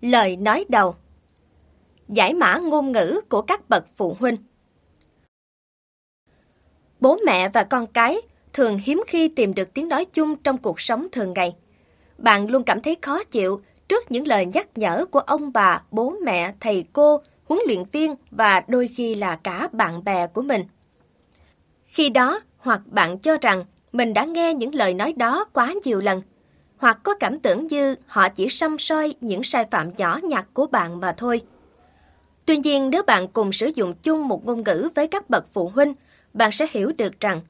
Lời 0.00 0.36
nói 0.36 0.64
đầu 0.68 0.94
Giải 2.08 2.34
mã 2.34 2.56
ngôn 2.56 2.92
ngữ 2.92 3.20
của 3.28 3.42
các 3.42 3.68
bậc 3.68 3.86
phụ 3.96 4.16
huynh 4.20 4.36
Bố 7.00 7.18
mẹ 7.26 7.48
và 7.48 7.64
con 7.64 7.86
cái 7.86 8.20
thường 8.52 8.78
hiếm 8.78 9.02
khi 9.06 9.28
tìm 9.28 9.54
được 9.54 9.74
tiếng 9.74 9.88
nói 9.88 10.04
chung 10.04 10.36
trong 10.36 10.58
cuộc 10.58 10.80
sống 10.80 11.06
thường 11.12 11.32
ngày. 11.32 11.54
Bạn 12.18 12.48
luôn 12.50 12.64
cảm 12.64 12.82
thấy 12.82 12.96
khó 13.02 13.24
chịu 13.24 13.60
trước 13.88 14.10
những 14.10 14.26
lời 14.26 14.46
nhắc 14.46 14.78
nhở 14.78 15.04
của 15.10 15.20
ông 15.20 15.52
bà, 15.52 15.82
bố 15.90 16.14
mẹ, 16.24 16.52
thầy 16.60 16.84
cô, 16.92 17.20
huấn 17.44 17.60
luyện 17.66 17.84
viên 17.92 18.14
và 18.30 18.62
đôi 18.68 18.88
khi 18.96 19.14
là 19.14 19.36
cả 19.36 19.68
bạn 19.72 20.04
bè 20.04 20.26
của 20.26 20.42
mình. 20.42 20.64
Khi 21.86 22.08
đó, 22.08 22.40
hoặc 22.58 22.80
bạn 22.86 23.18
cho 23.18 23.38
rằng 23.40 23.64
mình 23.92 24.14
đã 24.14 24.24
nghe 24.24 24.54
những 24.54 24.74
lời 24.74 24.94
nói 24.94 25.12
đó 25.12 25.44
quá 25.52 25.74
nhiều 25.84 26.00
lần– 26.00 26.22
hoặc 26.78 26.98
có 27.02 27.14
cảm 27.14 27.38
tưởng 27.38 27.66
như 27.66 27.94
họ 28.06 28.28
chỉ 28.28 28.48
xăm 28.48 28.78
soi 28.78 29.14
những 29.20 29.42
sai 29.42 29.66
phạm 29.70 29.90
nhỏ 29.96 30.18
nhặt 30.22 30.46
của 30.52 30.66
bạn 30.66 31.00
mà 31.00 31.14
thôi. 31.16 31.40
Tuy 32.46 32.56
nhiên, 32.56 32.90
nếu 32.90 33.02
bạn 33.02 33.28
cùng 33.28 33.52
sử 33.52 33.70
dụng 33.74 33.94
chung 34.02 34.28
một 34.28 34.46
ngôn 34.46 34.62
ngữ 34.64 34.88
với 34.94 35.08
các 35.08 35.30
bậc 35.30 35.44
phụ 35.52 35.68
huynh, 35.68 35.94
bạn 36.34 36.52
sẽ 36.52 36.66
hiểu 36.70 36.92
được 36.98 37.20
rằng 37.20 37.40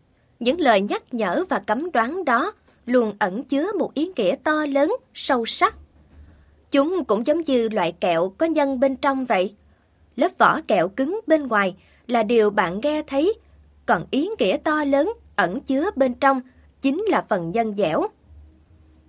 những 0.40 0.60
lời 0.60 0.80
nhắc 0.80 1.14
nhở 1.14 1.44
và 1.48 1.58
cấm 1.58 1.92
đoán 1.92 2.24
đó 2.24 2.52
luôn 2.86 3.16
ẩn 3.18 3.44
chứa 3.44 3.72
một 3.78 3.94
ý 3.94 4.10
nghĩa 4.16 4.36
to 4.44 4.66
lớn, 4.66 4.96
sâu 5.14 5.46
sắc. 5.46 5.74
Chúng 6.70 7.04
cũng 7.04 7.26
giống 7.26 7.42
như 7.42 7.68
loại 7.68 7.92
kẹo 8.00 8.32
có 8.38 8.46
nhân 8.46 8.80
bên 8.80 8.96
trong 8.96 9.26
vậy. 9.26 9.54
Lớp 10.16 10.28
vỏ 10.38 10.60
kẹo 10.68 10.88
cứng 10.88 11.20
bên 11.26 11.46
ngoài 11.46 11.74
là 12.06 12.22
điều 12.22 12.50
bạn 12.50 12.80
nghe 12.82 13.02
thấy, 13.02 13.34
còn 13.86 14.04
ý 14.10 14.28
nghĩa 14.38 14.56
to 14.56 14.84
lớn 14.84 15.12
ẩn 15.36 15.60
chứa 15.60 15.90
bên 15.96 16.14
trong 16.14 16.40
chính 16.82 17.04
là 17.08 17.24
phần 17.28 17.50
nhân 17.50 17.74
dẻo 17.76 18.06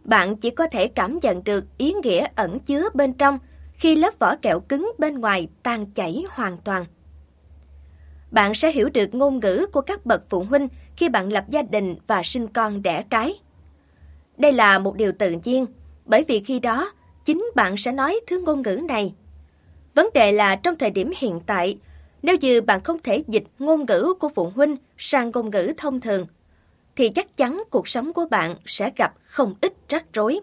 bạn 0.08 0.36
chỉ 0.36 0.50
có 0.50 0.68
thể 0.72 0.88
cảm 0.88 1.20
nhận 1.22 1.44
được 1.44 1.66
ý 1.78 1.94
nghĩa 2.04 2.28
ẩn 2.36 2.60
chứa 2.60 2.90
bên 2.94 3.14
trong 3.14 3.40
khi 3.78 3.96
lớp 3.96 4.20
vỏ 4.20 4.36
kẹo 4.36 4.60
cứng 4.60 4.92
bên 4.98 5.20
ngoài 5.20 5.48
tan 5.64 5.86
chảy 5.86 6.24
hoàn 6.30 6.58
toàn. 6.58 6.86
Bạn 8.32 8.54
sẽ 8.54 8.72
hiểu 8.72 8.90
được 8.90 9.16
ngôn 9.16 9.40
ngữ 9.40 9.66
của 9.72 9.82
các 9.82 10.05
bậc 10.05 10.24
phụ 10.30 10.44
huynh 10.44 10.68
khi 10.96 11.10
bạn 11.10 11.32
lập 11.34 11.46
gia 11.49 11.62
đình 11.62 11.96
và 12.08 12.24
sinh 12.24 12.48
con 12.48 12.82
đẻ 12.82 13.04
cái. 13.10 13.34
Đây 14.38 14.52
là 14.52 14.80
một 14.80 14.96
điều 14.96 15.12
tự 15.12 15.36
nhiên, 15.44 15.66
bởi 16.05 16.24
vì 16.27 16.40
khi 16.40 16.60
đó 16.60 16.92
chính 17.26 17.52
bạn 17.55 17.77
sẽ 17.77 17.92
nói 17.92 18.20
thứ 18.27 18.44
ngôn 18.46 18.62
ngữ 18.62 18.80
này. 18.88 19.14
Vấn 19.96 20.10
đề 20.14 20.32
là 20.32 20.55
trong 20.55 20.76
thời 20.77 20.92
điểm 20.92 21.12
hiện 21.18 21.40
tại, 21.46 21.77
nếu 22.21 22.38
như 22.42 22.62
bạn 22.62 22.84
không 22.84 22.98
thể 23.04 23.24
dịch 23.27 23.44
ngôn 23.60 23.86
ngữ 23.86 24.14
của 24.20 24.30
phụ 24.36 24.52
huynh 24.55 24.76
sang 24.98 25.32
ngôn 25.32 25.49
ngữ 25.49 25.74
thông 25.77 26.02
thường, 26.02 26.27
thì 26.98 27.09
chắc 27.09 27.37
chắn 27.37 27.63
cuộc 27.70 27.87
sống 27.87 28.13
của 28.13 28.26
bạn 28.26 28.55
sẽ 28.65 28.91
gặp 28.95 29.13
không 29.23 29.53
ít 29.62 29.73
rắc 29.90 30.05
rối. 30.13 30.40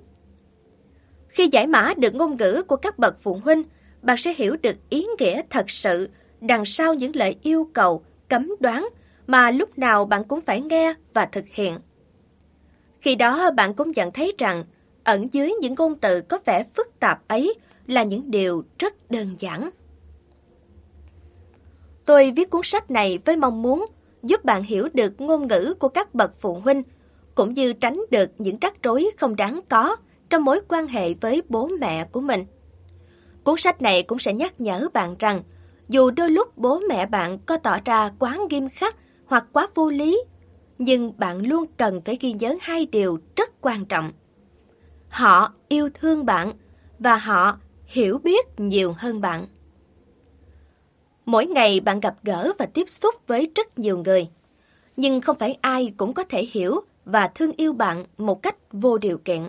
Khi 1.29 1.49
giải 1.53 1.67
mã 1.67 1.95
được 1.97 2.15
ngôn 2.15 2.37
ngữ 2.37 2.63
của 2.67 2.77
các 2.77 2.99
bậc 2.99 3.17
phụ 3.23 3.41
huynh, 3.45 3.63
bạn 4.03 4.17
sẽ 4.17 4.35
hiểu 4.37 4.57
được 4.63 4.77
ý 4.91 5.07
nghĩa 5.19 5.43
thật 5.51 5.71
sự 5.71 6.09
đằng 6.41 6.65
sau 6.65 6.95
những 6.95 7.17
lời 7.17 7.37
yêu 7.43 7.69
cầu, 7.73 8.03
cấm 8.29 8.53
đoán 8.61 8.89
mà 9.27 9.51
lúc 9.51 9.79
nào 9.79 10.05
bạn 10.05 10.25
cũng 10.25 10.41
phải 10.41 10.61
nghe 10.61 10.95
và 11.15 11.27
thực 11.27 11.45
hiện. 11.49 11.79
Khi 13.01 13.15
đó 13.15 13.51
bạn 13.51 13.75
cũng 13.75 13.93
nhận 13.93 14.13
thấy 14.13 14.33
rằng 14.39 14.65
ẩn 15.05 15.29
dưới 15.33 15.53
những 15.61 15.75
ngôn 15.75 15.99
từ 15.99 16.21
có 16.21 16.39
vẻ 16.45 16.65
phức 16.77 17.01
tạp 17.01 17.29
ấy 17.29 17.55
là 17.87 18.03
những 18.03 18.31
điều 18.31 18.65
rất 18.79 19.11
đơn 19.11 19.35
giản. 19.39 19.71
Tôi 22.05 22.33
viết 22.37 22.51
cuốn 22.51 22.63
sách 22.65 22.91
này 22.91 23.19
với 23.25 23.37
mong 23.37 23.63
muốn 23.63 23.87
giúp 24.25 24.45
bạn 24.45 24.63
hiểu 24.63 24.89
được 24.95 25.21
ngôn 25.21 25.49
ngữ 25.49 25.75
của 25.79 25.89
các 25.89 26.15
bậc 26.15 26.33
phụ 26.41 26.55
huynh, 26.55 26.83
cũng 27.35 27.55
như 27.55 27.73
tránh 27.73 28.01
được 28.11 28.31
những 28.39 28.59
rắc 28.61 28.83
rối 28.83 29.11
không 29.19 29.37
đáng 29.37 29.61
có 29.69 29.97
trong 30.31 30.45
mối 30.45 30.61
quan 30.69 30.87
hệ 30.87 31.15
với 31.15 31.43
bố 31.49 31.69
mẹ 31.81 32.05
của 32.13 32.21
mình. 32.21 32.45
Cuốn 33.45 33.57
sách 33.59 33.83
này 33.83 34.03
cũng 34.03 34.19
sẽ 34.19 34.33
nhắc 34.33 34.61
nhở 34.61 34.89
bạn 34.93 35.15
rằng, 35.19 35.43
dù 35.89 36.11
đôi 36.11 36.31
lúc 36.31 36.59
bố 36.59 36.81
mẹ 36.89 37.07
bạn 37.07 37.39
có 37.39 37.57
tỏ 37.57 37.79
ra 37.85 38.11
quá 38.19 38.39
nghiêm 38.51 38.69
khắc 38.69 38.97
hoặc 39.27 39.45
quá 39.53 39.67
vô 39.75 39.91
lý, 39.91 40.23
nhưng 40.79 41.13
bạn 41.19 41.47
luôn 41.47 41.65
cần 41.77 42.01
phải 42.05 42.19
ghi 42.21 42.33
nhớ 42.33 42.57
hai 42.61 42.87
điều 42.87 43.19
rất 43.37 43.51
quan 43.61 43.85
trọng. 43.85 44.11
Họ 45.09 45.53
yêu 45.69 45.89
thương 45.95 46.27
bạn 46.27 46.53
và 46.99 47.17
họ 47.17 47.59
hiểu 47.87 48.19
biết 48.19 48.61
nhiều 48.61 48.95
hơn 48.99 49.21
bạn. 49.21 49.47
Mỗi 51.27 51.47
ngày 51.47 51.81
bạn 51.81 52.01
gặp 52.01 52.15
gỡ 52.23 52.53
và 52.59 52.67
tiếp 52.67 52.89
xúc 52.89 53.15
với 53.27 53.51
rất 53.55 53.79
nhiều 53.79 53.99
người. 53.99 54.29
Nhưng 54.97 55.21
không 55.21 55.39
phải 55.39 55.59
ai 55.61 55.93
cũng 55.97 56.13
có 56.13 56.25
thể 56.25 56.49
hiểu 56.53 56.81
và 57.05 57.29
thương 57.35 57.53
yêu 57.57 57.73
bạn 57.73 58.05
một 58.19 58.43
cách 58.43 58.57
vô 58.73 58.99
điều 58.99 59.19
kiện. 59.19 59.43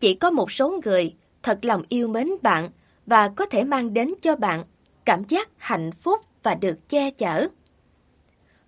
Chỉ 0.00 0.14
có 0.14 0.30
một 0.30 0.52
số 0.52 0.80
người 0.84 1.14
thật 1.42 1.58
lòng 1.62 1.82
yêu 1.88 2.08
mến 2.08 2.30
bạn 2.42 2.68
và 3.06 3.28
có 3.28 3.46
thể 3.46 3.64
mang 3.64 3.94
đến 3.94 4.14
cho 4.22 4.36
bạn 4.36 4.64
cảm 5.04 5.24
giác 5.24 5.48
hạnh 5.56 5.90
phúc 5.92 6.20
và 6.42 6.54
được 6.54 6.88
che 6.88 7.10
chở. 7.10 7.48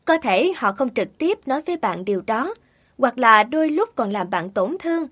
Có 0.05 0.19
thể 0.19 0.53
họ 0.57 0.73
không 0.73 0.95
trực 0.95 1.19
tiếp 1.19 1.39
nói 1.49 1.63
với 1.67 1.77
bạn 1.77 2.05
điều 2.05 2.23
đó, 2.27 2.55
hoặc 2.99 3.19
là 3.19 3.43
đôi 3.43 3.71
lúc 3.71 3.89
còn 3.95 4.11
làm 4.11 4.31
bạn 4.31 4.51
tổn 4.51 4.77
thương. 4.81 5.09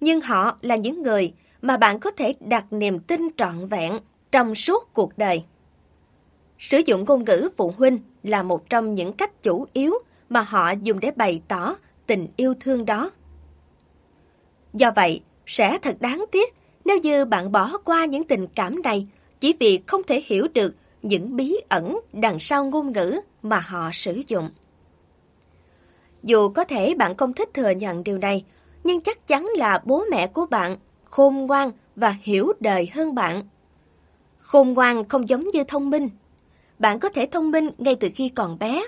Nhưng 0.00 0.20
họ 0.20 0.58
là 0.60 0.76
những 0.76 1.02
người 1.02 1.32
mà 1.62 1.76
bạn 1.76 1.98
có 1.98 2.10
thể 2.10 2.34
đặt 2.40 2.64
niềm 2.70 2.98
tin 2.98 3.28
trọn 3.36 3.68
vẹn 3.68 3.98
trong 4.32 4.54
suốt 4.54 4.88
cuộc 4.92 5.18
đời. 5.18 5.44
Sử 6.58 6.78
dụng 6.86 7.04
ngôn 7.04 7.24
ngữ 7.24 7.48
phụ 7.56 7.74
huynh 7.78 7.98
là 8.22 8.42
một 8.42 8.70
trong 8.70 8.94
những 8.94 9.12
cách 9.12 9.42
chủ 9.42 9.66
yếu 9.72 9.94
mà 10.28 10.40
họ 10.40 10.70
dùng 10.82 11.00
để 11.00 11.10
bày 11.10 11.40
tỏ 11.48 11.76
tình 12.06 12.26
yêu 12.36 12.54
thương 12.60 12.84
đó. 12.84 13.10
Do 14.72 14.90
vậy, 14.96 15.20
sẽ 15.46 15.78
thật 15.78 15.96
đáng 16.00 16.24
tiếc 16.32 16.54
nếu 16.84 16.98
như 16.98 17.24
bạn 17.24 17.52
bỏ 17.52 17.78
qua 17.84 18.04
những 18.04 18.24
tình 18.24 18.46
cảm 18.54 18.82
này 18.82 19.06
chỉ 19.40 19.54
vì 19.58 19.80
không 19.86 20.02
thể 20.02 20.22
hiểu 20.26 20.48
được 20.54 20.74
những 21.02 21.36
bí 21.36 21.56
ẩn 21.68 21.98
đằng 22.12 22.40
sau 22.40 22.64
ngôn 22.64 22.92
ngữ 22.92 23.20
mà 23.42 23.58
họ 23.58 23.90
sử 23.92 24.22
dụng. 24.28 24.50
Dù 26.22 26.48
có 26.48 26.64
thể 26.64 26.94
bạn 26.94 27.16
không 27.16 27.32
thích 27.32 27.48
thừa 27.54 27.70
nhận 27.70 28.04
điều 28.04 28.18
này, 28.18 28.44
nhưng 28.84 29.00
chắc 29.00 29.26
chắn 29.26 29.46
là 29.56 29.82
bố 29.84 30.04
mẹ 30.10 30.26
của 30.26 30.46
bạn 30.46 30.76
khôn 31.04 31.46
ngoan 31.46 31.70
và 31.96 32.14
hiểu 32.22 32.52
đời 32.60 32.88
hơn 32.92 33.14
bạn. 33.14 33.42
Khôn 34.38 34.72
ngoan 34.72 35.08
không 35.08 35.28
giống 35.28 35.48
như 35.48 35.64
thông 35.64 35.90
minh, 35.90 36.08
bạn 36.78 36.98
có 36.98 37.08
thể 37.08 37.26
thông 37.26 37.50
minh 37.50 37.70
ngay 37.78 37.96
từ 38.00 38.08
khi 38.14 38.28
còn 38.28 38.58
bé. 38.58 38.86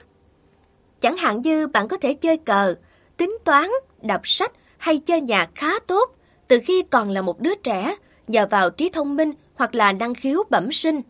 Chẳng 1.00 1.16
hạn 1.16 1.42
như 1.42 1.66
bạn 1.66 1.88
có 1.88 1.96
thể 1.96 2.14
chơi 2.14 2.36
cờ, 2.36 2.74
tính 3.16 3.38
toán, 3.44 3.70
đọc 4.02 4.20
sách 4.24 4.52
hay 4.78 4.98
chơi 4.98 5.20
nhạc 5.20 5.50
khá 5.54 5.78
tốt 5.78 6.10
từ 6.48 6.60
khi 6.64 6.82
còn 6.90 7.10
là 7.10 7.22
một 7.22 7.40
đứa 7.40 7.54
trẻ 7.54 7.96
nhờ 8.28 8.46
vào 8.50 8.70
trí 8.70 8.88
thông 8.88 9.16
minh 9.16 9.32
hoặc 9.54 9.74
là 9.74 9.92
năng 9.92 10.14
khiếu 10.14 10.42
bẩm 10.50 10.72
sinh. 10.72 11.00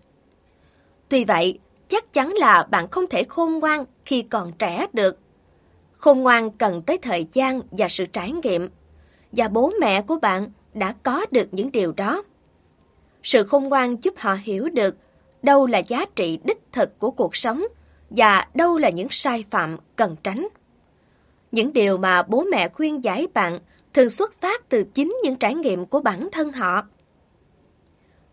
Tuy 1.08 1.24
vậy, 1.24 1.58
chắc 1.88 2.12
chắn 2.12 2.32
là 2.32 2.66
bạn 2.70 2.88
không 2.88 3.06
thể 3.06 3.24
khôn 3.24 3.58
ngoan 3.58 3.84
khi 4.04 4.22
còn 4.22 4.52
trẻ 4.52 4.86
được. 4.92 5.18
Khôn 5.98 6.18
ngoan 6.18 6.50
cần 6.50 6.82
tới 6.82 6.98
thời 6.98 7.26
gian 7.32 7.60
và 7.70 7.88
sự 7.88 8.06
trải 8.06 8.32
nghiệm, 8.32 8.68
và 9.32 9.48
bố 9.48 9.72
mẹ 9.80 10.02
của 10.02 10.16
bạn 10.16 10.50
đã 10.74 10.94
có 11.02 11.26
được 11.30 11.48
những 11.52 11.72
điều 11.72 11.92
đó. 11.92 12.22
Sự 13.22 13.44
khôn 13.44 13.64
ngoan 13.64 13.96
giúp 14.02 14.14
họ 14.16 14.36
hiểu 14.42 14.68
được 14.68 14.96
đâu 15.42 15.66
là 15.66 15.78
giá 15.78 16.04
trị 16.16 16.38
đích 16.44 16.72
thực 16.72 16.98
của 16.98 17.10
cuộc 17.10 17.36
sống 17.36 17.64
và 18.10 18.46
đâu 18.54 18.78
là 18.78 18.90
những 18.90 19.08
sai 19.10 19.44
phạm 19.50 19.76
cần 19.96 20.16
tránh. 20.22 20.48
Những 21.52 21.72
điều 21.72 21.96
mà 21.96 22.22
bố 22.22 22.44
mẹ 22.44 22.68
khuyên 22.68 23.04
giải 23.04 23.26
bạn 23.34 23.58
thường 23.94 24.10
xuất 24.10 24.40
phát 24.40 24.68
từ 24.68 24.84
chính 24.94 25.16
những 25.22 25.36
trải 25.36 25.54
nghiệm 25.54 25.86
của 25.86 26.00
bản 26.00 26.28
thân 26.32 26.52
họ. 26.52 26.86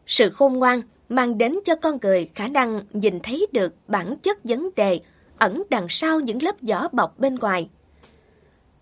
Sự 0.07 0.29
khôn 0.29 0.53
ngoan 0.53 0.81
mang 1.09 1.37
đến 1.37 1.59
cho 1.65 1.75
con 1.75 1.97
người 2.01 2.29
khả 2.35 2.47
năng 2.47 2.81
nhìn 2.93 3.19
thấy 3.19 3.47
được 3.51 3.73
bản 3.87 4.17
chất 4.17 4.43
vấn 4.43 4.69
đề 4.75 4.99
ẩn 5.37 5.63
đằng 5.69 5.87
sau 5.89 6.19
những 6.19 6.43
lớp 6.43 6.55
vỏ 6.61 6.87
bọc 6.91 7.19
bên 7.19 7.35
ngoài. 7.35 7.69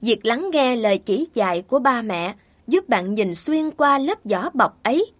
Việc 0.01 0.25
lắng 0.25 0.50
nghe 0.53 0.75
lời 0.75 0.97
chỉ 0.97 1.28
dạy 1.33 1.62
của 1.62 1.79
ba 1.79 2.01
mẹ 2.01 2.33
giúp 2.67 2.89
bạn 2.89 3.13
nhìn 3.13 3.35
xuyên 3.35 3.72
qua 3.72 3.97
lớp 3.97 4.17
vỏ 4.23 4.50
bọc 4.53 4.83
ấy. 4.83 5.12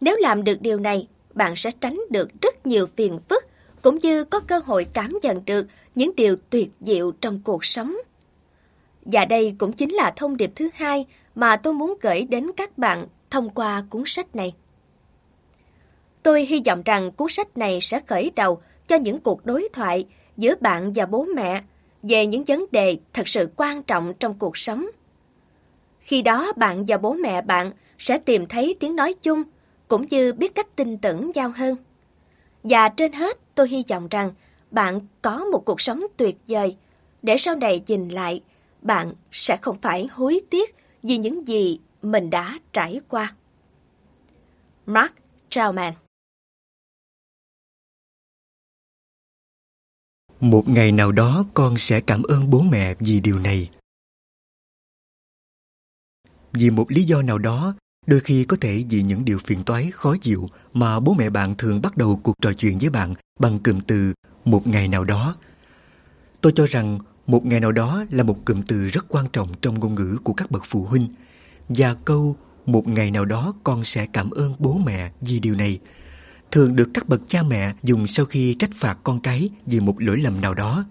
Nếu 0.00 0.16
làm 0.16 0.44
được 0.44 0.62
điều 0.62 0.78
này, 0.78 1.06
bạn 1.34 1.56
sẽ 1.56 1.70
tránh 1.80 2.00
được 2.10 2.28
rất 2.42 2.66
nhiều 2.66 2.86
phiền 2.96 3.18
phức, 3.28 3.44
cũng 3.82 3.98
như 3.98 4.24
có 4.24 4.40
cơ 4.40 4.58
hội 4.58 4.86
cảm 4.92 5.18
nhận 5.22 5.42
được 5.46 5.66
những 5.94 6.10
điều 6.16 6.36
tuyệt 6.50 6.70
diệu 6.80 7.12
trong 7.20 7.40
cuộc 7.44 7.64
sống. 7.64 7.96
Và 9.04 9.24
đây 9.24 9.54
cũng 9.58 9.72
chính 9.72 9.94
là 9.94 10.12
thông 10.16 10.36
điệp 10.36 10.50
thứ 10.56 10.68
hai 10.74 11.06
mà 11.34 11.56
tôi 11.56 11.74
muốn 11.74 11.94
gửi 12.00 12.22
đến 12.22 12.50
các 12.56 12.78
bạn 12.78 13.06
thông 13.30 13.50
qua 13.50 13.84
cuốn 13.90 14.02
sách 14.06 14.36
này. 14.36 14.52
Tôi 16.22 16.46
hy 16.46 16.62
vọng 16.66 16.82
rằng 16.84 17.12
cuốn 17.12 17.28
sách 17.30 17.58
này 17.58 17.78
sẽ 17.82 18.00
khởi 18.06 18.30
đầu 18.36 18.60
cho 18.88 18.96
những 18.96 19.20
cuộc 19.20 19.46
đối 19.46 19.68
thoại 19.72 20.06
giữa 20.36 20.54
bạn 20.60 20.92
và 20.92 21.06
bố 21.06 21.24
mẹ 21.24 21.62
về 22.02 22.26
những 22.26 22.44
vấn 22.44 22.64
đề 22.72 22.96
thật 23.12 23.28
sự 23.28 23.48
quan 23.56 23.82
trọng 23.82 24.14
trong 24.20 24.34
cuộc 24.38 24.56
sống. 24.56 24.86
Khi 26.00 26.22
đó 26.22 26.52
bạn 26.56 26.84
và 26.84 26.96
bố 26.96 27.12
mẹ 27.12 27.42
bạn 27.42 27.72
sẽ 27.98 28.18
tìm 28.18 28.46
thấy 28.46 28.76
tiếng 28.80 28.96
nói 28.96 29.14
chung 29.22 29.42
cũng 29.92 30.06
như 30.10 30.32
biết 30.32 30.54
cách 30.54 30.76
tin 30.76 30.98
tưởng 30.98 31.30
nhau 31.34 31.52
hơn. 31.56 31.76
Và 32.62 32.88
trên 32.88 33.12
hết, 33.12 33.38
tôi 33.54 33.68
hy 33.68 33.84
vọng 33.88 34.08
rằng 34.08 34.30
bạn 34.70 35.00
có 35.22 35.44
một 35.44 35.62
cuộc 35.64 35.80
sống 35.80 36.02
tuyệt 36.16 36.36
vời, 36.48 36.76
để 37.22 37.36
sau 37.38 37.54
này 37.54 37.82
nhìn 37.86 38.08
lại, 38.08 38.40
bạn 38.82 39.12
sẽ 39.32 39.56
không 39.62 39.78
phải 39.82 40.08
hối 40.12 40.40
tiếc 40.50 40.74
vì 41.02 41.16
những 41.16 41.48
gì 41.48 41.80
mình 42.02 42.30
đã 42.30 42.58
trải 42.72 43.00
qua. 43.08 43.34
Mark 44.86 45.12
Trauman 45.48 45.94
Một 50.40 50.68
ngày 50.68 50.92
nào 50.92 51.12
đó 51.12 51.44
con 51.54 51.78
sẽ 51.78 52.00
cảm 52.00 52.22
ơn 52.22 52.50
bố 52.50 52.62
mẹ 52.70 52.94
vì 53.00 53.20
điều 53.20 53.38
này. 53.38 53.70
Vì 56.52 56.70
một 56.70 56.86
lý 56.88 57.04
do 57.04 57.22
nào 57.22 57.38
đó, 57.38 57.74
đôi 58.06 58.20
khi 58.20 58.44
có 58.44 58.56
thể 58.60 58.84
vì 58.90 59.02
những 59.02 59.24
điều 59.24 59.38
phiền 59.38 59.62
toái, 59.64 59.90
khó 59.90 60.16
chịu 60.20 60.46
mà 60.72 61.00
bố 61.00 61.14
mẹ 61.14 61.30
bạn 61.30 61.54
thường 61.58 61.82
bắt 61.82 61.96
đầu 61.96 62.20
cuộc 62.22 62.34
trò 62.42 62.52
chuyện 62.52 62.78
với 62.78 62.90
bạn 62.90 63.14
bằng 63.40 63.58
cụm 63.58 63.80
từ 63.80 64.12
một 64.44 64.66
ngày 64.66 64.88
nào 64.88 65.04
đó. 65.04 65.36
Tôi 66.40 66.52
cho 66.56 66.66
rằng 66.66 66.98
một 67.26 67.46
ngày 67.46 67.60
nào 67.60 67.72
đó 67.72 68.04
là 68.10 68.22
một 68.22 68.38
cụm 68.44 68.62
từ 68.62 68.88
rất 68.88 69.06
quan 69.08 69.26
trọng 69.32 69.48
trong 69.62 69.80
ngôn 69.80 69.94
ngữ 69.94 70.18
của 70.24 70.32
các 70.32 70.50
bậc 70.50 70.62
phụ 70.66 70.84
huynh. 70.84 71.08
Và 71.68 71.94
câu 72.04 72.36
một 72.66 72.88
ngày 72.88 73.10
nào 73.10 73.24
đó 73.24 73.54
con 73.64 73.84
sẽ 73.84 74.06
cảm 74.12 74.30
ơn 74.30 74.54
bố 74.58 74.78
mẹ 74.84 75.12
vì 75.20 75.40
điều 75.40 75.54
này 75.54 75.78
thường 76.50 76.76
được 76.76 76.88
các 76.94 77.08
bậc 77.08 77.20
cha 77.26 77.42
mẹ 77.42 77.74
dùng 77.82 78.06
sau 78.06 78.26
khi 78.26 78.54
trách 78.54 78.70
phạt 78.74 78.98
con 79.04 79.20
cái 79.20 79.50
vì 79.66 79.80
một 79.80 79.94
lỗi 79.98 80.16
lầm 80.16 80.40
nào 80.40 80.54
đó. 80.54 80.84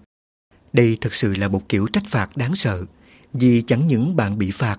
Đây 0.72 0.98
thực 1.00 1.14
sự 1.14 1.34
là 1.34 1.48
một 1.48 1.68
kiểu 1.68 1.86
trách 1.92 2.04
phạt 2.06 2.36
đáng 2.36 2.54
sợ, 2.54 2.84
vì 3.32 3.62
chẳng 3.62 3.86
những 3.86 4.16
bạn 4.16 4.38
bị 4.38 4.50
phạt, 4.50 4.78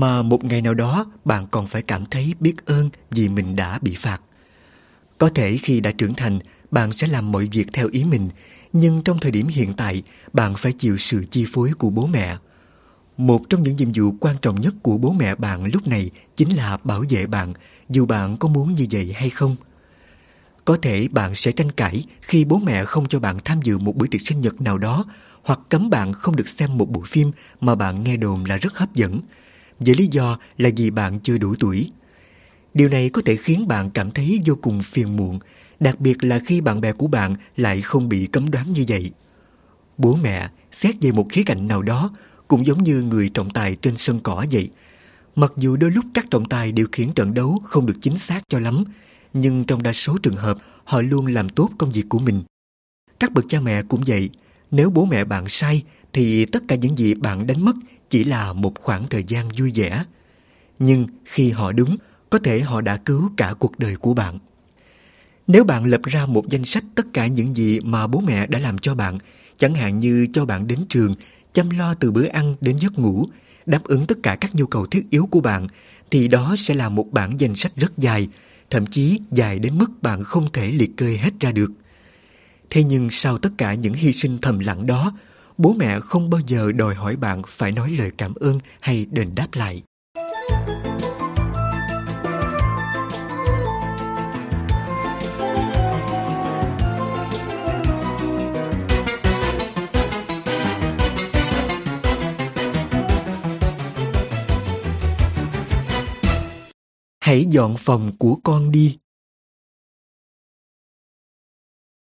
mà 0.00 0.22
một 0.22 0.44
ngày 0.44 0.62
nào 0.62 0.74
đó 0.74 1.06
bạn 1.24 1.46
còn 1.50 1.66
phải 1.66 1.82
cảm 1.82 2.06
thấy 2.06 2.34
biết 2.40 2.66
ơn 2.66 2.90
vì 3.10 3.28
mình 3.28 3.56
đã 3.56 3.78
bị 3.78 3.94
phạt. 3.94 4.20
Có 5.18 5.28
thể 5.28 5.58
khi 5.62 5.80
đã 5.80 5.92
trưởng 5.98 6.14
thành, 6.14 6.38
bạn 6.70 6.92
sẽ 6.92 7.06
làm 7.06 7.32
mọi 7.32 7.48
việc 7.52 7.66
theo 7.72 7.88
ý 7.92 8.04
mình, 8.04 8.30
nhưng 8.72 9.02
trong 9.02 9.18
thời 9.18 9.30
điểm 9.30 9.46
hiện 9.46 9.72
tại, 9.72 10.02
bạn 10.32 10.54
phải 10.54 10.72
chịu 10.72 10.98
sự 10.98 11.24
chi 11.30 11.46
phối 11.52 11.70
của 11.78 11.90
bố 11.90 12.06
mẹ. 12.06 12.36
Một 13.16 13.42
trong 13.48 13.62
những 13.62 13.76
nhiệm 13.76 13.88
vụ 13.94 14.14
quan 14.20 14.36
trọng 14.42 14.60
nhất 14.60 14.74
của 14.82 14.98
bố 14.98 15.12
mẹ 15.12 15.34
bạn 15.34 15.64
lúc 15.64 15.88
này 15.88 16.10
chính 16.36 16.56
là 16.56 16.76
bảo 16.84 17.04
vệ 17.10 17.26
bạn, 17.26 17.52
dù 17.88 18.06
bạn 18.06 18.36
có 18.36 18.48
muốn 18.48 18.74
như 18.74 18.86
vậy 18.90 19.12
hay 19.16 19.30
không. 19.30 19.56
Có 20.64 20.76
thể 20.82 21.08
bạn 21.08 21.34
sẽ 21.34 21.52
tranh 21.52 21.72
cãi 21.72 22.04
khi 22.20 22.44
bố 22.44 22.58
mẹ 22.58 22.84
không 22.84 23.08
cho 23.08 23.20
bạn 23.20 23.38
tham 23.44 23.62
dự 23.62 23.78
một 23.78 23.96
bữa 23.96 24.06
tiệc 24.06 24.20
sinh 24.20 24.40
nhật 24.40 24.60
nào 24.60 24.78
đó 24.78 25.04
hoặc 25.42 25.60
cấm 25.68 25.90
bạn 25.90 26.12
không 26.12 26.36
được 26.36 26.48
xem 26.48 26.78
một 26.78 26.90
bộ 26.90 27.02
phim 27.06 27.30
mà 27.60 27.74
bạn 27.74 28.04
nghe 28.04 28.16
đồn 28.16 28.44
là 28.44 28.56
rất 28.56 28.76
hấp 28.76 28.94
dẫn, 28.94 29.20
với 29.86 29.94
lý 29.94 30.06
do 30.06 30.38
là 30.58 30.70
vì 30.76 30.90
bạn 30.90 31.20
chưa 31.20 31.38
đủ 31.38 31.54
tuổi. 31.60 31.90
Điều 32.74 32.88
này 32.88 33.08
có 33.08 33.22
thể 33.24 33.36
khiến 33.36 33.68
bạn 33.68 33.90
cảm 33.90 34.10
thấy 34.10 34.40
vô 34.46 34.54
cùng 34.62 34.82
phiền 34.82 35.16
muộn, 35.16 35.38
đặc 35.80 36.00
biệt 36.00 36.24
là 36.24 36.40
khi 36.46 36.60
bạn 36.60 36.80
bè 36.80 36.92
của 36.92 37.06
bạn 37.06 37.34
lại 37.56 37.82
không 37.82 38.08
bị 38.08 38.26
cấm 38.26 38.50
đoán 38.50 38.72
như 38.72 38.84
vậy. 38.88 39.10
Bố 39.98 40.18
mẹ, 40.22 40.48
xét 40.72 40.94
về 41.00 41.12
một 41.12 41.26
khía 41.30 41.42
cạnh 41.46 41.68
nào 41.68 41.82
đó, 41.82 42.10
cũng 42.48 42.66
giống 42.66 42.84
như 42.84 43.02
người 43.02 43.28
trọng 43.28 43.50
tài 43.50 43.76
trên 43.76 43.96
sân 43.96 44.20
cỏ 44.22 44.46
vậy. 44.52 44.70
Mặc 45.36 45.52
dù 45.56 45.76
đôi 45.76 45.90
lúc 45.90 46.04
các 46.14 46.26
trọng 46.30 46.44
tài 46.44 46.72
điều 46.72 46.86
khiển 46.92 47.12
trận 47.12 47.34
đấu 47.34 47.58
không 47.64 47.86
được 47.86 47.96
chính 48.00 48.18
xác 48.18 48.40
cho 48.48 48.58
lắm, 48.58 48.84
nhưng 49.32 49.64
trong 49.64 49.82
đa 49.82 49.92
số 49.92 50.16
trường 50.22 50.36
hợp 50.36 50.58
họ 50.84 51.00
luôn 51.00 51.26
làm 51.26 51.48
tốt 51.48 51.70
công 51.78 51.92
việc 51.92 52.04
của 52.08 52.18
mình. 52.18 52.42
Các 53.20 53.32
bậc 53.32 53.44
cha 53.48 53.60
mẹ 53.60 53.82
cũng 53.82 54.02
vậy, 54.06 54.30
nếu 54.70 54.90
bố 54.90 55.04
mẹ 55.04 55.24
bạn 55.24 55.48
sai 55.48 55.82
thì 56.12 56.46
tất 56.46 56.62
cả 56.68 56.76
những 56.76 56.98
gì 56.98 57.14
bạn 57.14 57.46
đánh 57.46 57.64
mất 57.64 57.76
chỉ 58.10 58.24
là 58.24 58.52
một 58.52 58.72
khoảng 58.80 59.08
thời 59.08 59.24
gian 59.24 59.48
vui 59.58 59.72
vẻ. 59.74 60.04
Nhưng 60.78 61.06
khi 61.24 61.50
họ 61.50 61.72
đúng, 61.72 61.96
có 62.30 62.38
thể 62.38 62.60
họ 62.60 62.80
đã 62.80 62.96
cứu 62.96 63.30
cả 63.36 63.54
cuộc 63.58 63.78
đời 63.78 63.96
của 63.96 64.14
bạn. 64.14 64.38
Nếu 65.46 65.64
bạn 65.64 65.84
lập 65.84 66.00
ra 66.04 66.26
một 66.26 66.48
danh 66.48 66.64
sách 66.64 66.84
tất 66.94 67.06
cả 67.12 67.26
những 67.26 67.56
gì 67.56 67.80
mà 67.80 68.06
bố 68.06 68.20
mẹ 68.20 68.46
đã 68.46 68.58
làm 68.58 68.78
cho 68.78 68.94
bạn, 68.94 69.18
chẳng 69.56 69.74
hạn 69.74 70.00
như 70.00 70.26
cho 70.32 70.44
bạn 70.44 70.66
đến 70.66 70.78
trường, 70.88 71.14
chăm 71.52 71.70
lo 71.70 71.94
từ 71.94 72.12
bữa 72.12 72.26
ăn 72.26 72.56
đến 72.60 72.76
giấc 72.76 72.98
ngủ, 72.98 73.26
đáp 73.66 73.84
ứng 73.84 74.06
tất 74.06 74.18
cả 74.22 74.36
các 74.40 74.54
nhu 74.54 74.66
cầu 74.66 74.86
thiết 74.86 75.06
yếu 75.10 75.28
của 75.30 75.40
bạn, 75.40 75.66
thì 76.10 76.28
đó 76.28 76.54
sẽ 76.58 76.74
là 76.74 76.88
một 76.88 77.06
bản 77.12 77.40
danh 77.40 77.54
sách 77.54 77.72
rất 77.76 77.98
dài, 77.98 78.28
thậm 78.70 78.86
chí 78.86 79.20
dài 79.32 79.58
đến 79.58 79.78
mức 79.78 80.02
bạn 80.02 80.24
không 80.24 80.52
thể 80.52 80.72
liệt 80.72 80.96
kê 80.96 81.16
hết 81.16 81.40
ra 81.40 81.52
được. 81.52 81.70
Thế 82.70 82.84
nhưng 82.84 83.10
sau 83.10 83.38
tất 83.38 83.50
cả 83.58 83.74
những 83.74 83.94
hy 83.94 84.12
sinh 84.12 84.38
thầm 84.42 84.58
lặng 84.58 84.86
đó, 84.86 85.12
bố 85.58 85.74
mẹ 85.78 86.00
không 86.00 86.30
bao 86.30 86.40
giờ 86.46 86.72
đòi 86.72 86.94
hỏi 86.94 87.16
bạn 87.16 87.42
phải 87.46 87.72
nói 87.72 87.90
lời 87.90 88.10
cảm 88.18 88.34
ơn 88.34 88.58
hay 88.80 89.06
đền 89.10 89.34
đáp 89.34 89.48
lại. 89.52 89.82
Hãy 107.20 107.46
dọn 107.50 107.74
phòng 107.78 108.16
của 108.18 108.38
con 108.44 108.70
đi. 108.70 108.98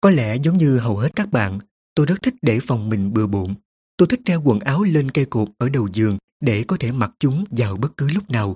Có 0.02 0.10
lẽ 0.10 0.36
giống 0.44 0.58
như 0.58 0.80
hầu 0.80 0.98
hết 0.98 1.10
các 1.16 1.32
bạn, 1.32 1.60
tôi 1.96 2.06
rất 2.06 2.22
thích 2.22 2.36
để 2.42 2.60
phòng 2.68 2.90
mình 2.90 3.14
bừa 3.14 3.28
bộn. 3.28 3.54
Tôi 3.98 4.08
thích 4.08 4.22
treo 4.26 4.42
quần 4.42 4.60
áo 4.60 4.84
lên 4.84 5.12
cây 5.12 5.26
cột 5.26 5.50
ở 5.58 5.70
đầu 5.70 5.88
giường 5.94 6.18
để 6.40 6.64
có 6.68 6.78
thể 6.80 6.92
mặc 6.92 7.12
chúng 7.20 7.46
vào 7.52 7.78
bất 7.78 7.98
cứ 7.98 8.10
lúc 8.14 8.32
nào. 8.32 8.56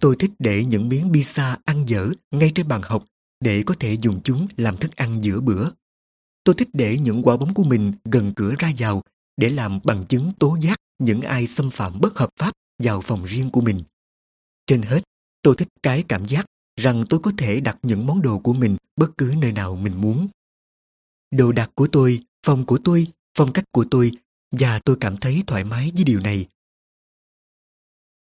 Tôi 0.00 0.16
thích 0.18 0.30
để 0.38 0.64
những 0.64 0.88
miếng 0.88 1.12
pizza 1.12 1.56
ăn 1.64 1.88
dở 1.88 2.10
ngay 2.30 2.52
trên 2.54 2.68
bàn 2.68 2.82
học 2.84 3.04
để 3.40 3.62
có 3.66 3.74
thể 3.80 3.96
dùng 4.02 4.20
chúng 4.24 4.46
làm 4.56 4.76
thức 4.76 4.96
ăn 4.96 5.24
giữa 5.24 5.40
bữa. 5.40 5.68
Tôi 6.44 6.54
thích 6.58 6.68
để 6.72 6.98
những 6.98 7.22
quả 7.22 7.36
bóng 7.36 7.54
của 7.54 7.64
mình 7.64 7.92
gần 8.04 8.32
cửa 8.36 8.54
ra 8.58 8.72
vào 8.78 9.02
để 9.36 9.48
làm 9.48 9.78
bằng 9.84 10.04
chứng 10.08 10.32
tố 10.38 10.56
giác 10.60 10.80
những 10.98 11.20
ai 11.20 11.46
xâm 11.46 11.70
phạm 11.70 12.00
bất 12.00 12.18
hợp 12.18 12.28
pháp 12.38 12.52
vào 12.82 13.00
phòng 13.00 13.24
riêng 13.24 13.50
của 13.50 13.60
mình. 13.60 13.82
Trên 14.66 14.82
hết, 14.82 15.00
tôi 15.42 15.54
thích 15.58 15.68
cái 15.82 16.04
cảm 16.08 16.26
giác 16.28 16.46
rằng 16.76 17.04
tôi 17.08 17.20
có 17.20 17.32
thể 17.38 17.60
đặt 17.60 17.78
những 17.82 18.06
món 18.06 18.22
đồ 18.22 18.38
của 18.38 18.52
mình 18.52 18.76
bất 18.96 19.10
cứ 19.18 19.34
nơi 19.40 19.52
nào 19.52 19.76
mình 19.76 20.00
muốn. 20.00 20.28
Đồ 21.30 21.52
đạc 21.52 21.70
của 21.74 21.88
tôi, 21.92 22.20
phòng 22.46 22.66
của 22.66 22.78
tôi, 22.84 23.06
phong 23.38 23.52
cách 23.52 23.64
của 23.72 23.84
tôi 23.90 24.12
và 24.50 24.80
tôi 24.84 24.96
cảm 25.00 25.16
thấy 25.16 25.42
thoải 25.46 25.64
mái 25.64 25.92
với 25.94 26.04
điều 26.04 26.20
này. 26.20 26.46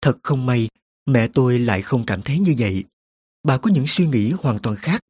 Thật 0.01 0.17
không 0.23 0.45
may, 0.45 0.69
mẹ 1.05 1.27
tôi 1.33 1.59
lại 1.59 1.81
không 1.81 2.05
cảm 2.05 2.21
thấy 2.21 2.39
như 2.39 2.55
vậy. 2.57 2.83
Bà 3.43 3.57
có 3.57 3.71
những 3.71 3.87
suy 3.87 4.07
nghĩ 4.07 4.31
hoàn 4.31 4.59
toàn 4.59 4.75
khác. 4.75 5.01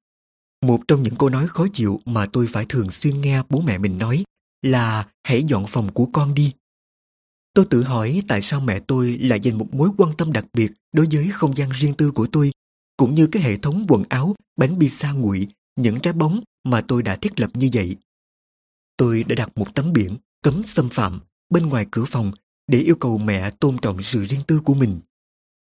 Một 0.66 0.82
trong 0.88 1.04
những 1.04 1.16
câu 1.16 1.30
nói 1.30 1.48
khó 1.48 1.68
chịu 1.74 2.00
mà 2.06 2.26
tôi 2.34 2.48
phải 2.50 2.66
thường 2.70 2.90
xuyên 2.90 3.22
nghe 3.22 3.44
bố 3.50 3.62
mẹ 3.62 3.78
mình 3.78 3.98
nói 3.98 4.24
là 4.62 5.08
hãy 5.24 5.44
dọn 5.44 5.66
phòng 5.68 5.94
của 5.94 6.06
con 6.14 6.34
đi. 6.34 6.54
Tôi 7.54 7.66
tự 7.70 7.84
hỏi 7.84 8.24
tại 8.28 8.42
sao 8.42 8.60
mẹ 8.60 8.80
tôi 8.80 9.18
lại 9.22 9.40
dành 9.40 9.58
một 9.58 9.74
mối 9.74 9.90
quan 9.98 10.14
tâm 10.18 10.34
đặc 10.34 10.46
biệt 10.54 10.72
đối 10.92 11.08
với 11.12 11.30
không 11.34 11.58
gian 11.58 11.70
riêng 11.70 11.94
tư 11.94 12.12
của 12.12 12.28
tôi, 12.32 12.52
cũng 12.98 13.16
như 13.16 13.28
cái 13.28 13.44
hệ 13.44 13.58
thống 13.58 13.86
quần 13.90 14.04
áo, 14.10 14.36
bánh 14.56 14.80
pizza 14.80 15.20
nguội, 15.20 15.48
những 15.76 16.00
trái 16.00 16.14
bóng 16.14 16.40
mà 16.64 16.82
tôi 16.82 17.04
đã 17.04 17.16
thiết 17.16 17.40
lập 17.40 17.52
như 17.54 17.70
vậy. 17.74 17.96
Tôi 19.00 19.24
đã 19.24 19.36
đặt 19.36 19.58
một 19.58 19.76
tấm 19.76 19.94
biển 19.94 20.18
cấm 20.44 20.64
xâm 20.64 20.90
phạm 20.90 21.20
bên 21.50 21.70
ngoài 21.70 21.86
cửa 21.92 22.06
phòng 22.06 22.32
để 22.68 22.80
yêu 22.80 22.96
cầu 22.96 23.18
mẹ 23.18 23.52
tôn 23.52 23.78
trọng 23.82 24.02
sự 24.02 24.24
riêng 24.24 24.42
tư 24.48 24.60
của 24.64 24.74
mình. 24.74 25.00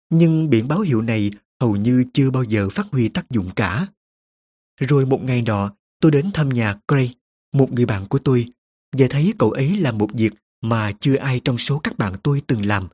Nhưng 0.09 0.49
biển 0.49 0.67
báo 0.67 0.79
hiệu 0.79 1.01
này 1.01 1.31
hầu 1.61 1.75
như 1.75 2.03
chưa 2.13 2.31
bao 2.31 2.43
giờ 2.43 2.69
phát 2.69 2.87
huy 2.91 3.09
tác 3.09 3.29
dụng 3.29 3.49
cả. 3.55 3.87
Rồi 4.81 5.05
một 5.05 5.23
ngày 5.23 5.41
nọ, 5.41 5.73
tôi 6.01 6.11
đến 6.11 6.31
thăm 6.33 6.49
nhà 6.49 6.75
Gray, 6.87 7.15
một 7.53 7.71
người 7.71 7.85
bạn 7.85 8.05
của 8.05 8.19
tôi, 8.19 8.51
và 8.97 9.07
thấy 9.09 9.33
cậu 9.39 9.51
ấy 9.51 9.75
làm 9.75 9.97
một 9.97 10.09
việc 10.13 10.33
mà 10.61 10.91
chưa 10.99 11.15
ai 11.15 11.41
trong 11.45 11.57
số 11.57 11.79
các 11.79 11.97
bạn 11.97 12.13
tôi 12.23 12.41
từng 12.47 12.65
làm. 12.65 12.87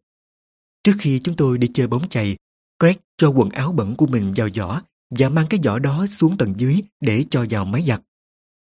Trước 0.84 0.94
khi 1.00 1.20
chúng 1.24 1.36
tôi 1.36 1.58
đi 1.58 1.68
chơi 1.74 1.88
bóng 1.88 2.10
chày, 2.10 2.38
Greg 2.80 2.98
cho 3.18 3.30
quần 3.30 3.50
áo 3.50 3.72
bẩn 3.72 3.96
của 3.96 4.08
mình 4.08 4.34
vào 4.36 4.50
giỏ 4.56 4.82
và 5.10 5.30
mang 5.30 5.46
cái 5.50 5.60
giỏ 5.64 5.80
đó 5.80 6.06
xuống 6.08 6.38
tầng 6.38 6.54
dưới 6.58 6.82
để 7.02 7.26
cho 7.30 7.46
vào 7.50 7.66
máy 7.66 7.84
giặt. 7.88 8.02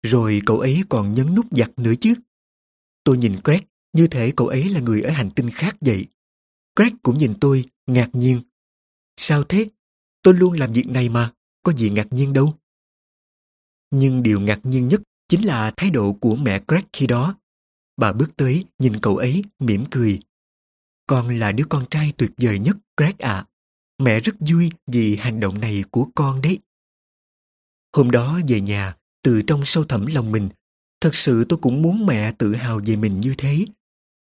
Rồi 0.05 0.43
cậu 0.47 0.61
ấy 0.61 0.83
còn 0.89 1.15
nhấn 1.15 1.35
nút 1.35 1.47
giặt 1.51 1.71
nữa 1.77 1.93
chứ. 2.01 2.15
Tôi 3.05 3.19
nhìn 3.19 3.37
Greg 3.45 3.61
như 3.93 4.07
thể 4.07 4.33
cậu 4.37 4.47
ấy 4.47 4.69
là 4.69 4.81
người 4.81 5.03
ở 5.03 5.11
hành 5.11 5.31
tinh 5.31 5.51
khác 5.51 5.77
vậy. 5.81 6.07
Greg 6.77 6.95
cũng 7.03 7.19
nhìn 7.19 7.35
tôi, 7.41 7.65
ngạc 7.87 8.11
nhiên. 8.13 8.41
Sao 9.17 9.45
thế? 9.45 9.69
Tôi 10.23 10.35
luôn 10.35 10.53
làm 10.53 10.73
việc 10.73 10.87
này 10.89 11.09
mà, 11.09 11.33
có 11.63 11.73
gì 11.73 11.91
ngạc 11.91 12.07
nhiên 12.11 12.33
đâu. 12.33 12.55
Nhưng 13.91 14.23
điều 14.23 14.41
ngạc 14.41 14.61
nhiên 14.63 14.89
nhất 14.89 15.03
chính 15.29 15.47
là 15.47 15.73
thái 15.77 15.91
độ 15.91 16.13
của 16.13 16.37
mẹ 16.37 16.61
Greg 16.69 16.85
khi 16.93 17.07
đó. 17.07 17.39
Bà 17.97 18.13
bước 18.13 18.37
tới, 18.37 18.65
nhìn 18.79 19.01
cậu 19.03 19.17
ấy, 19.17 19.43
mỉm 19.59 19.85
cười. 19.91 20.21
Con 21.07 21.39
là 21.39 21.53
đứa 21.53 21.65
con 21.69 21.85
trai 21.91 22.13
tuyệt 22.17 22.31
vời 22.37 22.59
nhất, 22.59 22.77
Greg 22.97 23.15
ạ. 23.19 23.47
Mẹ 23.99 24.21
rất 24.21 24.35
vui 24.41 24.71
vì 24.87 25.17
hành 25.17 25.41
động 25.41 25.61
này 25.61 25.85
của 25.91 26.09
con 26.15 26.43
đấy. 26.43 26.59
Hôm 27.93 28.11
đó 28.11 28.41
về 28.49 28.61
nhà, 28.61 28.97
từ 29.25 29.43
trong 29.43 29.65
sâu 29.65 29.85
thẳm 29.85 30.07
lòng 30.07 30.33
mình, 30.33 30.49
thật 31.01 31.15
sự 31.15 31.45
tôi 31.49 31.59
cũng 31.63 31.83
muốn 31.83 32.07
mẹ 32.07 32.33
tự 32.33 32.55
hào 32.55 32.81
về 32.87 32.97
mình 32.97 33.21
như 33.21 33.35
thế. 33.39 33.65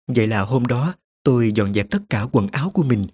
Vậy 0.06 0.26
là 0.26 0.40
hôm 0.40 0.66
đó, 0.66 0.94
tôi 1.22 1.52
dọn 1.54 1.74
dẹp 1.74 1.90
tất 1.90 2.02
cả 2.10 2.26
quần 2.32 2.48
áo 2.48 2.70
của 2.70 2.82
mình, 2.82 3.06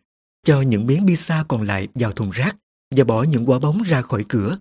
cho 0.45 0.63
những 0.63 0.87
miếng 0.87 1.07
pizza 1.07 1.45
còn 1.45 1.63
lại 1.63 1.89
vào 1.95 2.13
thùng 2.13 2.31
rác 2.31 2.57
và 2.97 3.05
bỏ 3.05 3.23
những 3.23 3.51
quả 3.51 3.59
bóng 3.59 3.83
ra 3.83 4.03
khỏi 4.03 4.25
cửa. 4.29 4.59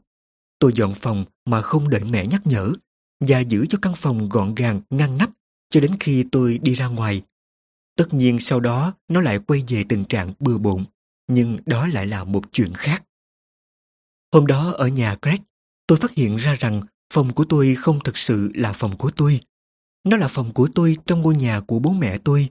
Tôi 0.60 0.74
dọn 0.76 0.94
phòng 0.94 1.26
mà 1.46 1.62
không 1.62 1.90
đợi 1.90 2.04
mẹ 2.04 2.28
nhắc 2.28 2.42
nhở 2.48 2.74
và 3.20 3.40
giữ 3.40 3.66
cho 3.70 3.78
căn 3.82 3.94
phòng 3.96 4.30
gọn 4.30 4.56
gàng, 4.56 4.82
ngăn 4.90 5.18
nắp 5.18 5.30
cho 5.70 5.80
đến 5.80 5.92
khi 6.00 6.26
tôi 6.32 6.58
đi 6.58 6.74
ra 6.74 6.88
ngoài. 6.88 7.22
Tất 7.96 8.14
nhiên 8.14 8.40
sau 8.40 8.60
đó 8.60 8.94
nó 9.08 9.22
lại 9.22 9.40
quay 9.40 9.64
về 9.68 9.84
tình 9.90 10.06
trạng 10.06 10.34
bừa 10.40 10.58
bộn, 10.58 10.86
nhưng 11.28 11.58
đó 11.66 11.88
lại 11.88 12.08
là 12.08 12.24
một 12.24 12.44
chuyện 12.52 12.74
khác. 12.74 13.04
Hôm 14.34 14.48
đó 14.48 14.72
ở 14.72 14.88
nhà 14.88 15.18
Greg, 15.22 15.40
tôi 15.88 15.98
phát 15.98 16.12
hiện 16.12 16.36
ra 16.36 16.56
rằng 16.60 16.82
phòng 17.14 17.34
của 17.34 17.46
tôi 17.50 17.76
không 17.76 18.00
thực 18.04 18.18
sự 18.18 18.52
là 18.54 18.74
phòng 18.74 18.98
của 18.98 19.12
tôi. 19.16 19.40
Nó 20.04 20.18
là 20.18 20.28
phòng 20.28 20.54
của 20.54 20.70
tôi 20.76 20.98
trong 21.06 21.22
ngôi 21.22 21.36
nhà 21.36 21.60
của 21.60 21.80
bố 21.80 21.94
mẹ 21.94 22.18
tôi. 22.18 22.50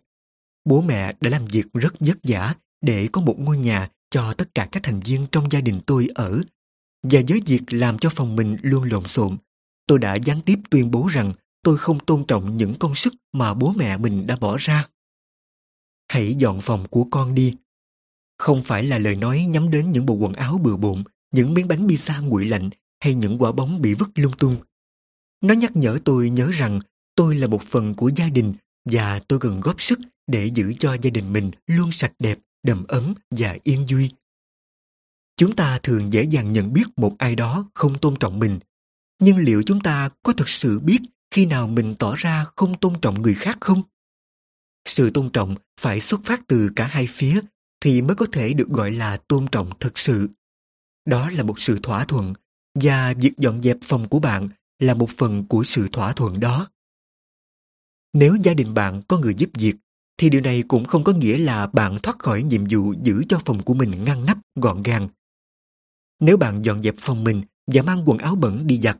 Bố 0.64 0.80
mẹ 0.80 1.12
đã 1.20 1.30
làm 1.30 1.44
việc 1.44 1.66
rất 1.72 1.94
vất 2.00 2.18
vả 2.22 2.54
để 2.80 3.08
có 3.12 3.20
một 3.20 3.34
ngôi 3.38 3.58
nhà 3.58 3.90
cho 4.10 4.32
tất 4.32 4.54
cả 4.54 4.68
các 4.72 4.82
thành 4.82 5.00
viên 5.00 5.26
trong 5.32 5.50
gia 5.50 5.60
đình 5.60 5.80
tôi 5.86 6.08
ở. 6.14 6.42
Và 7.02 7.20
với 7.28 7.40
việc 7.46 7.62
làm 7.68 7.98
cho 7.98 8.10
phòng 8.10 8.36
mình 8.36 8.56
luôn 8.62 8.82
lộn 8.82 9.06
xộn, 9.06 9.36
tôi 9.86 9.98
đã 9.98 10.14
gián 10.14 10.40
tiếp 10.40 10.58
tuyên 10.70 10.90
bố 10.90 11.08
rằng 11.08 11.32
tôi 11.62 11.78
không 11.78 11.98
tôn 12.04 12.24
trọng 12.28 12.56
những 12.56 12.74
công 12.74 12.94
sức 12.94 13.14
mà 13.32 13.54
bố 13.54 13.72
mẹ 13.76 13.96
mình 13.96 14.26
đã 14.26 14.36
bỏ 14.36 14.56
ra. 14.60 14.88
Hãy 16.08 16.34
dọn 16.34 16.60
phòng 16.60 16.86
của 16.90 17.06
con 17.10 17.34
đi. 17.34 17.54
Không 18.38 18.62
phải 18.62 18.84
là 18.84 18.98
lời 18.98 19.14
nói 19.14 19.46
nhắm 19.48 19.70
đến 19.70 19.92
những 19.92 20.06
bộ 20.06 20.14
quần 20.14 20.32
áo 20.32 20.58
bừa 20.58 20.76
bộn, 20.76 21.02
những 21.34 21.54
miếng 21.54 21.68
bánh 21.68 21.86
pizza 21.86 22.28
nguội 22.28 22.44
lạnh 22.44 22.70
hay 23.00 23.14
những 23.14 23.42
quả 23.42 23.52
bóng 23.52 23.82
bị 23.82 23.94
vứt 23.94 24.08
lung 24.14 24.36
tung. 24.38 24.56
Nó 25.40 25.54
nhắc 25.54 25.76
nhở 25.76 25.98
tôi 26.04 26.30
nhớ 26.30 26.50
rằng 26.52 26.80
tôi 27.14 27.34
là 27.34 27.46
một 27.46 27.62
phần 27.62 27.94
của 27.94 28.10
gia 28.16 28.28
đình 28.28 28.54
và 28.84 29.20
tôi 29.28 29.38
cần 29.38 29.60
góp 29.60 29.80
sức 29.80 29.98
để 30.26 30.46
giữ 30.46 30.72
cho 30.78 30.96
gia 31.02 31.10
đình 31.10 31.32
mình 31.32 31.50
luôn 31.66 31.92
sạch 31.92 32.12
đẹp, 32.18 32.38
đầm 32.62 32.84
ấm 32.88 33.14
và 33.30 33.56
yên 33.62 33.86
vui. 33.90 34.10
Chúng 35.36 35.56
ta 35.56 35.78
thường 35.82 36.12
dễ 36.12 36.22
dàng 36.22 36.52
nhận 36.52 36.72
biết 36.72 36.84
một 36.96 37.14
ai 37.18 37.36
đó 37.36 37.70
không 37.74 37.98
tôn 37.98 38.16
trọng 38.20 38.38
mình. 38.38 38.58
Nhưng 39.20 39.38
liệu 39.38 39.62
chúng 39.66 39.80
ta 39.80 40.10
có 40.22 40.32
thực 40.32 40.48
sự 40.48 40.80
biết 40.80 40.98
khi 41.30 41.46
nào 41.46 41.68
mình 41.68 41.94
tỏ 41.98 42.14
ra 42.16 42.46
không 42.56 42.78
tôn 42.78 43.00
trọng 43.02 43.22
người 43.22 43.34
khác 43.34 43.58
không? 43.60 43.82
Sự 44.88 45.10
tôn 45.10 45.30
trọng 45.30 45.54
phải 45.80 46.00
xuất 46.00 46.20
phát 46.24 46.42
từ 46.48 46.70
cả 46.76 46.86
hai 46.86 47.06
phía 47.06 47.40
thì 47.80 48.02
mới 48.02 48.16
có 48.16 48.26
thể 48.32 48.52
được 48.52 48.68
gọi 48.68 48.90
là 48.90 49.16
tôn 49.16 49.46
trọng 49.52 49.70
thực 49.80 49.98
sự. 49.98 50.28
Đó 51.04 51.30
là 51.30 51.42
một 51.42 51.60
sự 51.60 51.78
thỏa 51.82 52.04
thuận 52.04 52.34
và 52.82 53.14
việc 53.20 53.32
dọn 53.38 53.62
dẹp 53.62 53.76
phòng 53.82 54.08
của 54.08 54.18
bạn 54.18 54.48
là 54.78 54.94
một 54.94 55.10
phần 55.10 55.46
của 55.48 55.64
sự 55.64 55.88
thỏa 55.92 56.12
thuận 56.12 56.40
đó. 56.40 56.68
Nếu 58.12 58.36
gia 58.42 58.54
đình 58.54 58.74
bạn 58.74 59.02
có 59.08 59.18
người 59.18 59.34
giúp 59.34 59.50
việc, 59.54 59.76
thì 60.18 60.30
điều 60.30 60.40
này 60.40 60.62
cũng 60.68 60.84
không 60.84 61.04
có 61.04 61.12
nghĩa 61.12 61.38
là 61.38 61.66
bạn 61.66 61.98
thoát 62.02 62.18
khỏi 62.18 62.42
nhiệm 62.42 62.64
vụ 62.70 62.94
giữ 63.02 63.22
cho 63.28 63.40
phòng 63.44 63.62
của 63.62 63.74
mình 63.74 64.04
ngăn 64.04 64.26
nắp, 64.26 64.38
gọn 64.54 64.82
gàng. 64.82 65.08
Nếu 66.20 66.36
bạn 66.36 66.62
dọn 66.62 66.82
dẹp 66.82 66.94
phòng 66.98 67.24
mình 67.24 67.42
và 67.66 67.82
mang 67.82 68.02
quần 68.06 68.18
áo 68.18 68.36
bẩn 68.36 68.66
đi 68.66 68.78
giặt, 68.78 68.98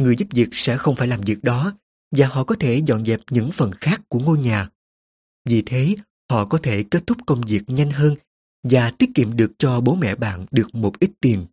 người 0.00 0.16
giúp 0.16 0.28
việc 0.30 0.48
sẽ 0.52 0.76
không 0.76 0.94
phải 0.94 1.08
làm 1.08 1.20
việc 1.20 1.42
đó 1.42 1.76
và 2.16 2.26
họ 2.26 2.44
có 2.44 2.54
thể 2.60 2.82
dọn 2.86 3.04
dẹp 3.04 3.20
những 3.30 3.50
phần 3.50 3.70
khác 3.80 4.00
của 4.08 4.18
ngôi 4.18 4.38
nhà. 4.38 4.68
Vì 5.44 5.62
thế, 5.62 5.94
họ 6.30 6.44
có 6.44 6.58
thể 6.62 6.84
kết 6.90 7.06
thúc 7.06 7.18
công 7.26 7.40
việc 7.40 7.62
nhanh 7.66 7.90
hơn 7.90 8.16
và 8.62 8.90
tiết 8.90 9.10
kiệm 9.14 9.36
được 9.36 9.52
cho 9.58 9.80
bố 9.80 9.94
mẹ 9.94 10.14
bạn 10.14 10.46
được 10.50 10.74
một 10.74 10.98
ít 10.98 11.10
tiền. 11.20 11.46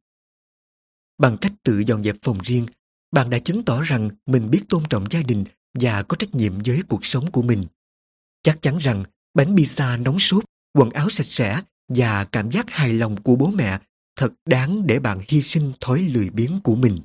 Bằng 1.18 1.38
cách 1.38 1.52
tự 1.64 1.80
dọn 1.80 2.04
dẹp 2.04 2.16
phòng 2.22 2.38
riêng, 2.44 2.66
bạn 3.12 3.30
đã 3.30 3.40
chứng 3.40 3.64
tỏ 3.64 3.82
rằng 3.82 4.10
mình 4.26 4.52
biết 4.52 4.62
tôn 4.70 4.84
trọng 4.90 5.06
gia 5.10 5.22
đình 5.22 5.44
và 5.80 6.04
có 6.04 6.18
trách 6.18 6.36
nhiệm 6.36 6.54
với 6.66 6.82
cuộc 6.88 7.06
sống 7.06 7.32
của 7.32 7.42
mình. 7.42 7.66
Chắc 8.44 8.62
chắn 8.62 8.78
rằng 8.78 9.04
bánh 9.34 9.56
pizza 9.56 10.04
nóng 10.04 10.20
sốt, 10.20 10.44
quần 10.74 10.90
áo 10.90 11.10
sạch 11.10 11.26
sẽ 11.26 11.62
và 11.90 12.26
cảm 12.26 12.52
giác 12.52 12.66
hài 12.70 12.94
lòng 12.94 13.22
của 13.22 13.36
bố 13.36 13.52
mẹ 13.56 13.80
thật 14.16 14.34
đáng 14.46 14.88
để 14.88 15.00
bạn 15.00 15.22
hy 15.28 15.42
sinh 15.42 15.74
thói 15.80 16.02
lười 16.02 16.30
biếng 16.30 16.60
của 16.64 16.76
mình. 16.76 17.00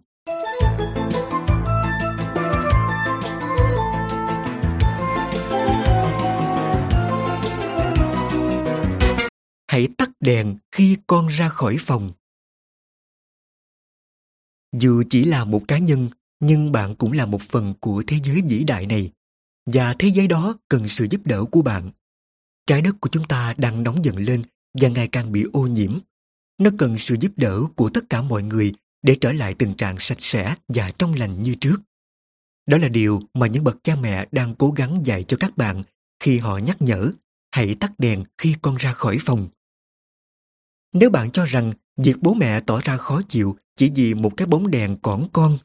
Hãy 9.68 9.88
tắt 9.98 10.10
đèn 10.20 10.56
khi 10.72 10.96
con 11.06 11.28
ra 11.28 11.48
khỏi 11.48 11.76
phòng. 11.80 12.10
Dù 14.72 15.02
chỉ 15.10 15.24
là 15.24 15.44
một 15.44 15.62
cá 15.68 15.78
nhân, 15.78 16.08
nhưng 16.40 16.72
bạn 16.72 16.94
cũng 16.94 17.12
là 17.12 17.26
một 17.26 17.42
phần 17.42 17.74
của 17.80 18.02
thế 18.06 18.16
giới 18.24 18.42
vĩ 18.42 18.64
đại 18.64 18.86
này. 18.86 19.10
Và 19.66 19.94
thế 19.98 20.08
giới 20.08 20.26
đó 20.26 20.58
cần 20.68 20.88
sự 20.88 21.06
giúp 21.10 21.20
đỡ 21.24 21.44
của 21.44 21.62
bạn. 21.62 21.90
Trái 22.66 22.82
đất 22.82 22.96
của 23.00 23.08
chúng 23.12 23.24
ta 23.24 23.54
đang 23.58 23.82
nóng 23.82 24.04
dần 24.04 24.16
lên 24.16 24.42
và 24.80 24.88
ngày 24.88 25.08
càng 25.08 25.32
bị 25.32 25.44
ô 25.52 25.66
nhiễm. 25.66 25.98
Nó 26.58 26.70
cần 26.78 26.98
sự 26.98 27.16
giúp 27.20 27.32
đỡ 27.36 27.62
của 27.76 27.90
tất 27.90 28.04
cả 28.10 28.22
mọi 28.22 28.42
người 28.42 28.72
để 29.02 29.16
trở 29.20 29.32
lại 29.32 29.54
tình 29.54 29.74
trạng 29.74 29.98
sạch 29.98 30.20
sẽ 30.20 30.54
và 30.68 30.90
trong 30.98 31.14
lành 31.14 31.42
như 31.42 31.54
trước. 31.54 31.76
Đó 32.66 32.78
là 32.78 32.88
điều 32.88 33.20
mà 33.34 33.46
những 33.46 33.64
bậc 33.64 33.76
cha 33.82 33.96
mẹ 33.96 34.28
đang 34.32 34.54
cố 34.54 34.70
gắng 34.70 35.00
dạy 35.04 35.24
cho 35.28 35.36
các 35.40 35.56
bạn 35.56 35.82
khi 36.20 36.38
họ 36.38 36.58
nhắc 36.58 36.82
nhở 36.82 37.12
hãy 37.52 37.74
tắt 37.80 37.92
đèn 37.98 38.24
khi 38.38 38.54
con 38.62 38.76
ra 38.76 38.92
khỏi 38.92 39.18
phòng. 39.20 39.48
Nếu 40.92 41.10
bạn 41.10 41.30
cho 41.30 41.44
rằng 41.44 41.72
việc 42.02 42.16
bố 42.20 42.34
mẹ 42.34 42.60
tỏ 42.60 42.80
ra 42.84 42.96
khó 42.96 43.22
chịu 43.28 43.56
chỉ 43.76 43.90
vì 43.94 44.14
một 44.14 44.36
cái 44.36 44.46
bóng 44.46 44.70
đèn 44.70 44.96
cỏn 44.96 45.26
con, 45.32 45.58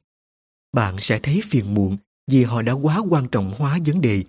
bạn 0.73 0.95
sẽ 0.99 1.19
thấy 1.19 1.41
phiền 1.45 1.73
muộn 1.73 1.97
vì 2.31 2.43
họ 2.43 2.61
đã 2.61 2.73
quá 2.73 3.01
quan 3.09 3.27
trọng 3.27 3.53
hóa 3.57 3.79
vấn 3.85 4.01
đề. 4.01 4.23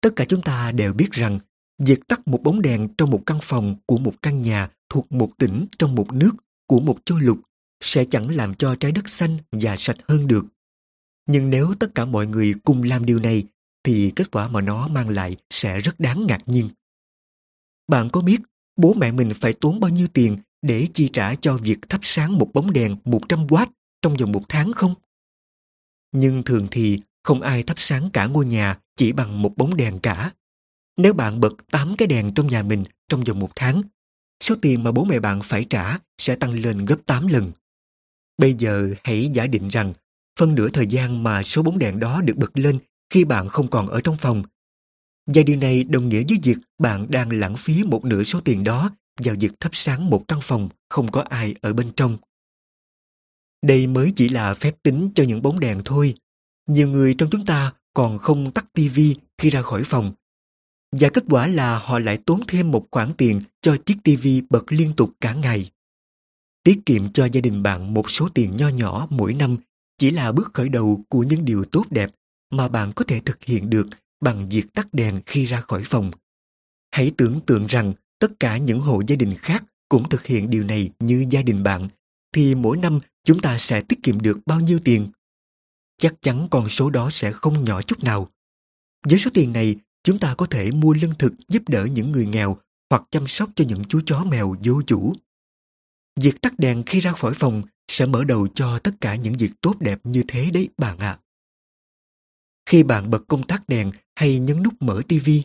Tất 0.00 0.10
cả 0.16 0.24
chúng 0.28 0.42
ta 0.42 0.72
đều 0.72 0.92
biết 0.92 1.12
rằng 1.12 1.38
việc 1.78 2.06
tắt 2.08 2.28
một 2.28 2.42
bóng 2.42 2.62
đèn 2.62 2.88
trong 2.98 3.10
một 3.10 3.22
căn 3.26 3.38
phòng 3.42 3.76
của 3.86 3.98
một 3.98 4.14
căn 4.22 4.42
nhà 4.42 4.68
thuộc 4.88 5.12
một 5.12 5.30
tỉnh 5.38 5.66
trong 5.78 5.94
một 5.94 6.12
nước 6.12 6.32
của 6.66 6.80
một 6.80 6.98
châu 7.04 7.18
lục 7.18 7.38
sẽ 7.80 8.04
chẳng 8.04 8.36
làm 8.36 8.54
cho 8.54 8.76
trái 8.80 8.92
đất 8.92 9.08
xanh 9.08 9.36
và 9.52 9.76
sạch 9.76 9.96
hơn 10.08 10.26
được. 10.26 10.44
Nhưng 11.26 11.50
nếu 11.50 11.74
tất 11.80 11.94
cả 11.94 12.04
mọi 12.04 12.26
người 12.26 12.54
cùng 12.64 12.82
làm 12.82 13.06
điều 13.06 13.18
này 13.18 13.44
thì 13.84 14.12
kết 14.16 14.30
quả 14.30 14.48
mà 14.48 14.60
nó 14.60 14.88
mang 14.88 15.08
lại 15.08 15.36
sẽ 15.50 15.80
rất 15.80 16.00
đáng 16.00 16.26
ngạc 16.26 16.40
nhiên. 16.46 16.68
Bạn 17.88 18.08
có 18.12 18.20
biết 18.20 18.40
bố 18.76 18.94
mẹ 18.94 19.12
mình 19.12 19.32
phải 19.34 19.52
tốn 19.52 19.80
bao 19.80 19.90
nhiêu 19.90 20.06
tiền 20.12 20.36
để 20.62 20.88
chi 20.94 21.08
trả 21.12 21.34
cho 21.34 21.56
việc 21.56 21.78
thắp 21.88 22.00
sáng 22.02 22.38
một 22.38 22.50
bóng 22.54 22.72
đèn 22.72 22.96
100W 23.04 23.66
trong 24.02 24.16
vòng 24.16 24.32
một 24.32 24.42
tháng 24.48 24.72
không? 24.72 24.94
Nhưng 26.12 26.42
thường 26.42 26.66
thì 26.70 27.00
không 27.22 27.40
ai 27.40 27.62
thắp 27.62 27.78
sáng 27.78 28.10
cả 28.12 28.26
ngôi 28.26 28.46
nhà 28.46 28.78
chỉ 28.96 29.12
bằng 29.12 29.42
một 29.42 29.56
bóng 29.56 29.76
đèn 29.76 29.98
cả. 29.98 30.32
Nếu 30.96 31.12
bạn 31.12 31.40
bật 31.40 31.54
8 31.70 31.94
cái 31.98 32.08
đèn 32.08 32.34
trong 32.34 32.46
nhà 32.46 32.62
mình 32.62 32.84
trong 33.08 33.24
vòng 33.24 33.38
một 33.38 33.50
tháng, 33.56 33.82
số 34.40 34.54
tiền 34.62 34.84
mà 34.84 34.92
bố 34.92 35.04
mẹ 35.04 35.20
bạn 35.20 35.40
phải 35.44 35.64
trả 35.70 35.98
sẽ 36.18 36.36
tăng 36.36 36.52
lên 36.52 36.84
gấp 36.84 36.96
8 37.06 37.26
lần. 37.26 37.52
Bây 38.38 38.54
giờ 38.54 38.94
hãy 39.04 39.30
giả 39.34 39.46
định 39.46 39.68
rằng 39.68 39.92
phân 40.38 40.54
nửa 40.54 40.68
thời 40.68 40.86
gian 40.86 41.22
mà 41.22 41.42
số 41.42 41.62
bóng 41.62 41.78
đèn 41.78 42.00
đó 42.00 42.20
được 42.20 42.36
bật 42.36 42.58
lên 42.58 42.78
khi 43.10 43.24
bạn 43.24 43.48
không 43.48 43.66
còn 43.66 43.86
ở 43.86 44.00
trong 44.00 44.16
phòng. 44.16 44.42
Và 45.26 45.42
điều 45.42 45.56
này 45.56 45.84
đồng 45.84 46.08
nghĩa 46.08 46.24
với 46.28 46.38
việc 46.42 46.58
bạn 46.78 47.06
đang 47.10 47.30
lãng 47.30 47.56
phí 47.56 47.82
một 47.84 48.04
nửa 48.04 48.24
số 48.24 48.40
tiền 48.40 48.64
đó 48.64 48.90
vào 49.24 49.34
việc 49.40 49.52
thắp 49.60 49.70
sáng 49.72 50.10
một 50.10 50.24
căn 50.28 50.38
phòng 50.42 50.68
không 50.88 51.10
có 51.10 51.20
ai 51.20 51.54
ở 51.60 51.72
bên 51.72 51.90
trong. 51.96 52.16
Đây 53.62 53.86
mới 53.86 54.12
chỉ 54.16 54.28
là 54.28 54.54
phép 54.54 54.82
tính 54.82 55.10
cho 55.14 55.24
những 55.24 55.42
bóng 55.42 55.60
đèn 55.60 55.80
thôi. 55.84 56.14
Nhiều 56.66 56.88
người 56.88 57.14
trong 57.14 57.30
chúng 57.30 57.44
ta 57.44 57.72
còn 57.94 58.18
không 58.18 58.52
tắt 58.52 58.66
tivi 58.72 59.16
khi 59.38 59.50
ra 59.50 59.62
khỏi 59.62 59.82
phòng. 59.84 60.12
Và 60.92 61.08
kết 61.08 61.24
quả 61.30 61.46
là 61.46 61.78
họ 61.78 61.98
lại 61.98 62.18
tốn 62.26 62.40
thêm 62.48 62.70
một 62.70 62.86
khoản 62.90 63.12
tiền 63.12 63.40
cho 63.62 63.76
chiếc 63.86 63.96
tivi 64.04 64.42
bật 64.50 64.72
liên 64.72 64.92
tục 64.96 65.10
cả 65.20 65.34
ngày. 65.34 65.70
Tiết 66.62 66.80
kiệm 66.86 67.12
cho 67.12 67.28
gia 67.32 67.40
đình 67.40 67.62
bạn 67.62 67.94
một 67.94 68.10
số 68.10 68.28
tiền 68.34 68.56
nho 68.56 68.68
nhỏ 68.68 69.06
mỗi 69.10 69.34
năm 69.34 69.56
chỉ 69.98 70.10
là 70.10 70.32
bước 70.32 70.50
khởi 70.54 70.68
đầu 70.68 71.04
của 71.08 71.22
những 71.22 71.44
điều 71.44 71.64
tốt 71.64 71.84
đẹp 71.90 72.10
mà 72.50 72.68
bạn 72.68 72.92
có 72.96 73.04
thể 73.08 73.20
thực 73.20 73.44
hiện 73.44 73.70
được 73.70 73.86
bằng 74.20 74.48
việc 74.48 74.72
tắt 74.74 74.88
đèn 74.92 75.20
khi 75.26 75.46
ra 75.46 75.60
khỏi 75.60 75.82
phòng. 75.84 76.10
Hãy 76.90 77.12
tưởng 77.16 77.40
tượng 77.46 77.66
rằng 77.66 77.92
tất 78.18 78.40
cả 78.40 78.56
những 78.56 78.80
hộ 78.80 79.02
gia 79.06 79.16
đình 79.16 79.34
khác 79.38 79.64
cũng 79.88 80.08
thực 80.08 80.26
hiện 80.26 80.50
điều 80.50 80.64
này 80.64 80.90
như 80.98 81.26
gia 81.30 81.42
đình 81.42 81.62
bạn, 81.62 81.88
thì 82.32 82.54
mỗi 82.54 82.76
năm 82.76 82.98
chúng 83.24 83.40
ta 83.40 83.58
sẽ 83.58 83.80
tiết 83.80 84.02
kiệm 84.02 84.20
được 84.20 84.38
bao 84.46 84.60
nhiêu 84.60 84.78
tiền? 84.84 85.08
Chắc 85.98 86.14
chắn 86.20 86.48
con 86.50 86.68
số 86.68 86.90
đó 86.90 87.10
sẽ 87.10 87.32
không 87.32 87.64
nhỏ 87.64 87.82
chút 87.82 88.04
nào. 88.04 88.28
Với 89.08 89.18
số 89.18 89.30
tiền 89.34 89.52
này, 89.52 89.76
chúng 90.02 90.18
ta 90.18 90.34
có 90.34 90.46
thể 90.46 90.70
mua 90.70 90.94
lương 90.94 91.14
thực 91.14 91.32
giúp 91.48 91.68
đỡ 91.68 91.84
những 91.84 92.12
người 92.12 92.26
nghèo 92.26 92.56
hoặc 92.90 93.02
chăm 93.10 93.26
sóc 93.26 93.50
cho 93.56 93.64
những 93.68 93.84
chú 93.84 94.00
chó 94.06 94.24
mèo 94.24 94.54
vô 94.64 94.82
chủ. 94.82 95.12
Việc 96.20 96.40
tắt 96.40 96.58
đèn 96.58 96.82
khi 96.86 97.00
ra 97.00 97.12
khỏi 97.12 97.34
phòng 97.34 97.62
sẽ 97.88 98.06
mở 98.06 98.24
đầu 98.24 98.46
cho 98.54 98.78
tất 98.78 98.90
cả 99.00 99.14
những 99.14 99.34
việc 99.34 99.50
tốt 99.60 99.74
đẹp 99.80 100.00
như 100.04 100.22
thế 100.28 100.50
đấy 100.50 100.68
bạn 100.76 100.98
ạ. 100.98 101.18
Khi 102.66 102.82
bạn 102.82 103.10
bật 103.10 103.24
công 103.28 103.46
tắc 103.46 103.68
đèn 103.68 103.90
hay 104.14 104.38
nhấn 104.38 104.62
nút 104.62 104.74
mở 104.80 105.02
tivi, 105.08 105.42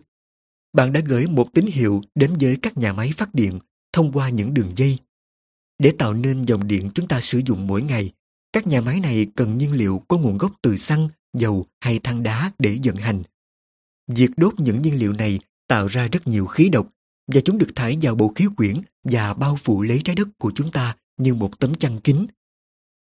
bạn 0.74 0.94
đã 0.94 1.02
gửi 1.06 1.28
một 1.28 1.54
tín 1.54 1.66
hiệu 1.66 2.02
đến 2.16 2.34
với 2.40 2.58
các 2.62 2.78
nhà 2.78 2.94
máy 2.94 3.12
phát 3.18 3.36
điện 3.36 3.60
thông 3.94 4.12
qua 4.12 4.30
những 4.30 4.54
đường 4.54 4.72
dây. 4.76 4.98
Để 5.80 5.94
tạo 5.98 6.14
nên 6.14 6.44
dòng 6.44 6.68
điện 6.68 6.90
chúng 6.96 7.08
ta 7.08 7.22
sử 7.22 7.42
dụng 7.46 7.68
mỗi 7.68 7.82
ngày, 7.82 8.12
các 8.54 8.68
nhà 8.68 8.82
máy 8.82 9.00
này 9.00 9.28
cần 9.36 9.58
nhiên 9.58 9.74
liệu 9.74 10.04
có 10.08 10.18
nguồn 10.18 10.38
gốc 10.38 10.52
từ 10.62 10.78
xăng, 10.78 11.10
dầu 11.38 11.66
hay 11.80 12.00
than 12.00 12.24
đá 12.24 12.52
để 12.60 12.80
vận 12.84 12.96
hành. 12.96 13.24
Việc 14.08 14.32
đốt 14.38 14.54
những 14.60 14.82
nhiên 14.82 15.00
liệu 15.00 15.14
này 15.14 15.40
tạo 15.68 15.88
ra 15.88 16.08
rất 16.08 16.28
nhiều 16.28 16.46
khí 16.46 16.70
độc 16.70 16.88
và 17.28 17.42
chúng 17.42 17.58
được 17.58 17.70
thải 17.76 17.98
vào 18.02 18.16
bộ 18.16 18.32
khí 18.36 18.46
quyển 18.58 18.82
và 19.04 19.34
bao 19.34 19.56
phủ 19.56 19.82
lấy 19.82 20.02
trái 20.04 20.16
đất 20.16 20.28
của 20.38 20.52
chúng 20.56 20.72
ta 20.72 20.96
như 21.18 21.34
một 21.34 21.60
tấm 21.60 21.76
chăn 21.76 22.00
kín. 22.00 22.26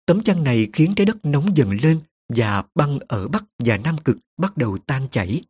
Tấm 0.05 0.24
chăn 0.24 0.43
này 0.43 0.67
khiến 0.74 0.93
trái 0.96 1.05
đất 1.05 1.25
nóng 1.25 1.58
dần 1.58 1.72
lên 1.84 2.00
và 2.29 2.63
băng 2.75 3.00
ở 3.08 3.27
Bắc 3.27 3.43
và 3.60 3.77
Nam 3.77 3.98
Cực 3.98 4.17
bắt 4.38 4.58
đầu 4.58 4.77
tan 4.77 5.08
chảy. 5.12 5.41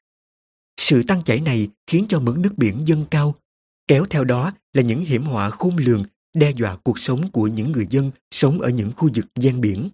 Sự 0.78 1.04
tăng 1.04 1.24
chảy 1.24 1.42
này 1.42 1.70
khiến 1.88 2.06
cho 2.10 2.20
mực 2.20 2.38
nước 2.38 2.54
biển 2.58 2.88
dâng 2.88 3.06
cao, 3.12 3.36
kéo 3.88 4.06
theo 4.10 4.24
đó 4.24 4.54
là 4.74 4.82
những 4.82 5.02
hiểm 5.02 5.24
họa 5.24 5.50
khôn 5.50 5.78
lường 5.78 6.04
đe 6.34 6.52
dọa 6.52 6.78
cuộc 6.84 7.00
sống 7.00 7.32
của 7.32 7.48
những 7.48 7.72
người 7.72 7.88
dân 7.90 8.12
sống 8.32 8.62
ở 8.62 8.70
những 8.70 8.92
khu 8.98 9.10
vực 9.16 9.26
gian 9.36 9.62
biển. 9.62 9.90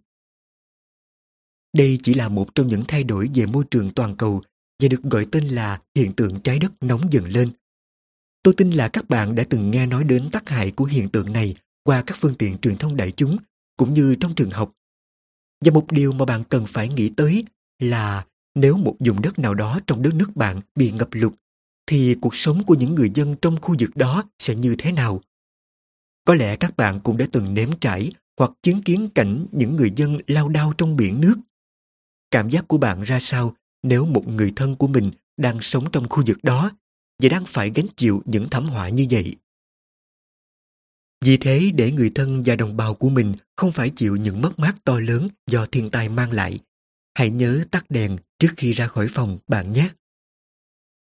Đây 1.74 2.00
chỉ 2.04 2.14
là 2.14 2.30
một 2.30 2.56
trong 2.56 2.68
những 2.68 2.84
thay 2.88 3.04
đổi 3.04 3.30
về 3.36 3.46
môi 3.46 3.64
trường 3.72 3.90
toàn 3.94 4.16
cầu 4.16 4.42
và 4.82 4.88
được 4.88 5.04
gọi 5.04 5.26
tên 5.32 5.48
là 5.48 5.82
hiện 5.96 6.14
tượng 6.14 6.42
trái 6.42 6.60
đất 6.60 6.72
nóng 6.82 7.14
dần 7.14 7.26
lên. 7.26 7.50
Tôi 8.44 8.54
tin 8.58 8.72
là 8.72 8.90
các 8.90 9.10
bạn 9.10 9.36
đã 9.36 9.44
từng 9.50 9.72
nghe 9.72 9.86
nói 9.86 10.04
đến 10.04 10.30
tác 10.32 10.50
hại 10.50 10.72
của 10.72 10.86
hiện 10.86 11.10
tượng 11.10 11.34
này 11.34 11.56
qua 11.84 12.04
các 12.08 12.18
phương 12.22 12.36
tiện 12.36 12.58
truyền 12.58 12.78
thông 12.78 12.96
đại 12.96 13.12
chúng 13.12 13.38
cũng 13.78 13.94
như 13.94 14.16
trong 14.20 14.36
trường 14.36 14.50
học. 14.50 14.72
Và 15.66 15.72
một 15.72 15.92
điều 15.92 16.12
mà 16.12 16.26
bạn 16.26 16.44
cần 16.44 16.66
phải 16.68 16.90
nghĩ 16.90 17.12
tới 17.18 17.46
là 17.80 18.26
nếu 18.60 18.78
một 18.78 18.96
vùng 19.00 19.22
đất 19.22 19.39
nào 19.39 19.54
đó 19.54 19.80
trong 19.88 20.01
đất 20.01 20.16
nước 20.16 20.36
bạn 20.36 20.62
bị 20.75 20.92
ngập 20.92 21.10
lụt 21.12 21.34
thì 21.88 22.16
cuộc 22.22 22.36
sống 22.36 22.63
của 22.63 22.75
những 22.75 22.96
người 22.96 23.12
dân 23.13 23.36
trong 23.42 23.58
khu 23.62 23.75
vực 23.80 23.89
đó 23.96 24.24
sẽ 24.39 24.56
như 24.56 24.75
thế 24.78 24.92
nào? 24.92 25.22
Có 26.25 26.34
lẽ 26.34 26.56
các 26.56 26.78
bạn 26.78 27.00
cũng 27.04 27.18
đã 27.18 27.25
từng 27.32 27.54
nếm 27.54 27.70
trải 27.82 28.12
hoặc 28.38 28.51
chứng 28.63 28.82
kiến 28.82 29.10
cảnh 29.16 29.46
những 29.51 29.75
người 29.75 29.92
dân 29.96 30.18
lao 30.28 30.50
đao 30.50 30.74
trong 30.78 30.98
biển 30.98 31.22
nước. 31.22 31.36
Cảm 32.32 32.50
giác 32.50 32.68
của 32.68 32.78
bạn 32.78 33.04
ra 33.04 33.20
sao 33.20 33.56
nếu 33.84 34.06
một 34.06 34.28
người 34.28 34.54
thân 34.56 34.75
của 34.75 34.88
mình 34.88 35.12
đang 35.38 35.62
sống 35.62 35.92
trong 35.92 36.10
khu 36.10 36.24
vực 36.28 36.38
đó 36.44 36.72
và 37.24 37.30
đang 37.30 37.46
phải 37.46 37.72
gánh 37.75 37.88
chịu 37.96 38.22
những 38.25 38.50
thảm 38.50 38.66
họa 38.66 38.89
như 38.89 39.08
vậy? 39.12 39.36
Vì 41.25 41.38
thế 41.38 41.72
để 41.75 41.92
người 41.92 42.12
thân 42.16 42.44
và 42.46 42.56
đồng 42.56 42.78
bào 42.78 42.94
của 42.94 43.10
mình 43.10 43.34
không 43.56 43.72
phải 43.72 43.89
chịu 43.89 44.16
những 44.16 44.42
mất 44.42 44.60
mát 44.60 44.75
to 44.84 45.00
lớn 45.00 45.28
do 45.48 45.66
thiên 45.66 45.89
tai 45.89 46.10
mang 46.10 46.32
lại, 46.32 46.60
hãy 47.20 47.30
nhớ 47.30 47.64
tắt 47.72 47.86
đèn 47.90 48.18
trước 48.40 48.50
khi 48.58 48.74
ra 48.74 48.88
khỏi 48.88 49.08
phòng 49.10 49.38
bạn 49.48 49.74
nhé. 49.74 49.90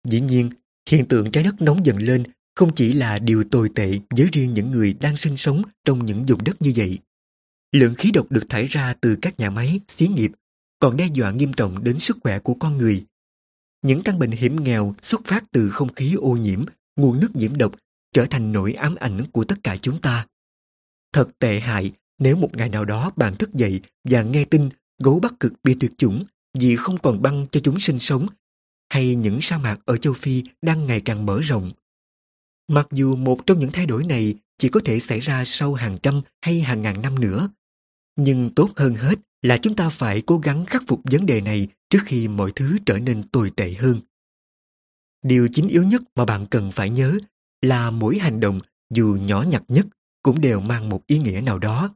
Dĩ 0.08 0.20
nhiên, 0.20 0.50
hiện 0.90 1.08
tượng 1.08 1.30
trái 1.30 1.44
đất 1.44 1.62
nóng 1.62 1.86
dần 1.86 1.96
lên 1.96 2.22
không 2.54 2.74
chỉ 2.74 2.92
là 2.92 3.18
điều 3.18 3.44
tồi 3.44 3.70
tệ 3.74 3.98
với 4.10 4.28
riêng 4.32 4.54
những 4.54 4.70
người 4.70 4.92
đang 5.00 5.16
sinh 5.16 5.36
sống 5.36 5.62
trong 5.84 6.06
những 6.06 6.26
vùng 6.26 6.44
đất 6.44 6.62
như 6.62 6.72
vậy. 6.76 6.98
Lượng 7.72 7.94
khí 7.94 8.10
độc 8.10 8.26
được 8.30 8.44
thải 8.48 8.66
ra 8.66 8.94
từ 9.00 9.16
các 9.22 9.40
nhà 9.40 9.50
máy, 9.50 9.80
xí 9.88 10.08
nghiệp 10.08 10.30
còn 10.78 10.96
đe 10.96 11.06
dọa 11.14 11.30
nghiêm 11.30 11.52
trọng 11.52 11.84
đến 11.84 11.98
sức 11.98 12.16
khỏe 12.22 12.38
của 12.38 12.54
con 12.54 12.78
người. 12.78 13.04
Những 13.82 14.02
căn 14.02 14.18
bệnh 14.18 14.30
hiểm 14.30 14.64
nghèo 14.64 14.94
xuất 15.02 15.20
phát 15.24 15.44
từ 15.52 15.70
không 15.70 15.94
khí 15.94 16.14
ô 16.14 16.32
nhiễm, 16.32 16.64
nguồn 16.96 17.20
nước 17.20 17.36
nhiễm 17.36 17.56
độc 17.56 17.72
trở 18.12 18.26
thành 18.30 18.52
nỗi 18.52 18.72
ám 18.72 18.94
ảnh 18.94 19.24
của 19.32 19.44
tất 19.44 19.56
cả 19.62 19.76
chúng 19.82 20.00
ta. 20.00 20.26
Thật 21.12 21.28
tệ 21.38 21.60
hại 21.60 21.92
nếu 22.18 22.36
một 22.36 22.56
ngày 22.56 22.68
nào 22.68 22.84
đó 22.84 23.12
bạn 23.16 23.36
thức 23.36 23.54
dậy 23.54 23.80
và 24.04 24.22
nghe 24.22 24.44
tin 24.44 24.68
gấu 24.98 25.20
Bắc 25.20 25.40
Cực 25.40 25.52
bị 25.64 25.76
tuyệt 25.80 25.92
chủng 25.98 26.24
vì 26.58 26.76
không 26.76 26.98
còn 26.98 27.22
băng 27.22 27.46
cho 27.50 27.60
chúng 27.60 27.78
sinh 27.78 27.98
sống 27.98 28.26
hay 28.90 29.14
những 29.14 29.40
sa 29.40 29.58
mạc 29.58 29.78
ở 29.84 29.96
châu 29.96 30.12
Phi 30.12 30.42
đang 30.62 30.86
ngày 30.86 31.00
càng 31.00 31.26
mở 31.26 31.40
rộng. 31.40 31.70
Mặc 32.68 32.88
dù 32.92 33.16
một 33.16 33.40
trong 33.46 33.58
những 33.58 33.70
thay 33.72 33.86
đổi 33.86 34.04
này 34.04 34.34
chỉ 34.58 34.68
có 34.68 34.80
thể 34.84 35.00
xảy 35.00 35.20
ra 35.20 35.42
sau 35.46 35.74
hàng 35.74 35.98
trăm 36.02 36.20
hay 36.42 36.60
hàng 36.60 36.82
ngàn 36.82 37.02
năm 37.02 37.18
nữa, 37.18 37.48
nhưng 38.16 38.50
tốt 38.54 38.70
hơn 38.76 38.94
hết 38.94 39.14
là 39.42 39.58
chúng 39.58 39.76
ta 39.76 39.88
phải 39.88 40.22
cố 40.26 40.38
gắng 40.38 40.66
khắc 40.66 40.82
phục 40.86 41.00
vấn 41.04 41.26
đề 41.26 41.40
này 41.40 41.68
trước 41.90 41.98
khi 42.04 42.28
mọi 42.28 42.52
thứ 42.56 42.76
trở 42.86 42.98
nên 42.98 43.22
tồi 43.22 43.50
tệ 43.56 43.72
hơn. 43.72 44.00
Điều 45.22 45.48
chính 45.52 45.68
yếu 45.68 45.84
nhất 45.84 46.02
mà 46.14 46.24
bạn 46.24 46.46
cần 46.46 46.72
phải 46.72 46.90
nhớ 46.90 47.18
là 47.62 47.90
mỗi 47.90 48.18
hành 48.18 48.40
động 48.40 48.60
dù 48.94 49.18
nhỏ 49.26 49.42
nhặt 49.42 49.62
nhất 49.68 49.86
cũng 50.22 50.40
đều 50.40 50.60
mang 50.60 50.88
một 50.88 51.06
ý 51.06 51.18
nghĩa 51.18 51.40
nào 51.40 51.58
đó. 51.58 51.94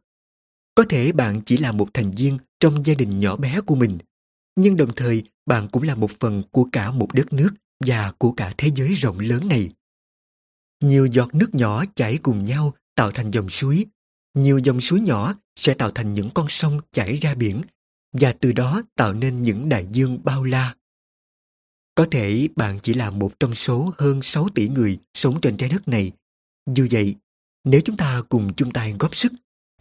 Có 0.74 0.84
thể 0.88 1.12
bạn 1.12 1.40
chỉ 1.46 1.56
là 1.56 1.72
một 1.72 1.88
thành 1.94 2.10
viên 2.10 2.38
trong 2.60 2.86
gia 2.86 2.94
đình 2.94 3.20
nhỏ 3.20 3.36
bé 3.36 3.60
của 3.60 3.74
mình, 3.74 3.98
nhưng 4.56 4.76
đồng 4.76 4.90
thời 4.96 5.24
bạn 5.46 5.68
cũng 5.68 5.82
là 5.82 5.94
một 5.94 6.10
phần 6.20 6.42
của 6.50 6.68
cả 6.72 6.90
một 6.90 7.08
đất 7.12 7.32
nước 7.32 7.50
và 7.86 8.12
của 8.18 8.32
cả 8.32 8.54
thế 8.58 8.70
giới 8.74 8.92
rộng 8.92 9.18
lớn 9.20 9.48
này. 9.48 9.70
Nhiều 10.80 11.06
giọt 11.06 11.34
nước 11.34 11.54
nhỏ 11.54 11.84
chảy 11.94 12.18
cùng 12.22 12.44
nhau 12.44 12.74
tạo 12.94 13.10
thành 13.10 13.30
dòng 13.30 13.48
suối. 13.48 13.86
Nhiều 14.34 14.58
dòng 14.58 14.80
suối 14.80 15.00
nhỏ 15.00 15.34
sẽ 15.56 15.74
tạo 15.74 15.90
thành 15.90 16.14
những 16.14 16.30
con 16.34 16.46
sông 16.48 16.80
chảy 16.92 17.16
ra 17.16 17.34
biển 17.34 17.62
và 18.12 18.32
từ 18.32 18.52
đó 18.52 18.82
tạo 18.96 19.12
nên 19.14 19.36
những 19.36 19.68
đại 19.68 19.86
dương 19.92 20.24
bao 20.24 20.44
la. 20.44 20.74
Có 21.94 22.06
thể 22.10 22.48
bạn 22.56 22.78
chỉ 22.82 22.94
là 22.94 23.10
một 23.10 23.40
trong 23.40 23.54
số 23.54 23.94
hơn 23.98 24.22
6 24.22 24.48
tỷ 24.54 24.68
người 24.68 24.98
sống 25.14 25.40
trên 25.40 25.56
trái 25.56 25.68
đất 25.68 25.88
này. 25.88 26.12
Dù 26.74 26.86
vậy, 26.90 27.14
nếu 27.64 27.80
chúng 27.84 27.96
ta 27.96 28.22
cùng 28.28 28.54
chung 28.54 28.70
tay 28.70 28.94
góp 28.98 29.14
sức, 29.14 29.32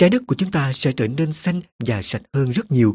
trái 0.02 0.10
đất 0.10 0.22
của 0.28 0.36
chúng 0.36 0.52
ta 0.52 0.74
sẽ 0.74 0.94
trở 0.98 1.08
nên 1.08 1.34
xanh 1.34 1.62
và 1.80 2.02
sạch 2.02 2.22
hơn 2.34 2.52
rất 2.52 2.72
nhiều. 2.72 2.94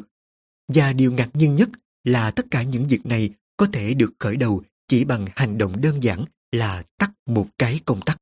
Và 0.69 0.93
điều 0.93 1.13
ngạc 1.13 1.31
nhiên 1.35 1.57
nhất 1.57 1.69
là 2.05 2.31
tất 2.31 2.47
cả 2.51 2.63
những 2.63 2.87
việc 2.87 3.07
này 3.07 3.31
có 3.57 3.67
thể 3.73 3.95
được 3.95 4.13
khởi 4.19 4.37
đầu 4.37 4.63
chỉ 4.89 5.05
bằng 5.05 5.27
hành 5.37 5.59
động 5.59 5.81
đơn 5.81 6.03
giản 6.03 6.25
là 6.53 6.83
tắt 6.99 7.11
một 7.27 7.49
cái 7.59 7.81
công 7.85 8.01
tắc. 8.01 8.19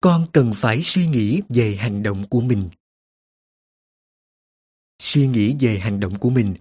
Con 0.00 0.26
cần 0.32 0.52
phải 0.54 0.82
suy 0.82 1.06
nghĩ 1.06 1.40
về 1.48 1.76
hành 1.76 2.02
động 2.02 2.24
của 2.30 2.40
mình. 2.40 2.68
Suy 4.98 5.26
nghĩ 5.26 5.56
về 5.60 5.78
hành 5.78 6.00
động 6.00 6.18
của 6.18 6.30
mình 6.30 6.54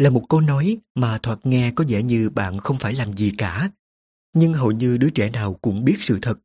là 0.00 0.10
một 0.10 0.22
câu 0.28 0.40
nói 0.40 0.78
mà 0.94 1.18
thoạt 1.18 1.46
nghe 1.46 1.72
có 1.76 1.84
vẻ 1.88 2.02
như 2.02 2.30
bạn 2.30 2.58
không 2.58 2.78
phải 2.78 2.92
làm 2.92 3.16
gì 3.16 3.32
cả. 3.38 3.70
Nhưng 4.34 4.52
hầu 4.52 4.70
như 4.70 4.96
đứa 4.96 5.10
trẻ 5.10 5.30
nào 5.30 5.54
cũng 5.54 5.84
biết 5.84 5.96
sự 6.00 6.18
thật. 6.22 6.38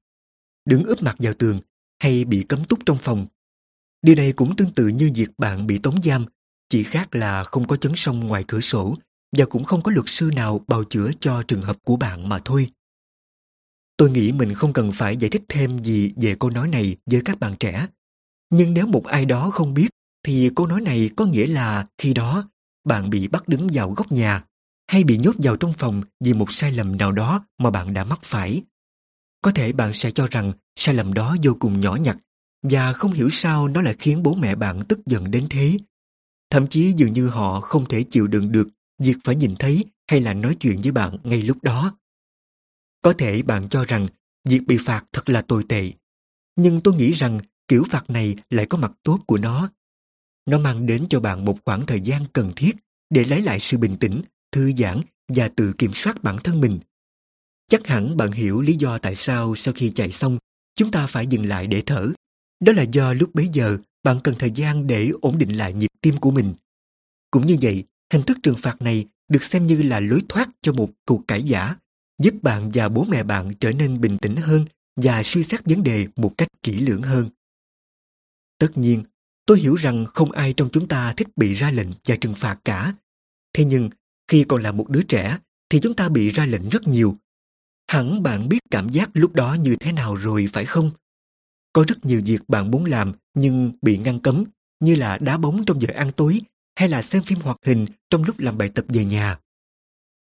Đứng 0.65 0.83
ướp 0.83 1.03
mặt 1.03 1.15
vào 1.19 1.33
tường 1.33 1.59
hay 1.99 2.25
bị 2.25 2.43
cấm 2.43 2.63
túc 2.63 2.79
trong 2.85 2.97
phòng 2.97 3.25
Điều 4.05 4.15
này 4.15 4.31
cũng 4.31 4.55
tương 4.55 4.71
tự 4.71 4.87
như 4.87 5.11
việc 5.15 5.29
bạn 5.37 5.67
bị 5.67 5.77
tống 5.77 6.01
giam, 6.03 6.25
chỉ 6.69 6.83
khác 6.83 7.15
là 7.15 7.43
không 7.43 7.67
có 7.67 7.77
chấn 7.77 7.91
sông 7.95 8.19
ngoài 8.19 8.43
cửa 8.47 8.61
sổ 8.61 8.95
và 9.37 9.45
cũng 9.45 9.63
không 9.63 9.81
có 9.81 9.91
luật 9.91 10.05
sư 10.07 10.31
nào 10.35 10.61
bào 10.67 10.83
chữa 10.83 11.11
cho 11.19 11.43
trường 11.47 11.61
hợp 11.61 11.77
của 11.83 11.95
bạn 11.95 12.29
mà 12.29 12.41
thôi. 12.45 12.69
Tôi 13.97 14.11
nghĩ 14.11 14.31
mình 14.31 14.53
không 14.53 14.73
cần 14.73 14.91
phải 14.91 15.17
giải 15.17 15.29
thích 15.29 15.43
thêm 15.49 15.83
gì 15.83 16.11
về 16.15 16.35
câu 16.39 16.49
nói 16.49 16.67
này 16.67 16.97
với 17.05 17.21
các 17.25 17.39
bạn 17.39 17.55
trẻ. 17.59 17.87
Nhưng 18.49 18.73
nếu 18.73 18.87
một 18.87 19.05
ai 19.05 19.25
đó 19.25 19.49
không 19.51 19.73
biết 19.73 19.87
thì 20.23 20.49
câu 20.55 20.67
nói 20.67 20.81
này 20.81 21.09
có 21.15 21.25
nghĩa 21.25 21.47
là 21.47 21.87
khi 21.97 22.13
đó 22.13 22.49
bạn 22.85 23.09
bị 23.09 23.27
bắt 23.27 23.47
đứng 23.47 23.67
vào 23.73 23.91
góc 23.91 24.11
nhà 24.11 24.43
hay 24.87 25.03
bị 25.03 25.17
nhốt 25.17 25.35
vào 25.37 25.55
trong 25.55 25.73
phòng 25.73 26.01
vì 26.19 26.33
một 26.33 26.51
sai 26.51 26.71
lầm 26.71 26.97
nào 26.97 27.11
đó 27.11 27.45
mà 27.57 27.71
bạn 27.71 27.93
đã 27.93 28.03
mắc 28.03 28.19
phải. 28.23 28.61
Có 29.41 29.51
thể 29.51 29.71
bạn 29.73 29.93
sẽ 29.93 30.11
cho 30.11 30.27
rằng 30.31 30.51
sai 30.75 30.95
lầm 30.95 31.13
đó 31.13 31.35
vô 31.43 31.57
cùng 31.59 31.81
nhỏ 31.81 31.95
nhặt 31.95 32.17
và 32.63 32.93
không 32.93 33.11
hiểu 33.11 33.29
sao 33.29 33.67
nó 33.67 33.81
lại 33.81 33.95
khiến 33.99 34.23
bố 34.23 34.35
mẹ 34.35 34.55
bạn 34.55 34.81
tức 34.87 34.99
giận 35.05 35.31
đến 35.31 35.47
thế. 35.49 35.77
Thậm 36.49 36.67
chí 36.67 36.93
dường 36.97 37.13
như 37.13 37.27
họ 37.27 37.61
không 37.61 37.85
thể 37.85 38.03
chịu 38.03 38.27
đựng 38.27 38.51
được 38.51 38.67
việc 38.99 39.17
phải 39.23 39.35
nhìn 39.35 39.55
thấy 39.59 39.85
hay 40.07 40.21
là 40.21 40.33
nói 40.33 40.55
chuyện 40.59 40.81
với 40.81 40.91
bạn 40.91 41.17
ngay 41.23 41.41
lúc 41.41 41.63
đó. 41.63 41.97
Có 43.01 43.13
thể 43.13 43.41
bạn 43.41 43.69
cho 43.69 43.83
rằng 43.83 44.07
việc 44.49 44.61
bị 44.67 44.77
phạt 44.77 45.03
thật 45.13 45.29
là 45.29 45.41
tồi 45.41 45.63
tệ, 45.69 45.91
nhưng 46.55 46.81
tôi 46.81 46.95
nghĩ 46.95 47.11
rằng 47.11 47.39
kiểu 47.67 47.83
phạt 47.89 48.09
này 48.09 48.35
lại 48.49 48.65
có 48.65 48.77
mặt 48.77 48.91
tốt 49.03 49.19
của 49.27 49.37
nó. 49.37 49.69
Nó 50.45 50.57
mang 50.57 50.85
đến 50.85 51.05
cho 51.09 51.19
bạn 51.19 51.45
một 51.45 51.57
khoảng 51.65 51.85
thời 51.85 52.01
gian 52.01 52.25
cần 52.33 52.51
thiết 52.55 52.75
để 53.09 53.23
lấy 53.23 53.41
lại 53.41 53.59
sự 53.59 53.77
bình 53.77 53.97
tĩnh, 53.99 54.21
thư 54.51 54.71
giãn 54.77 55.01
và 55.27 55.49
tự 55.55 55.73
kiểm 55.77 55.91
soát 55.93 56.23
bản 56.23 56.37
thân 56.43 56.61
mình. 56.61 56.79
Chắc 57.67 57.87
hẳn 57.87 58.17
bạn 58.17 58.31
hiểu 58.31 58.61
lý 58.61 58.75
do 58.75 58.97
tại 58.97 59.15
sao 59.15 59.55
sau 59.55 59.73
khi 59.73 59.91
chạy 59.95 60.11
xong, 60.11 60.37
chúng 60.75 60.91
ta 60.91 61.07
phải 61.07 61.27
dừng 61.27 61.45
lại 61.45 61.67
để 61.67 61.83
thở 61.85 62.11
đó 62.59 62.73
là 62.73 62.83
do 62.83 63.13
lúc 63.13 63.35
bấy 63.35 63.49
giờ 63.53 63.77
bạn 64.03 64.19
cần 64.23 64.35
thời 64.39 64.51
gian 64.51 64.87
để 64.87 65.11
ổn 65.21 65.37
định 65.37 65.57
lại 65.57 65.73
nhịp 65.73 65.89
tim 66.01 66.17
của 66.17 66.31
mình. 66.31 66.53
Cũng 67.31 67.45
như 67.45 67.57
vậy, 67.61 67.83
hình 68.13 68.23
thức 68.23 68.37
trừng 68.43 68.55
phạt 68.57 68.81
này 68.81 69.05
được 69.27 69.43
xem 69.43 69.67
như 69.67 69.81
là 69.81 69.99
lối 69.99 70.21
thoát 70.29 70.49
cho 70.61 70.73
một 70.73 70.89
cuộc 71.05 71.21
cãi 71.27 71.43
giả, 71.43 71.75
giúp 72.23 72.33
bạn 72.41 72.71
và 72.73 72.89
bố 72.89 73.05
mẹ 73.09 73.23
bạn 73.23 73.53
trở 73.59 73.71
nên 73.71 74.01
bình 74.01 74.17
tĩnh 74.17 74.35
hơn 74.35 74.65
và 74.95 75.23
suy 75.23 75.43
xét 75.43 75.65
vấn 75.65 75.83
đề 75.83 76.07
một 76.15 76.33
cách 76.37 76.47
kỹ 76.63 76.79
lưỡng 76.79 77.01
hơn. 77.01 77.29
Tất 78.59 78.77
nhiên, 78.77 79.03
tôi 79.45 79.59
hiểu 79.59 79.75
rằng 79.75 80.05
không 80.05 80.31
ai 80.31 80.53
trong 80.53 80.69
chúng 80.71 80.87
ta 80.87 81.13
thích 81.13 81.27
bị 81.35 81.53
ra 81.53 81.71
lệnh 81.71 81.89
và 82.05 82.15
trừng 82.15 82.33
phạt 82.33 82.59
cả. 82.65 82.93
Thế 83.53 83.65
nhưng, 83.65 83.89
khi 84.27 84.45
còn 84.47 84.63
là 84.63 84.71
một 84.71 84.89
đứa 84.89 85.01
trẻ, 85.01 85.37
thì 85.69 85.79
chúng 85.79 85.93
ta 85.93 86.09
bị 86.09 86.29
ra 86.29 86.45
lệnh 86.45 86.69
rất 86.69 86.87
nhiều. 86.87 87.15
Hẳn 87.87 88.23
bạn 88.23 88.49
biết 88.49 88.59
cảm 88.71 88.89
giác 88.89 89.09
lúc 89.13 89.33
đó 89.33 89.53
như 89.53 89.75
thế 89.75 89.91
nào 89.91 90.15
rồi 90.15 90.47
phải 90.53 90.65
không? 90.65 90.91
Có 91.73 91.85
rất 91.87 92.05
nhiều 92.05 92.21
việc 92.25 92.49
bạn 92.49 92.71
muốn 92.71 92.85
làm 92.85 93.13
nhưng 93.33 93.71
bị 93.81 93.97
ngăn 93.97 94.19
cấm, 94.19 94.43
như 94.79 94.95
là 94.95 95.17
đá 95.17 95.37
bóng 95.37 95.65
trong 95.65 95.81
giờ 95.81 95.87
ăn 95.95 96.11
tối 96.11 96.41
hay 96.75 96.89
là 96.89 97.01
xem 97.01 97.23
phim 97.23 97.39
hoạt 97.39 97.57
hình 97.65 97.85
trong 98.09 98.23
lúc 98.23 98.39
làm 98.39 98.57
bài 98.57 98.69
tập 98.69 98.85
về 98.87 99.05
nhà. 99.05 99.37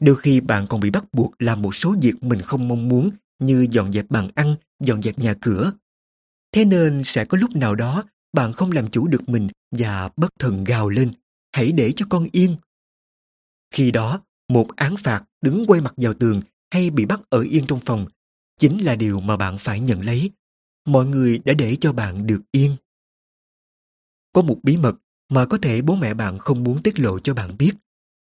Đôi 0.01 0.17
khi 0.17 0.41
bạn 0.41 0.67
còn 0.67 0.81
bị 0.81 0.91
bắt 0.91 1.05
buộc 1.13 1.35
làm 1.39 1.63
một 1.63 1.75
số 1.75 1.95
việc 2.03 2.23
mình 2.23 2.41
không 2.41 2.69
mong 2.69 2.89
muốn 2.89 3.11
như 3.39 3.67
dọn 3.71 3.93
dẹp 3.93 4.11
bàn 4.11 4.31
ăn, 4.35 4.57
dọn 4.81 5.03
dẹp 5.03 5.19
nhà 5.19 5.35
cửa. 5.41 5.73
Thế 6.53 6.65
nên 6.65 7.05
sẽ 7.05 7.25
có 7.25 7.39
lúc 7.39 7.57
nào 7.57 7.75
đó 7.75 8.05
bạn 8.33 8.53
không 8.53 8.73
làm 8.73 8.91
chủ 8.91 9.09
được 9.09 9.29
mình 9.29 9.49
và 9.71 10.11
bất 10.17 10.31
thần 10.39 10.65
gào 10.65 10.89
lên, 10.89 11.13
hãy 11.53 11.73
để 11.73 11.93
cho 11.97 12.07
con 12.09 12.29
yên. 12.33 12.57
Khi 13.71 13.91
đó, 13.91 14.21
một 14.49 14.77
án 14.77 14.97
phạt 14.97 15.25
đứng 15.41 15.65
quay 15.67 15.81
mặt 15.81 15.95
vào 15.97 16.15
tường 16.15 16.41
hay 16.71 16.91
bị 16.91 17.07
bắt 17.07 17.21
ở 17.31 17.41
yên 17.41 17.65
trong 17.67 17.81
phòng 17.81 18.07
chính 18.59 18.85
là 18.85 18.95
điều 18.95 19.21
mà 19.21 19.37
bạn 19.37 19.59
phải 19.59 19.81
nhận 19.81 20.05
lấy 20.05 20.31
mọi 20.85 21.07
người 21.07 21.39
đã 21.39 21.53
để 21.53 21.77
cho 21.81 21.93
bạn 21.93 22.27
được 22.27 22.41
yên. 22.53 22.77
Có 24.33 24.43
một 24.43 24.59
bí 24.63 24.77
mật 24.77 24.97
mà 25.29 25.47
có 25.47 25.59
thể 25.59 25.83
bố 25.83 25.97
mẹ 25.97 26.15
bạn 26.15 26.39
không 26.39 26.65
muốn 26.65 26.83
tiết 26.83 26.99
lộ 26.99 27.19
cho 27.19 27.35
bạn 27.35 27.59
biết. 27.59 27.73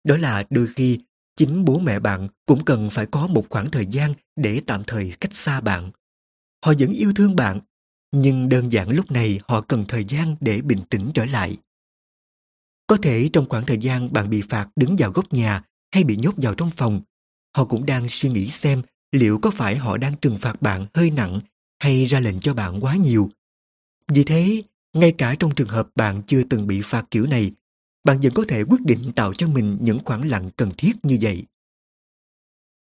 Đó 0.03 0.17
là 0.17 0.43
đôi 0.49 0.67
khi 0.75 0.99
chính 1.35 1.65
bố 1.65 1.79
mẹ 1.79 1.99
bạn 1.99 2.27
cũng 2.45 2.65
cần 2.65 2.89
phải 2.89 3.05
có 3.05 3.27
một 3.27 3.45
khoảng 3.49 3.71
thời 3.71 3.85
gian 3.85 4.13
để 4.35 4.61
tạm 4.67 4.83
thời 4.87 5.13
cách 5.19 5.33
xa 5.33 5.61
bạn. 5.61 5.91
Họ 6.65 6.73
vẫn 6.79 6.93
yêu 6.93 7.13
thương 7.15 7.35
bạn, 7.35 7.59
nhưng 8.11 8.49
đơn 8.49 8.71
giản 8.71 8.89
lúc 8.89 9.11
này 9.11 9.39
họ 9.47 9.61
cần 9.61 9.85
thời 9.87 10.03
gian 10.03 10.35
để 10.39 10.61
bình 10.61 10.79
tĩnh 10.89 11.11
trở 11.13 11.25
lại. 11.25 11.57
Có 12.87 12.97
thể 13.01 13.29
trong 13.33 13.49
khoảng 13.49 13.65
thời 13.65 13.77
gian 13.77 14.13
bạn 14.13 14.29
bị 14.29 14.41
phạt 14.41 14.67
đứng 14.75 14.95
vào 14.99 15.11
góc 15.11 15.33
nhà 15.33 15.63
hay 15.91 16.03
bị 16.03 16.17
nhốt 16.17 16.33
vào 16.37 16.53
trong 16.55 16.69
phòng, 16.69 17.01
họ 17.55 17.65
cũng 17.65 17.85
đang 17.85 18.07
suy 18.07 18.29
nghĩ 18.29 18.49
xem 18.49 18.81
liệu 19.11 19.39
có 19.41 19.51
phải 19.51 19.75
họ 19.77 19.97
đang 19.97 20.15
trừng 20.21 20.37
phạt 20.37 20.61
bạn 20.61 20.85
hơi 20.93 21.11
nặng 21.11 21.39
hay 21.79 22.05
ra 22.05 22.19
lệnh 22.19 22.39
cho 22.39 22.53
bạn 22.53 22.79
quá 22.79 22.95
nhiều. 22.95 23.29
Vì 24.07 24.23
thế, 24.23 24.63
ngay 24.93 25.11
cả 25.11 25.35
trong 25.39 25.55
trường 25.55 25.67
hợp 25.67 25.89
bạn 25.95 26.21
chưa 26.27 26.43
từng 26.43 26.67
bị 26.67 26.81
phạt 26.81 27.05
kiểu 27.11 27.25
này, 27.25 27.51
bạn 28.03 28.19
vẫn 28.19 28.33
có 28.33 28.45
thể 28.47 28.63
quyết 28.63 28.81
định 28.81 29.11
tạo 29.15 29.33
cho 29.33 29.47
mình 29.47 29.77
những 29.81 29.99
khoảng 30.05 30.29
lặng 30.29 30.49
cần 30.55 30.71
thiết 30.77 30.93
như 31.03 31.17
vậy. 31.21 31.43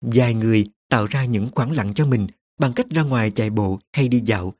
Vài 0.01 0.33
người 0.33 0.65
tạo 0.89 1.05
ra 1.05 1.25
những 1.25 1.49
khoảng 1.55 1.71
lặng 1.71 1.93
cho 1.93 2.05
mình 2.05 2.27
bằng 2.59 2.73
cách 2.73 2.89
ra 2.89 3.03
ngoài 3.03 3.31
chạy 3.31 3.49
bộ 3.49 3.79
hay 3.93 4.07
đi 4.07 4.21
dạo, 4.25 4.53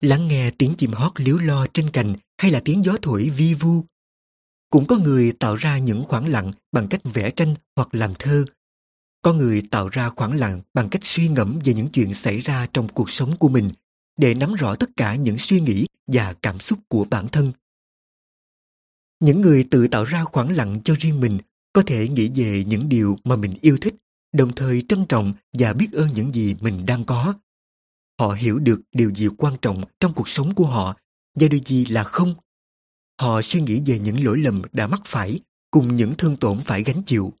lắng 0.00 0.28
nghe 0.28 0.50
tiếng 0.50 0.74
chim 0.74 0.92
hót 0.92 1.12
liếu 1.16 1.36
lo 1.36 1.66
trên 1.74 1.90
cành 1.90 2.14
hay 2.38 2.50
là 2.50 2.60
tiếng 2.64 2.84
gió 2.84 2.96
thổi 3.02 3.30
vi 3.30 3.54
vu. 3.54 3.84
Cũng 4.70 4.86
có 4.86 4.96
người 4.96 5.32
tạo 5.32 5.56
ra 5.56 5.78
những 5.78 6.04
khoảng 6.04 6.28
lặng 6.28 6.52
bằng 6.72 6.88
cách 6.88 7.00
vẽ 7.04 7.30
tranh 7.30 7.54
hoặc 7.76 7.88
làm 7.92 8.14
thơ. 8.18 8.44
Có 9.22 9.32
người 9.32 9.62
tạo 9.70 9.88
ra 9.88 10.08
khoảng 10.08 10.36
lặng 10.36 10.60
bằng 10.74 10.88
cách 10.88 11.04
suy 11.04 11.28
ngẫm 11.28 11.58
về 11.64 11.74
những 11.74 11.88
chuyện 11.88 12.14
xảy 12.14 12.40
ra 12.40 12.66
trong 12.72 12.88
cuộc 12.88 13.10
sống 13.10 13.36
của 13.36 13.48
mình 13.48 13.70
để 14.16 14.34
nắm 14.34 14.54
rõ 14.54 14.74
tất 14.74 14.90
cả 14.96 15.14
những 15.14 15.38
suy 15.38 15.60
nghĩ 15.60 15.86
và 16.06 16.34
cảm 16.42 16.58
xúc 16.58 16.78
của 16.88 17.04
bản 17.10 17.28
thân. 17.28 17.52
Những 19.20 19.40
người 19.40 19.64
tự 19.70 19.88
tạo 19.88 20.04
ra 20.04 20.24
khoảng 20.24 20.56
lặng 20.56 20.80
cho 20.84 20.94
riêng 20.98 21.20
mình 21.20 21.38
có 21.72 21.82
thể 21.82 22.08
nghĩ 22.08 22.30
về 22.34 22.64
những 22.64 22.88
điều 22.88 23.16
mà 23.24 23.36
mình 23.36 23.54
yêu 23.60 23.78
thích, 23.80 23.94
đồng 24.32 24.52
thời 24.52 24.82
trân 24.88 25.06
trọng 25.06 25.32
và 25.52 25.72
biết 25.72 25.88
ơn 25.92 26.08
những 26.14 26.34
gì 26.34 26.56
mình 26.60 26.86
đang 26.86 27.04
có. 27.04 27.34
Họ 28.20 28.32
hiểu 28.32 28.58
được 28.58 28.80
điều 28.92 29.10
gì 29.10 29.28
quan 29.38 29.54
trọng 29.62 29.84
trong 30.00 30.12
cuộc 30.14 30.28
sống 30.28 30.54
của 30.54 30.66
họ 30.66 30.96
và 31.34 31.48
điều 31.48 31.60
gì 31.66 31.84
là 31.84 32.04
không. 32.04 32.34
Họ 33.20 33.42
suy 33.42 33.60
nghĩ 33.60 33.82
về 33.86 33.98
những 33.98 34.24
lỗi 34.24 34.38
lầm 34.38 34.62
đã 34.72 34.86
mắc 34.86 35.00
phải 35.04 35.40
cùng 35.70 35.96
những 35.96 36.14
thương 36.18 36.36
tổn 36.36 36.60
phải 36.64 36.82
gánh 36.82 37.02
chịu. 37.06 37.32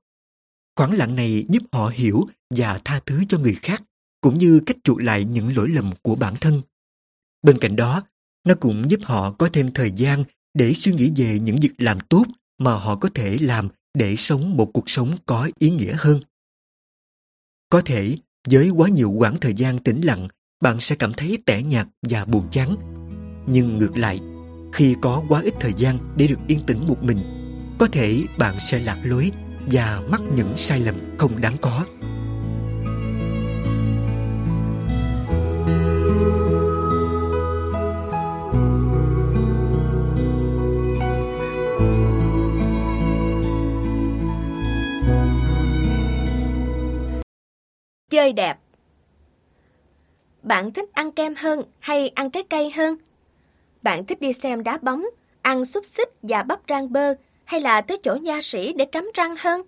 Khoảng 0.76 0.92
lặng 0.92 1.16
này 1.16 1.46
giúp 1.48 1.62
họ 1.72 1.88
hiểu 1.94 2.26
và 2.54 2.80
tha 2.84 3.00
thứ 3.06 3.24
cho 3.28 3.38
người 3.38 3.54
khác, 3.54 3.82
cũng 4.20 4.38
như 4.38 4.60
cách 4.66 4.76
chuộc 4.84 5.02
lại 5.02 5.24
những 5.24 5.56
lỗi 5.56 5.68
lầm 5.68 5.90
của 6.02 6.14
bản 6.14 6.34
thân. 6.40 6.62
Bên 7.42 7.58
cạnh 7.58 7.76
đó, 7.76 8.02
nó 8.46 8.54
cũng 8.60 8.90
giúp 8.90 9.00
họ 9.02 9.32
có 9.32 9.48
thêm 9.52 9.70
thời 9.72 9.92
gian 9.96 10.24
để 10.54 10.74
suy 10.74 10.92
nghĩ 10.92 11.12
về 11.16 11.38
những 11.38 11.56
việc 11.60 11.72
làm 11.78 12.00
tốt 12.00 12.24
mà 12.58 12.74
họ 12.74 12.96
có 12.96 13.08
thể 13.14 13.38
làm 13.40 13.68
để 13.94 14.16
sống 14.16 14.56
một 14.56 14.70
cuộc 14.74 14.90
sống 14.90 15.16
có 15.26 15.50
ý 15.58 15.70
nghĩa 15.70 15.94
hơn. 15.98 16.20
Có 17.68 17.82
thể, 17.84 18.16
với 18.50 18.70
quá 18.70 18.88
nhiều 18.88 19.10
quãng 19.10 19.36
thời 19.40 19.54
gian 19.54 19.78
tĩnh 19.78 20.00
lặng, 20.00 20.28
bạn 20.60 20.80
sẽ 20.80 20.96
cảm 20.96 21.12
thấy 21.12 21.38
tẻ 21.46 21.62
nhạt 21.62 21.86
và 22.02 22.24
buồn 22.24 22.44
chán. 22.50 22.76
Nhưng 23.46 23.78
ngược 23.78 23.96
lại, 23.96 24.20
khi 24.72 24.96
có 25.00 25.22
quá 25.28 25.40
ít 25.42 25.54
thời 25.60 25.72
gian 25.76 25.98
để 26.16 26.26
được 26.26 26.38
yên 26.46 26.60
tĩnh 26.66 26.88
một 26.88 27.02
mình, 27.02 27.18
có 27.78 27.86
thể 27.92 28.24
bạn 28.38 28.60
sẽ 28.60 28.78
lạc 28.78 28.98
lối 29.02 29.30
và 29.66 30.02
mắc 30.10 30.20
những 30.36 30.56
sai 30.56 30.80
lầm 30.80 30.94
không 31.18 31.40
đáng 31.40 31.56
có. 31.60 31.84
Chơi 48.10 48.32
đẹp 48.32 48.56
bạn 50.42 50.72
thích 50.72 50.88
ăn 50.92 51.12
kem 51.12 51.34
hơn 51.34 51.62
hay 51.78 52.08
ăn 52.08 52.30
trái 52.30 52.42
cây 52.42 52.70
hơn? 52.70 52.96
Bạn 53.82 54.04
thích 54.04 54.20
đi 54.20 54.32
xem 54.32 54.62
đá 54.62 54.78
bóng, 54.82 55.06
ăn 55.42 55.64
xúc 55.64 55.84
xích 55.84 56.08
và 56.22 56.42
bắp 56.42 56.60
rang 56.68 56.92
bơ 56.92 57.14
hay 57.44 57.60
là 57.60 57.80
tới 57.80 57.98
chỗ 58.02 58.14
nha 58.14 58.40
sĩ 58.42 58.72
để 58.72 58.86
trắm 58.92 59.10
răng 59.14 59.34
hơn? 59.38 59.62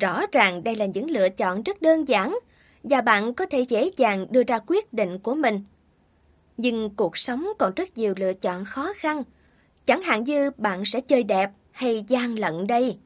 Rõ 0.00 0.24
ràng 0.32 0.64
đây 0.64 0.76
là 0.76 0.86
những 0.86 1.10
lựa 1.10 1.28
chọn 1.28 1.62
rất 1.62 1.82
đơn 1.82 2.08
giản 2.08 2.38
và 2.82 3.00
bạn 3.00 3.34
có 3.34 3.46
thể 3.46 3.60
dễ 3.60 3.90
dàng 3.96 4.26
đưa 4.30 4.42
ra 4.42 4.58
quyết 4.66 4.92
định 4.92 5.18
của 5.18 5.34
mình. 5.34 5.64
Nhưng 6.56 6.90
cuộc 6.96 7.18
sống 7.18 7.48
còn 7.58 7.72
rất 7.76 7.98
nhiều 7.98 8.14
lựa 8.16 8.32
chọn 8.34 8.64
khó 8.64 8.92
khăn. 8.96 9.22
Chẳng 9.86 10.02
hạn 10.02 10.24
như 10.24 10.50
bạn 10.56 10.84
sẽ 10.84 11.00
chơi 11.00 11.22
đẹp 11.22 11.50
hay 11.72 12.04
gian 12.08 12.38
lận 12.38 12.66
đây. 12.66 12.96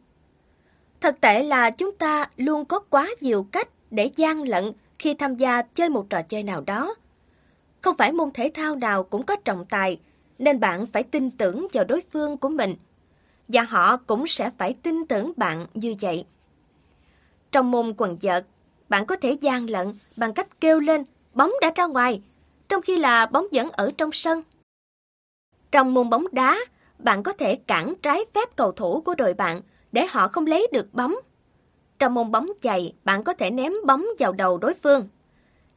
Thực 1.00 1.20
tệ 1.20 1.42
là 1.42 1.70
chúng 1.70 1.92
ta 1.96 2.30
luôn 2.36 2.64
có 2.64 2.78
quá 2.78 3.08
nhiều 3.20 3.46
cách 3.52 3.68
để 3.90 4.10
gian 4.16 4.42
lận 4.42 4.72
khi 5.02 5.14
tham 5.14 5.36
gia 5.36 5.62
chơi 5.62 5.88
một 5.88 6.06
trò 6.10 6.22
chơi 6.22 6.42
nào 6.42 6.60
đó. 6.60 6.94
Không 7.80 7.96
phải 7.96 8.12
môn 8.12 8.30
thể 8.30 8.50
thao 8.54 8.76
nào 8.76 9.02
cũng 9.02 9.22
có 9.22 9.36
trọng 9.36 9.64
tài, 9.64 10.00
nên 10.38 10.60
bạn 10.60 10.86
phải 10.86 11.02
tin 11.02 11.30
tưởng 11.30 11.66
vào 11.72 11.84
đối 11.84 12.02
phương 12.12 12.36
của 12.36 12.48
mình. 12.48 12.74
Và 13.48 13.62
họ 13.62 13.96
cũng 13.96 14.26
sẽ 14.26 14.50
phải 14.58 14.74
tin 14.82 15.06
tưởng 15.06 15.32
bạn 15.36 15.66
như 15.74 15.94
vậy. 16.00 16.24
Trong 17.52 17.70
môn 17.70 17.94
quần 17.96 18.18
vợt, 18.22 18.46
bạn 18.88 19.06
có 19.06 19.16
thể 19.16 19.32
gian 19.32 19.70
lận 19.70 19.94
bằng 20.16 20.32
cách 20.32 20.60
kêu 20.60 20.80
lên 20.80 21.04
bóng 21.34 21.52
đã 21.60 21.72
ra 21.74 21.86
ngoài, 21.86 22.22
trong 22.68 22.82
khi 22.82 22.96
là 22.96 23.26
bóng 23.26 23.46
vẫn 23.52 23.70
ở 23.70 23.90
trong 23.98 24.12
sân. 24.12 24.42
Trong 25.70 25.94
môn 25.94 26.10
bóng 26.10 26.26
đá, 26.32 26.58
bạn 26.98 27.22
có 27.22 27.32
thể 27.32 27.56
cản 27.66 27.94
trái 28.02 28.24
phép 28.34 28.56
cầu 28.56 28.72
thủ 28.72 29.00
của 29.00 29.14
đội 29.14 29.34
bạn 29.34 29.60
để 29.92 30.06
họ 30.06 30.28
không 30.28 30.46
lấy 30.46 30.66
được 30.72 30.94
bóng 30.94 31.14
trong 32.02 32.14
môn 32.14 32.30
bóng 32.30 32.48
chày, 32.62 32.92
bạn 33.04 33.24
có 33.24 33.34
thể 33.34 33.50
ném 33.50 33.72
bóng 33.86 34.06
vào 34.18 34.32
đầu 34.32 34.58
đối 34.58 34.74
phương. 34.74 35.08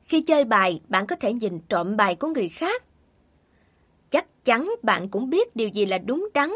Khi 0.05 0.21
chơi 0.21 0.45
bài, 0.45 0.81
bạn 0.87 1.07
có 1.07 1.15
thể 1.15 1.33
nhìn 1.33 1.59
trộm 1.69 1.97
bài 1.97 2.15
của 2.15 2.27
người 2.27 2.49
khác. 2.49 2.83
Chắc 4.11 4.45
chắn 4.45 4.71
bạn 4.83 5.09
cũng 5.09 5.29
biết 5.29 5.55
điều 5.55 5.67
gì 5.67 5.85
là 5.85 5.97
đúng 5.97 6.29
đắn. 6.33 6.53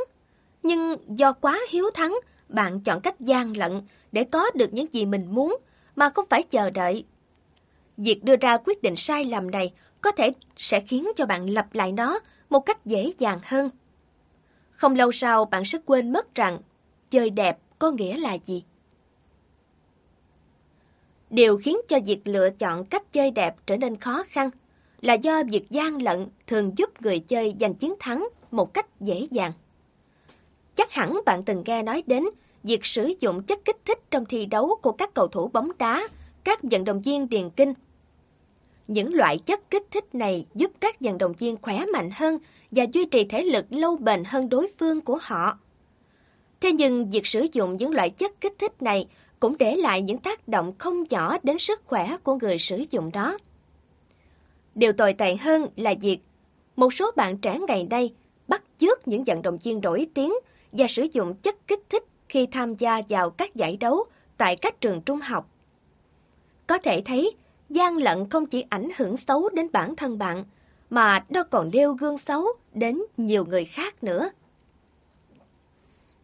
Nhưng 0.64 0.96
do 1.08 1.34
quá 1.34 1.60
hiếu 1.70 1.90
thắng, 1.94 2.20
bạn 2.48 2.80
chọn 2.80 3.02
cách 3.02 3.20
gian 3.20 3.58
lận 3.58 3.82
để 4.12 4.24
có 4.24 4.52
được 4.56 4.74
những 4.74 4.88
gì 4.92 5.06
mình 5.06 5.28
muốn 5.30 5.58
mà 5.96 6.10
không 6.10 6.26
phải 6.30 6.44
chờ 6.44 6.70
đợi. 6.70 7.06
Việc 7.98 8.24
đưa 8.24 8.36
ra 8.36 8.58
quyết 8.66 8.84
định 8.84 8.96
sai 8.96 9.26
lầm 9.26 9.52
này 9.52 9.72
có 10.02 10.12
thể 10.12 10.32
sẽ 10.58 10.80
khiến 10.80 11.08
cho 11.16 11.26
bạn 11.26 11.50
lặp 11.50 11.74
lại 11.74 11.92
nó 11.92 12.20
một 12.50 12.60
cách 12.60 12.86
dễ 12.86 13.12
dàng 13.18 13.40
hơn. 13.44 13.70
Không 14.72 14.96
lâu 14.96 15.12
sau 15.12 15.46
bạn 15.46 15.66
sẽ 15.66 15.78
quên 15.86 16.12
mất 16.14 16.36
rằng 16.36 16.60
chơi 17.12 17.30
đẹp 17.30 17.58
có 17.80 17.92
nghĩa 17.92 18.18
là 18.18 18.38
gì. 18.46 18.64
Điều 21.30 21.58
khiến 21.58 21.78
cho 21.88 22.00
việc 22.06 22.20
lựa 22.26 22.50
chọn 22.50 22.86
cách 22.86 23.12
chơi 23.12 23.32
đẹp 23.32 23.56
trở 23.65 23.78
nên 23.78 23.98
khó 23.98 24.24
khăn 24.30 24.50
là 25.02 25.13
do 25.13 25.44
việc 25.52 25.70
gian 25.70 26.02
lận 26.02 26.28
thường 26.48 26.72
giúp 26.78 27.02
người 27.02 27.20
chơi 27.20 27.56
giành 27.60 27.74
chiến 27.74 27.94
thắng 28.00 28.28
một 28.52 28.74
cách 28.74 28.86
dễ 29.00 29.28
dàng. 29.32 29.52
Chắc 30.76 30.92
hẳn 30.92 31.20
bạn 31.26 31.44
từng 31.44 31.63
nghe 31.65 31.84
nói 31.84 32.04
đến 32.08 32.24
việc 32.63 32.86
sử 32.86 33.13
dụng 33.20 33.44
chất 33.44 33.65
kích 33.65 33.78
thích 33.86 34.00
trong 34.12 34.26
thi 34.26 34.46
đấu 34.46 34.76
của 34.82 34.92
các 34.92 35.13
cầu 35.13 35.28
thủ 35.28 35.48
bóng 35.48 35.72
đá, 35.78 36.08
các 36.44 36.60
vận 36.63 36.86
động 36.86 37.02
viên 37.02 37.30
điền 37.30 37.50
kinh. 37.50 37.74
Những 38.88 39.13
loại 39.13 39.38
chất 39.38 39.70
kích 39.70 39.92
thích 39.92 40.15
này 40.15 40.46
giúp 40.56 40.72
các 40.80 41.02
vận 41.02 41.18
động 41.18 41.34
viên 41.34 41.58
khỏe 41.62 41.86
mạnh 41.94 42.10
hơn 42.13 42.39
và 42.72 42.86
duy 42.94 43.06
trì 43.06 43.24
thể 43.24 43.42
lực 43.42 43.65
lâu 43.70 43.96
bền 43.96 44.24
hơn 44.26 44.50
đối 44.50 44.68
phương 44.80 45.02
của 45.02 45.20
họ. 45.22 45.60
Thế 46.62 46.72
nhưng 46.72 47.10
việc 47.10 47.28
sử 47.28 47.48
dụng 47.54 47.78
những 47.78 47.92
loại 47.92 48.10
chất 48.10 48.42
kích 48.42 48.54
thích 48.60 48.82
này 48.82 49.08
cũng 49.39 49.58
để 49.58 49.75
lại 49.75 50.02
những 50.02 50.17
tác 50.17 50.47
động 50.47 50.73
không 50.78 51.04
nhỏ 51.10 51.38
đến 51.43 51.60
sức 51.60 51.82
khỏe 51.86 52.17
của 52.23 52.36
người 52.36 52.60
sử 52.60 52.86
dụng 52.89 53.12
đó. 53.13 53.38
Điều 54.75 54.93
tồi 54.93 55.13
tệ 55.13 55.36
hơn 55.36 55.67
là 55.75 55.93
việc 56.02 56.19
một 56.75 56.93
số 56.93 57.12
bạn 57.15 57.38
trẻ 57.38 57.60
ngày 57.67 57.88
nay 57.89 58.13
bắt 58.47 58.63
chước 58.80 59.08
những 59.08 59.23
vận 59.23 59.41
động 59.41 59.58
viên 59.63 59.82
nổi 59.82 60.08
tiếng 60.13 60.34
và 60.71 60.88
sử 60.89 61.08
dụng 61.12 61.34
chất 61.34 61.67
kích 61.67 61.84
thích 61.89 62.04
khi 62.30 62.45
tham 62.45 62.75
gia 62.75 63.02
vào 63.10 63.30
các 63.30 63.56
giải 63.56 63.78
đấu 63.78 64.06
tại 64.38 64.56
các 64.56 64.82
trường 64.82 65.02
trung 65.02 65.19
học. 65.19 65.49
Có 66.67 66.78
thể 66.78 67.02
thấy, 67.06 67.32
gian 67.69 67.97
lận 67.97 68.30
không 68.30 68.45
chỉ 68.45 68.63
ảnh 68.69 68.89
hưởng 68.97 69.17
xấu 69.17 69.49
đến 69.49 69.71
bản 69.71 69.95
thân 69.95 70.17
bạn, 70.17 70.45
mà 70.89 71.25
nó 71.30 71.43
còn 71.43 71.71
đeo 71.71 71.93
gương 71.93 72.17
xấu 72.17 72.47
đến 72.73 73.02
nhiều 73.17 73.45
người 73.45 73.65
khác 73.65 74.04
nữa. 74.04 74.30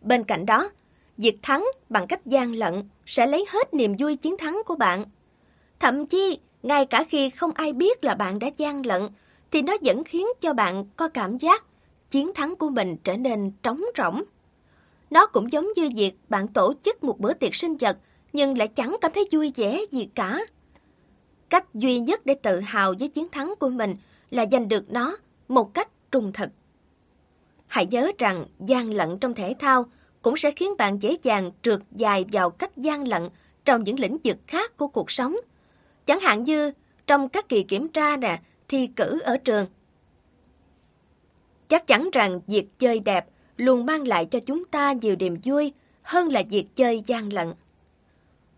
Bên 0.02 0.24
cạnh 0.24 0.46
đó, 0.46 0.70
việc 1.18 1.38
thắng 1.42 1.66
bằng 1.90 2.08
cách 2.08 2.26
gian 2.26 2.52
lận 2.56 2.84
sẽ 3.06 3.28
lấy 3.28 3.46
hết 3.50 3.74
niềm 3.74 3.96
vui 4.00 4.16
chiến 4.16 4.38
thắng 4.38 4.62
của 4.66 4.76
bạn. 4.76 5.06
Thậm 5.80 6.06
chí, 6.06 6.38
ngay 6.64 6.86
cả 6.86 7.04
khi 7.10 7.30
không 7.30 7.52
ai 7.52 7.74
biết 7.74 8.04
là 8.04 8.16
bạn 8.16 8.40
đã 8.40 8.50
gian 8.58 8.86
lận, 8.86 9.10
thì 9.52 9.62
nó 9.62 9.78
vẫn 9.82 10.04
khiến 10.04 10.28
cho 10.42 10.54
bạn 10.54 10.86
có 10.96 11.08
cảm 11.08 11.38
giác 11.38 11.64
chiến 12.12 12.32
thắng 12.36 12.56
của 12.56 12.70
mình 12.70 12.98
trở 13.04 13.18
nên 13.18 13.52
trống 13.64 13.82
rỗng. 13.98 14.24
Nó 15.10 15.28
cũng 15.28 15.52
giống 15.52 15.68
như 15.76 15.90
việc 15.96 16.14
bạn 16.30 16.48
tổ 16.48 16.74
chức 16.84 17.04
một 17.04 17.20
bữa 17.20 17.34
tiệc 17.34 17.56
sinh 17.56 17.78
nhật 17.80 17.98
nhưng 18.34 18.58
lại 18.58 18.68
chẳng 18.68 18.98
cảm 19.02 19.12
thấy 19.12 19.28
vui 19.32 19.54
vẻ 19.56 19.82
gì 19.92 20.10
cả. 20.16 20.40
Cách 21.50 21.74
duy 21.74 22.00
nhất 22.00 22.26
để 22.26 22.34
tự 22.34 22.60
hào 22.60 22.94
với 23.00 23.08
chiến 23.08 23.28
thắng 23.32 23.54
của 23.60 23.70
mình 23.70 23.96
là 24.32 24.46
giành 24.52 24.70
được 24.70 24.92
nó 24.92 25.18
một 25.48 25.74
cách 25.74 25.90
trung 26.12 26.32
thực. 26.34 26.50
Hãy 27.68 27.86
nhớ 27.86 28.12
rằng 28.18 28.46
gian 28.60 28.94
lận 28.94 29.18
trong 29.20 29.34
thể 29.34 29.54
thao 29.60 29.86
cũng 30.26 30.38
sẽ 30.38 30.52
khiến 30.52 30.70
bạn 30.78 31.02
dễ 31.02 31.18
dàng 31.24 31.52
trượt 31.62 31.80
dài 31.92 32.26
vào 32.32 32.50
cách 32.50 32.78
gian 32.78 33.08
lận 33.08 33.30
trong 33.66 33.84
những 33.84 34.00
lĩnh 34.00 34.18
vực 34.24 34.38
khác 34.48 34.78
của 34.78 34.88
cuộc 34.88 35.12
sống. 35.12 35.36
Chẳng 36.06 36.20
hạn 36.20 36.44
như 36.44 36.72
trong 37.08 37.30
các 37.30 37.50
kỳ 37.50 37.64
kiểm 37.64 37.88
tra 37.88 38.18
nè, 38.18 38.40
thi 38.68 38.90
cử 38.96 39.20
ở 39.20 39.38
trường. 39.38 39.68
Chắc 41.70 41.88
chắn 41.88 42.10
rằng 42.14 42.40
việc 42.48 42.80
chơi 42.80 43.00
đẹp 43.00 43.26
luôn 43.58 43.86
mang 43.86 44.08
lại 44.08 44.26
cho 44.26 44.40
chúng 44.40 44.66
ta 44.66 44.92
nhiều 44.92 45.16
niềm 45.20 45.38
vui 45.44 45.74
hơn 46.02 46.30
là 46.30 46.44
việc 46.50 46.66
chơi 46.76 47.02
gian 47.06 47.34
lận. 47.34 47.54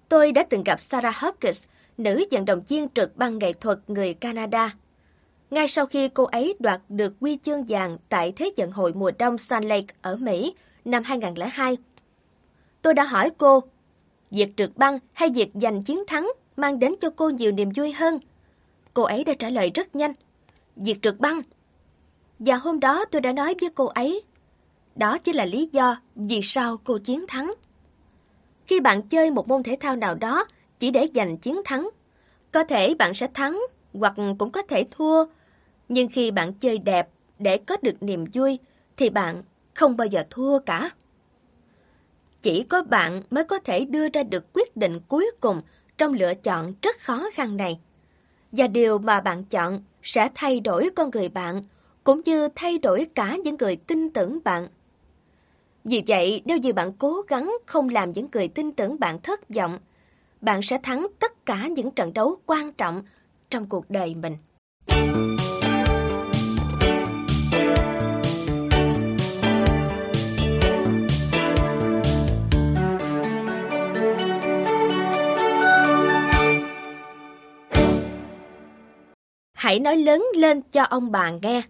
Tôi 0.09 0.31
đã 0.31 0.45
từng 0.49 0.63
gặp 0.63 0.79
Sarah 0.79 1.15
Hawkins, 1.15 1.65
nữ 1.97 2.23
vận 2.31 2.45
động 2.45 2.61
viên 2.67 2.87
trượt 2.89 3.11
băng 3.15 3.39
nghệ 3.39 3.53
thuật 3.53 3.79
người 3.87 4.13
Canada. 4.13 4.75
Ngay 5.51 5.67
sau 5.67 5.85
khi 5.85 6.09
cô 6.09 6.23
ấy 6.23 6.55
đoạt 6.59 6.81
được 6.89 7.13
huy 7.21 7.37
chương 7.43 7.63
vàng 7.67 7.97
tại 8.09 8.33
Thế 8.35 8.51
vận 8.57 8.71
hội 8.71 8.93
mùa 8.93 9.11
đông 9.19 9.37
Salt 9.37 9.65
Lake 9.65 9.93
ở 10.01 10.15
Mỹ 10.15 10.53
năm 10.87 11.03
2002, 11.03 11.77
tôi 12.81 12.93
đã 12.93 13.03
hỏi 13.03 13.29
cô, 13.37 13.63
việc 14.31 14.57
trượt 14.57 14.71
băng 14.75 14.99
hay 15.13 15.29
việc 15.29 15.49
giành 15.53 15.83
chiến 15.83 16.03
thắng 16.07 16.31
mang 16.57 16.79
đến 16.79 16.95
cho 17.01 17.09
cô 17.15 17.29
nhiều 17.29 17.51
niềm 17.51 17.71
vui 17.75 17.91
hơn? 17.91 18.19
Cô 18.93 19.03
ấy 19.03 19.23
đã 19.23 19.33
trả 19.39 19.49
lời 19.49 19.71
rất 19.75 19.95
nhanh, 19.95 20.13
việc 20.75 21.01
trượt 21.01 21.19
băng. 21.19 21.41
Và 22.39 22.55
hôm 22.55 22.79
đó 22.79 23.05
tôi 23.05 23.21
đã 23.21 23.33
nói 23.33 23.55
với 23.61 23.69
cô 23.75 23.85
ấy, 23.85 24.21
đó 24.95 25.17
chính 25.17 25.35
là 25.35 25.45
lý 25.45 25.69
do 25.71 25.97
vì 26.15 26.39
sao 26.43 26.77
cô 26.83 26.97
chiến 26.97 27.25
thắng. 27.27 27.53
Khi 28.67 28.79
bạn 28.79 29.01
chơi 29.01 29.31
một 29.31 29.47
môn 29.47 29.63
thể 29.63 29.77
thao 29.79 29.95
nào 29.95 30.15
đó 30.15 30.45
chỉ 30.79 30.91
để 30.91 31.07
giành 31.15 31.37
chiến 31.37 31.61
thắng, 31.65 31.89
có 32.51 32.63
thể 32.63 32.93
bạn 32.93 33.13
sẽ 33.13 33.27
thắng 33.33 33.59
hoặc 33.93 34.13
cũng 34.39 34.51
có 34.51 34.61
thể 34.61 34.85
thua. 34.91 35.25
Nhưng 35.89 36.07
khi 36.07 36.31
bạn 36.31 36.53
chơi 36.53 36.77
đẹp 36.77 37.09
để 37.39 37.57
có 37.57 37.77
được 37.81 38.03
niềm 38.03 38.25
vui 38.33 38.59
thì 38.97 39.09
bạn 39.09 39.43
không 39.77 39.97
bao 39.97 40.07
giờ 40.07 40.23
thua 40.29 40.59
cả. 40.59 40.89
Chỉ 42.41 42.63
có 42.63 42.83
bạn 42.83 43.23
mới 43.29 43.43
có 43.43 43.59
thể 43.59 43.85
đưa 43.85 44.09
ra 44.09 44.23
được 44.23 44.45
quyết 44.53 44.77
định 44.77 44.99
cuối 45.07 45.31
cùng 45.39 45.61
trong 45.97 46.13
lựa 46.13 46.33
chọn 46.33 46.73
rất 46.81 46.99
khó 46.99 47.29
khăn 47.33 47.57
này. 47.57 47.79
Và 48.51 48.67
điều 48.67 48.97
mà 48.97 49.21
bạn 49.21 49.43
chọn 49.43 49.81
sẽ 50.03 50.29
thay 50.35 50.59
đổi 50.59 50.89
con 50.95 51.09
người 51.13 51.29
bạn, 51.29 51.63
cũng 52.03 52.21
như 52.25 52.47
thay 52.55 52.77
đổi 52.77 53.07
cả 53.15 53.37
những 53.43 53.55
người 53.59 53.75
tin 53.75 54.09
tưởng 54.09 54.39
bạn. 54.43 54.67
Vì 55.83 56.03
vậy, 56.07 56.41
nếu 56.45 56.57
như 56.57 56.73
bạn 56.73 56.91
cố 56.93 57.21
gắng 57.27 57.57
không 57.65 57.89
làm 57.89 58.11
những 58.11 58.27
người 58.31 58.47
tin 58.47 58.71
tưởng 58.71 58.99
bạn 58.99 59.21
thất 59.21 59.49
vọng, 59.49 59.79
bạn 60.41 60.61
sẽ 60.61 60.77
thắng 60.83 61.07
tất 61.19 61.45
cả 61.45 61.67
những 61.67 61.91
trận 61.91 62.13
đấu 62.13 62.37
quan 62.45 62.73
trọng 62.73 63.03
trong 63.49 63.65
cuộc 63.65 63.89
đời 63.89 64.15
mình. 64.15 64.37
Hãy 79.67 79.79
nói 79.79 79.97
lớn 79.97 80.25
lên 80.35 80.61
cho 80.61 80.83
ông 80.83 81.11
bà 81.11 81.31
nghe. 81.41 81.61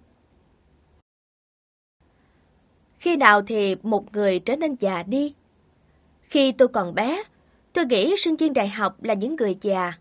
Khi 2.99 3.15
nào 3.15 3.41
thì 3.41 3.75
một 3.83 4.13
người 4.13 4.39
trở 4.39 4.55
nên 4.55 4.75
già 4.75 5.03
đi? 5.03 5.33
Khi 6.21 6.51
tôi 6.51 6.67
còn 6.67 6.95
bé, 6.95 7.23
tôi 7.73 7.85
nghĩ 7.85 8.15
sinh 8.17 8.35
viên 8.35 8.53
đại 8.53 8.67
học 8.67 9.03
là 9.03 9.13
những 9.13 9.35
người 9.35 9.57
già. 9.61 9.93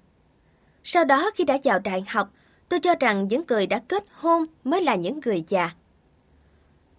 Sau 0.84 1.04
đó 1.04 1.30
khi 1.34 1.44
đã 1.44 1.58
vào 1.64 1.78
đại 1.78 2.04
học, 2.08 2.30
tôi 2.68 2.80
cho 2.80 2.94
rằng 3.00 3.28
những 3.28 3.42
người 3.48 3.66
đã 3.66 3.82
kết 3.88 4.04
hôn 4.12 4.46
mới 4.64 4.82
là 4.82 4.94
những 4.94 5.20
người 5.24 5.44
già. 5.48 5.70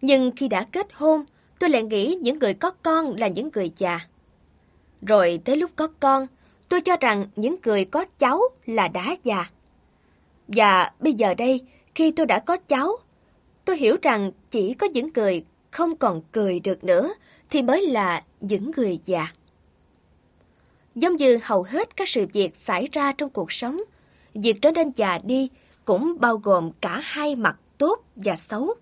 Nhưng 0.01 0.31
khi 0.35 0.47
đã 0.47 0.65
kết 0.71 0.87
hôn, 0.93 1.25
tôi 1.59 1.69
lại 1.69 1.83
nghĩ 1.83 2.17
những 2.21 2.39
người 2.39 2.53
có 2.53 2.71
con 2.83 3.15
là 3.15 3.27
những 3.27 3.49
người 3.53 3.71
già. 3.77 3.99
Rồi 5.01 5.39
tới 5.45 5.55
lúc 5.55 5.71
có 5.75 5.87
con, 5.99 6.27
tôi 6.69 6.81
cho 6.81 6.97
rằng 7.01 7.27
những 7.35 7.55
người 7.65 7.85
có 7.85 8.05
cháu 8.19 8.41
là 8.65 8.87
đã 8.87 9.15
già. 9.23 9.49
Và 10.47 10.91
bây 10.99 11.13
giờ 11.13 11.33
đây, 11.33 11.61
khi 11.95 12.11
tôi 12.11 12.25
đã 12.25 12.39
có 12.39 12.57
cháu, 12.57 12.97
tôi 13.65 13.77
hiểu 13.77 13.97
rằng 14.01 14.31
chỉ 14.51 14.73
có 14.73 14.87
những 14.87 15.09
người 15.15 15.43
không 15.71 15.95
còn 15.95 16.21
cười 16.31 16.59
được 16.59 16.83
nữa 16.83 17.13
thì 17.49 17.61
mới 17.61 17.87
là 17.87 18.23
những 18.41 18.71
người 18.77 18.99
già. 19.05 19.27
Giống 20.95 21.15
như 21.15 21.39
hầu 21.43 21.63
hết 21.63 21.95
các 21.95 22.09
sự 22.09 22.25
việc 22.33 22.55
xảy 22.59 22.87
ra 22.91 23.13
trong 23.13 23.29
cuộc 23.29 23.51
sống, 23.51 23.81
việc 24.33 24.61
trở 24.61 24.71
nên 24.71 24.91
già 24.95 25.19
đi 25.23 25.49
cũng 25.85 26.17
bao 26.19 26.37
gồm 26.37 26.71
cả 26.81 27.01
hai 27.03 27.35
mặt 27.35 27.55
tốt 27.77 28.03
và 28.15 28.35
xấu. 28.35 28.73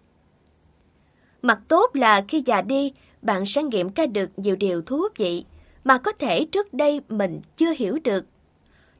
Mặt 1.41 1.59
tốt 1.67 1.95
là 1.95 2.25
khi 2.27 2.43
già 2.45 2.61
đi, 2.61 2.93
bạn 3.21 3.45
sẽ 3.45 3.63
nghiệm 3.63 3.93
ra 3.93 4.05
được 4.05 4.29
nhiều 4.37 4.55
điều 4.55 4.81
thú 4.81 5.07
vị 5.17 5.43
mà 5.83 5.97
có 5.97 6.11
thể 6.11 6.45
trước 6.45 6.73
đây 6.73 7.01
mình 7.09 7.41
chưa 7.57 7.73
hiểu 7.77 7.99
được. 8.03 8.25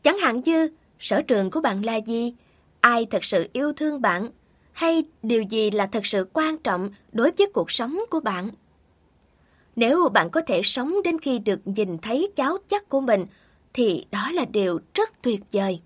Chẳng 0.03 0.17
hạn 0.17 0.41
như 0.45 0.69
sở 0.99 1.21
trường 1.21 1.51
của 1.51 1.61
bạn 1.61 1.85
là 1.85 1.95
gì, 1.95 2.33
ai 2.85 3.05
thật 3.05 3.23
sự 3.23 3.47
yêu 3.53 3.73
thương 3.73 4.01
bạn, 4.01 4.29
hay 4.73 5.03
điều 5.23 5.41
gì 5.41 5.71
là 5.71 5.87
thật 5.87 6.05
sự 6.05 6.27
quan 6.33 6.57
trọng 6.57 6.89
đối 7.11 7.31
với 7.37 7.47
cuộc 7.53 7.71
sống 7.71 7.99
của 8.09 8.19
bạn. 8.19 8.49
Nếu 9.75 10.09
bạn 10.09 10.29
có 10.29 10.41
thể 10.47 10.61
sống 10.63 10.95
đến 11.03 11.19
khi 11.19 11.39
được 11.39 11.59
nhìn 11.65 11.97
thấy 11.97 12.31
cháu 12.35 12.57
chắc 12.67 12.89
của 12.89 13.01
mình, 13.01 13.25
thì 13.73 14.05
đó 14.11 14.31
là 14.31 14.45
điều 14.45 14.79
rất 14.93 15.21
tuyệt 15.21 15.41
vời. 15.51 15.79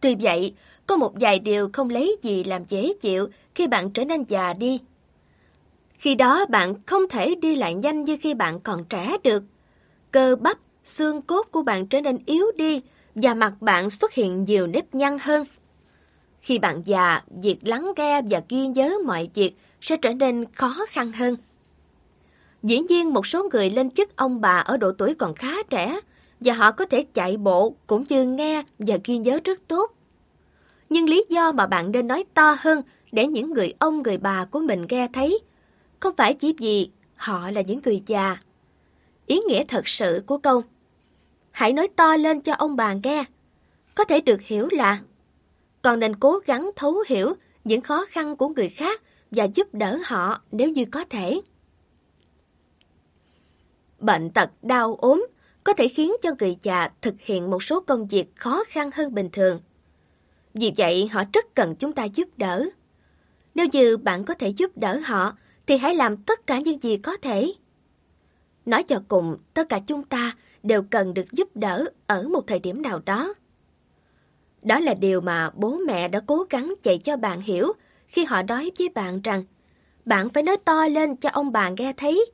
Tuy 0.00 0.14
vậy, 0.14 0.54
có 0.86 0.96
một 0.96 1.12
vài 1.20 1.38
điều 1.38 1.70
không 1.72 1.90
lấy 1.90 2.16
gì 2.22 2.44
làm 2.44 2.64
dễ 2.68 2.92
chịu 3.00 3.28
khi 3.54 3.66
bạn 3.66 3.90
trở 3.90 4.04
nên 4.04 4.24
già 4.28 4.52
đi. 4.52 4.80
Khi 5.98 6.14
đó 6.14 6.46
bạn 6.46 6.74
không 6.86 7.08
thể 7.08 7.34
đi 7.34 7.54
lại 7.54 7.74
nhanh 7.74 8.04
như 8.04 8.16
khi 8.20 8.34
bạn 8.34 8.60
còn 8.60 8.84
trẻ 8.84 9.16
được. 9.24 9.42
Cơ 10.10 10.36
bắp, 10.40 10.58
xương 10.84 11.22
cốt 11.22 11.46
của 11.50 11.62
bạn 11.62 11.86
trở 11.86 12.00
nên 12.00 12.18
yếu 12.26 12.46
đi 12.56 12.80
và 13.22 13.34
mặt 13.34 13.52
bạn 13.60 13.90
xuất 13.90 14.14
hiện 14.14 14.44
nhiều 14.44 14.66
nếp 14.66 14.94
nhăn 14.94 15.18
hơn. 15.20 15.46
Khi 16.40 16.58
bạn 16.58 16.82
già, 16.84 17.22
việc 17.42 17.58
lắng 17.62 17.92
nghe 17.96 18.22
và 18.22 18.42
ghi 18.48 18.66
nhớ 18.66 18.94
mọi 19.06 19.30
việc 19.34 19.56
sẽ 19.80 19.96
trở 19.96 20.12
nên 20.12 20.44
khó 20.54 20.86
khăn 20.88 21.12
hơn. 21.12 21.36
Dĩ 22.62 22.78
nhiên 22.88 23.12
một 23.14 23.26
số 23.26 23.48
người 23.52 23.70
lên 23.70 23.90
chức 23.90 24.16
ông 24.16 24.40
bà 24.40 24.58
ở 24.58 24.76
độ 24.76 24.92
tuổi 24.92 25.14
còn 25.14 25.34
khá 25.34 25.62
trẻ 25.70 26.00
và 26.40 26.54
họ 26.54 26.72
có 26.72 26.84
thể 26.84 27.04
chạy 27.14 27.36
bộ 27.36 27.74
cũng 27.86 28.04
như 28.08 28.24
nghe 28.24 28.62
và 28.78 28.96
ghi 29.04 29.18
nhớ 29.18 29.40
rất 29.44 29.60
tốt. 29.68 29.92
Nhưng 30.90 31.08
lý 31.08 31.24
do 31.28 31.52
mà 31.52 31.66
bạn 31.66 31.92
nên 31.92 32.06
nói 32.06 32.24
to 32.34 32.56
hơn 32.60 32.82
để 33.12 33.26
những 33.26 33.52
người 33.52 33.74
ông 33.78 34.02
người 34.02 34.18
bà 34.18 34.44
của 34.44 34.60
mình 34.60 34.86
nghe 34.88 35.08
thấy 35.12 35.38
không 36.00 36.16
phải 36.16 36.34
chỉ 36.34 36.54
vì 36.58 36.90
họ 37.16 37.50
là 37.50 37.60
những 37.60 37.80
người 37.84 38.02
già. 38.06 38.36
Ý 39.26 39.40
nghĩa 39.48 39.64
thật 39.64 39.88
sự 39.88 40.22
của 40.26 40.38
câu 40.38 40.62
Hãy 41.58 41.72
nói 41.72 41.88
to 41.96 42.16
lên 42.16 42.40
cho 42.40 42.54
ông 42.54 42.76
bà 42.76 42.92
nghe 42.92 43.24
có 43.94 44.04
thể 44.04 44.20
được 44.20 44.42
hiểu 44.42 44.68
là 44.72 45.00
còn 45.82 46.00
nên 46.00 46.16
cố 46.16 46.38
gắng 46.46 46.70
thấu 46.76 47.04
hiểu 47.08 47.34
những 47.64 47.80
khó 47.80 48.06
khăn 48.10 48.36
của 48.36 48.48
người 48.48 48.68
khác 48.68 49.02
và 49.30 49.44
giúp 49.44 49.68
đỡ 49.72 49.98
họ 50.04 50.40
nếu 50.52 50.70
như 50.70 50.84
có 50.84 51.04
thể. 51.10 51.40
Bệnh 53.98 54.30
tật 54.30 54.50
đau 54.62 54.94
ốm 54.94 55.26
có 55.64 55.72
thể 55.72 55.88
khiến 55.88 56.12
cho 56.22 56.30
người 56.38 56.56
già 56.62 56.88
thực 57.02 57.14
hiện 57.20 57.50
một 57.50 57.62
số 57.62 57.80
công 57.80 58.06
việc 58.06 58.36
khó 58.36 58.64
khăn 58.68 58.90
hơn 58.94 59.14
bình 59.14 59.28
thường. 59.32 59.60
Vì 60.54 60.72
vậy, 60.76 61.08
họ 61.12 61.24
rất 61.32 61.54
cần 61.54 61.76
chúng 61.76 61.92
ta 61.92 62.04
giúp 62.04 62.28
đỡ. 62.36 62.64
Nếu 63.54 63.66
như 63.72 63.96
bạn 63.96 64.24
có 64.24 64.34
thể 64.34 64.48
giúp 64.48 64.70
đỡ 64.76 65.00
họ, 65.04 65.36
thì 65.66 65.76
hãy 65.76 65.94
làm 65.94 66.16
tất 66.16 66.46
cả 66.46 66.58
những 66.58 66.82
gì 66.82 66.96
có 66.96 67.16
thể. 67.16 67.52
Nói 68.66 68.82
cho 68.82 69.02
cùng, 69.08 69.36
tất 69.54 69.68
cả 69.68 69.80
chúng 69.86 70.02
ta 70.02 70.36
đều 70.68 70.82
cần 70.82 71.14
được 71.14 71.32
giúp 71.32 71.48
đỡ 71.54 71.84
ở 72.06 72.22
một 72.22 72.46
thời 72.46 72.58
điểm 72.58 72.82
nào 72.82 73.00
đó. 73.06 73.34
Đó 74.62 74.78
là 74.78 74.94
điều 74.94 75.20
mà 75.20 75.50
bố 75.54 75.76
mẹ 75.86 76.08
đã 76.08 76.20
cố 76.26 76.46
gắng 76.50 76.74
dạy 76.82 76.98
cho 76.98 77.16
bạn 77.16 77.40
hiểu 77.40 77.72
khi 78.08 78.24
họ 78.24 78.42
nói 78.42 78.70
với 78.78 78.88
bạn 78.88 79.20
rằng, 79.20 79.44
bạn 80.04 80.28
phải 80.28 80.42
nói 80.42 80.56
to 80.64 80.86
lên 80.86 81.16
cho 81.16 81.30
ông 81.32 81.52
bà 81.52 81.68
nghe 81.68 81.92
thấy. 81.96 82.26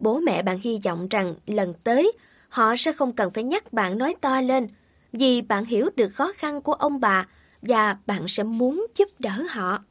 Bố 0.00 0.20
mẹ 0.20 0.42
bạn 0.42 0.58
hy 0.62 0.80
vọng 0.84 1.08
rằng 1.08 1.34
lần 1.46 1.74
tới, 1.84 2.12
họ 2.48 2.76
sẽ 2.76 2.92
không 2.92 3.12
cần 3.12 3.30
phải 3.30 3.44
nhắc 3.44 3.72
bạn 3.72 3.98
nói 3.98 4.14
to 4.20 4.40
lên 4.40 4.68
vì 5.12 5.42
bạn 5.42 5.64
hiểu 5.64 5.90
được 5.96 6.08
khó 6.08 6.32
khăn 6.36 6.62
của 6.62 6.72
ông 6.72 7.00
bà 7.00 7.26
và 7.62 7.96
bạn 8.06 8.28
sẽ 8.28 8.42
muốn 8.42 8.86
giúp 8.96 9.08
đỡ 9.18 9.44
họ. 9.50 9.84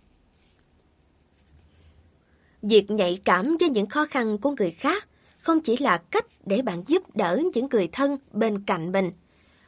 Việc 2.61 2.91
nhạy 2.91 3.21
cảm 3.23 3.57
với 3.59 3.69
những 3.69 3.85
khó 3.85 4.05
khăn 4.05 4.37
của 4.37 4.55
người 4.57 4.71
khác 4.71 5.07
không 5.49 5.61
chỉ 5.61 5.77
là 5.77 5.97
cách 5.97 6.25
để 6.45 6.61
bạn 6.61 6.83
giúp 6.87 7.15
đỡ 7.15 7.41
những 7.53 7.67
người 7.71 7.89
thân 7.91 8.17
bên 8.31 8.63
cạnh 8.65 8.91
mình, 8.91 9.11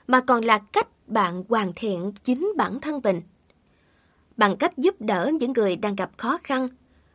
mà 0.08 0.22
còn 0.22 0.44
là 0.44 0.58
cách 0.58 0.88
bạn 1.08 1.44
hoàn 1.50 1.74
thiện 1.76 2.12
chính 2.24 2.54
bản 2.58 2.82
thân 2.82 3.00
mình. 3.04 3.22
Bằng 4.38 4.58
cách 4.58 4.78
giúp 4.78 4.96
đỡ 5.00 5.32
những 5.40 5.54
người 5.54 5.76
đang 5.76 5.96
gặp 5.96 6.12
khó 6.18 6.40
khăn, 6.44 6.68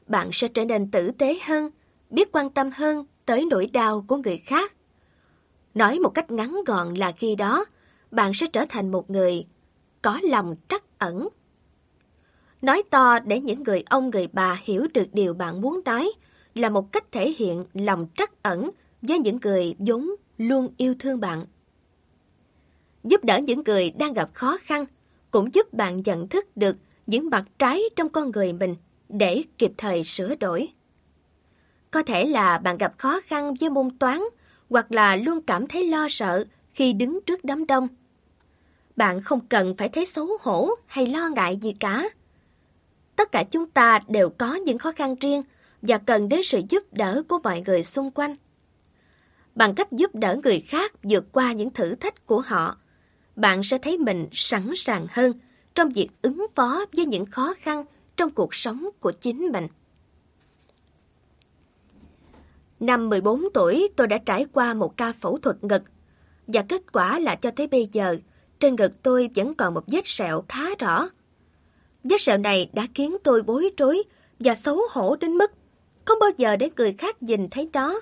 bạn 0.06 0.30
sẽ 0.32 0.48
trở 0.48 0.64
nên 0.64 0.90
tử 0.90 1.10
tế 1.18 1.38
hơn, 1.44 1.70
biết 2.10 2.32
quan 2.32 2.50
tâm 2.50 2.70
hơn 2.74 3.04
tới 3.24 3.44
nỗi 3.50 3.66
đau 3.72 4.04
của 4.06 4.16
người 4.16 4.38
khác. 4.38 4.72
Nói 5.74 5.98
một 5.98 6.10
cách 6.10 6.30
ngắn 6.30 6.60
gọn 6.66 6.94
là 6.94 7.12
khi 7.12 7.34
đó, 7.34 7.64
bạn 8.10 8.34
sẽ 8.34 8.46
trở 8.46 8.64
thành 8.68 8.92
một 8.92 9.10
người 9.10 9.44
có 10.02 10.20
lòng 10.22 10.56
trắc 10.68 10.98
ẩn. 10.98 11.28
Nói 12.62 12.82
to 12.90 13.18
để 13.18 13.40
những 13.40 13.62
người 13.62 13.82
ông 13.90 14.10
người 14.10 14.28
bà 14.32 14.60
hiểu 14.62 14.86
được 14.94 15.06
điều 15.12 15.34
bạn 15.34 15.60
muốn 15.60 15.80
nói 15.84 16.12
là 16.58 16.68
một 16.68 16.92
cách 16.92 17.12
thể 17.12 17.34
hiện 17.38 17.64
lòng 17.74 18.06
trắc 18.16 18.42
ẩn 18.42 18.70
với 19.02 19.18
những 19.18 19.38
người 19.42 19.74
vốn 19.78 20.10
luôn 20.38 20.68
yêu 20.76 20.94
thương 20.98 21.20
bạn. 21.20 21.44
Giúp 23.04 23.24
đỡ 23.24 23.38
những 23.38 23.62
người 23.66 23.90
đang 23.90 24.12
gặp 24.12 24.30
khó 24.34 24.58
khăn 24.62 24.84
cũng 25.30 25.54
giúp 25.54 25.72
bạn 25.72 26.02
nhận 26.04 26.28
thức 26.28 26.56
được 26.56 26.76
những 27.06 27.30
mặt 27.30 27.44
trái 27.58 27.82
trong 27.96 28.08
con 28.08 28.30
người 28.30 28.52
mình 28.52 28.76
để 29.08 29.42
kịp 29.58 29.72
thời 29.76 30.04
sửa 30.04 30.34
đổi. 30.34 30.68
Có 31.90 32.02
thể 32.02 32.24
là 32.26 32.58
bạn 32.58 32.78
gặp 32.78 32.94
khó 32.98 33.20
khăn 33.26 33.54
với 33.54 33.70
môn 33.70 33.90
toán 33.98 34.22
hoặc 34.70 34.92
là 34.92 35.16
luôn 35.16 35.42
cảm 35.42 35.66
thấy 35.66 35.88
lo 35.88 36.06
sợ 36.10 36.44
khi 36.74 36.92
đứng 36.92 37.20
trước 37.26 37.44
đám 37.44 37.66
đông. 37.66 37.88
Bạn 38.96 39.22
không 39.22 39.40
cần 39.40 39.74
phải 39.78 39.88
thấy 39.88 40.06
xấu 40.06 40.28
hổ 40.40 40.70
hay 40.86 41.06
lo 41.06 41.28
ngại 41.28 41.56
gì 41.56 41.74
cả. 41.80 42.08
Tất 43.16 43.32
cả 43.32 43.44
chúng 43.50 43.70
ta 43.70 44.00
đều 44.08 44.28
có 44.28 44.54
những 44.54 44.78
khó 44.78 44.92
khăn 44.92 45.14
riêng 45.20 45.42
và 45.82 45.98
cần 45.98 46.28
đến 46.28 46.40
sự 46.42 46.60
giúp 46.68 46.82
đỡ 46.92 47.22
của 47.28 47.38
mọi 47.44 47.62
người 47.66 47.82
xung 47.82 48.10
quanh. 48.10 48.36
Bằng 49.54 49.74
cách 49.74 49.92
giúp 49.92 50.14
đỡ 50.14 50.36
người 50.44 50.60
khác 50.60 50.92
vượt 51.02 51.24
qua 51.32 51.52
những 51.52 51.70
thử 51.70 51.94
thách 51.94 52.26
của 52.26 52.40
họ, 52.40 52.76
bạn 53.36 53.62
sẽ 53.62 53.78
thấy 53.78 53.98
mình 53.98 54.26
sẵn 54.32 54.70
sàng 54.76 55.06
hơn 55.10 55.32
trong 55.74 55.88
việc 55.88 56.08
ứng 56.22 56.46
phó 56.54 56.84
với 56.92 57.06
những 57.06 57.26
khó 57.26 57.54
khăn 57.60 57.84
trong 58.16 58.30
cuộc 58.30 58.54
sống 58.54 58.88
của 59.00 59.12
chính 59.12 59.48
mình. 59.52 59.68
Năm 62.80 63.08
14 63.08 63.44
tuổi, 63.54 63.88
tôi 63.96 64.06
đã 64.06 64.18
trải 64.18 64.46
qua 64.52 64.74
một 64.74 64.96
ca 64.96 65.12
phẫu 65.12 65.38
thuật 65.38 65.64
ngực 65.64 65.82
và 66.46 66.62
kết 66.68 66.92
quả 66.92 67.18
là 67.18 67.34
cho 67.34 67.50
tới 67.50 67.66
bây 67.66 67.88
giờ, 67.92 68.16
trên 68.60 68.76
ngực 68.76 69.02
tôi 69.02 69.30
vẫn 69.34 69.54
còn 69.54 69.74
một 69.74 69.84
vết 69.86 70.06
sẹo 70.06 70.44
khá 70.48 70.74
rõ. 70.78 71.08
Vết 72.04 72.20
sẹo 72.20 72.38
này 72.38 72.70
đã 72.72 72.86
khiến 72.94 73.16
tôi 73.24 73.42
bối 73.42 73.70
rối 73.78 74.02
và 74.40 74.54
xấu 74.54 74.80
hổ 74.90 75.16
đến 75.16 75.32
mức 75.32 75.52
không 76.06 76.18
bao 76.18 76.30
giờ 76.36 76.56
để 76.56 76.70
người 76.76 76.92
khác 76.92 77.22
nhìn 77.22 77.48
thấy 77.48 77.70
đó. 77.72 78.00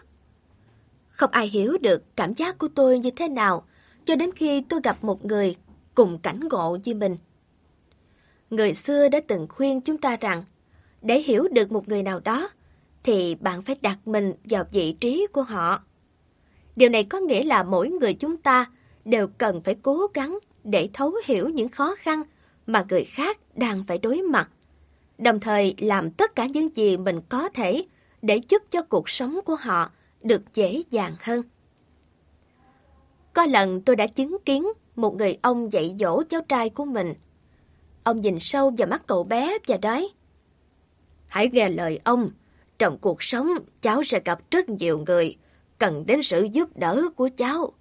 Không 1.10 1.30
ai 1.30 1.46
hiểu 1.46 1.78
được 1.78 2.16
cảm 2.16 2.34
giác 2.34 2.58
của 2.58 2.68
tôi 2.74 2.98
như 2.98 3.10
thế 3.10 3.28
nào 3.28 3.64
cho 4.04 4.16
đến 4.16 4.30
khi 4.32 4.62
tôi 4.68 4.80
gặp 4.84 5.04
một 5.04 5.24
người 5.24 5.56
cùng 5.94 6.18
cảnh 6.18 6.40
ngộ 6.50 6.78
như 6.84 6.94
mình. 6.94 7.16
Người 8.50 8.74
xưa 8.74 9.08
đã 9.08 9.20
từng 9.26 9.46
khuyên 9.48 9.80
chúng 9.80 9.98
ta 9.98 10.16
rằng 10.16 10.44
để 11.02 11.20
hiểu 11.20 11.48
được 11.52 11.72
một 11.72 11.88
người 11.88 12.02
nào 12.02 12.20
đó 12.20 12.48
thì 13.02 13.34
bạn 13.34 13.62
phải 13.62 13.76
đặt 13.82 13.98
mình 14.06 14.32
vào 14.44 14.64
vị 14.72 14.92
trí 15.00 15.26
của 15.32 15.42
họ. 15.42 15.82
Điều 16.76 16.88
này 16.88 17.04
có 17.04 17.18
nghĩa 17.18 17.42
là 17.42 17.62
mỗi 17.62 17.88
người 17.88 18.14
chúng 18.14 18.36
ta 18.36 18.66
đều 19.04 19.26
cần 19.38 19.60
phải 19.60 19.76
cố 19.82 20.06
gắng 20.14 20.38
để 20.64 20.88
thấu 20.92 21.12
hiểu 21.24 21.48
những 21.48 21.68
khó 21.68 21.94
khăn 21.98 22.22
mà 22.66 22.84
người 22.88 23.04
khác 23.04 23.38
đang 23.56 23.84
phải 23.84 23.98
đối 23.98 24.22
mặt, 24.22 24.48
đồng 25.18 25.40
thời 25.40 25.74
làm 25.78 26.10
tất 26.10 26.34
cả 26.36 26.46
những 26.46 26.76
gì 26.76 26.96
mình 26.96 27.20
có 27.28 27.48
thể 27.48 27.84
để 28.24 28.40
giúp 28.48 28.62
cho 28.70 28.82
cuộc 28.82 29.08
sống 29.08 29.40
của 29.44 29.56
họ 29.56 29.90
được 30.22 30.42
dễ 30.54 30.82
dàng 30.90 31.16
hơn. 31.20 31.42
Có 33.32 33.46
lần 33.46 33.80
tôi 33.80 33.96
đã 33.96 34.06
chứng 34.06 34.36
kiến 34.44 34.66
một 34.96 35.16
người 35.16 35.38
ông 35.42 35.72
dạy 35.72 35.94
dỗ 36.00 36.22
cháu 36.30 36.40
trai 36.48 36.70
của 36.70 36.84
mình. 36.84 37.14
Ông 38.04 38.20
nhìn 38.20 38.38
sâu 38.40 38.70
vào 38.78 38.88
mắt 38.88 39.02
cậu 39.06 39.24
bé 39.24 39.58
và 39.66 39.78
nói 39.82 40.08
Hãy 41.26 41.50
nghe 41.52 41.68
lời 41.68 42.00
ông, 42.04 42.30
trong 42.78 42.98
cuộc 42.98 43.22
sống 43.22 43.48
cháu 43.82 44.04
sẽ 44.04 44.20
gặp 44.24 44.40
rất 44.50 44.68
nhiều 44.68 44.98
người 45.06 45.36
cần 45.78 46.06
đến 46.06 46.22
sự 46.22 46.48
giúp 46.52 46.76
đỡ 46.76 47.02
của 47.16 47.28
cháu. 47.36 47.72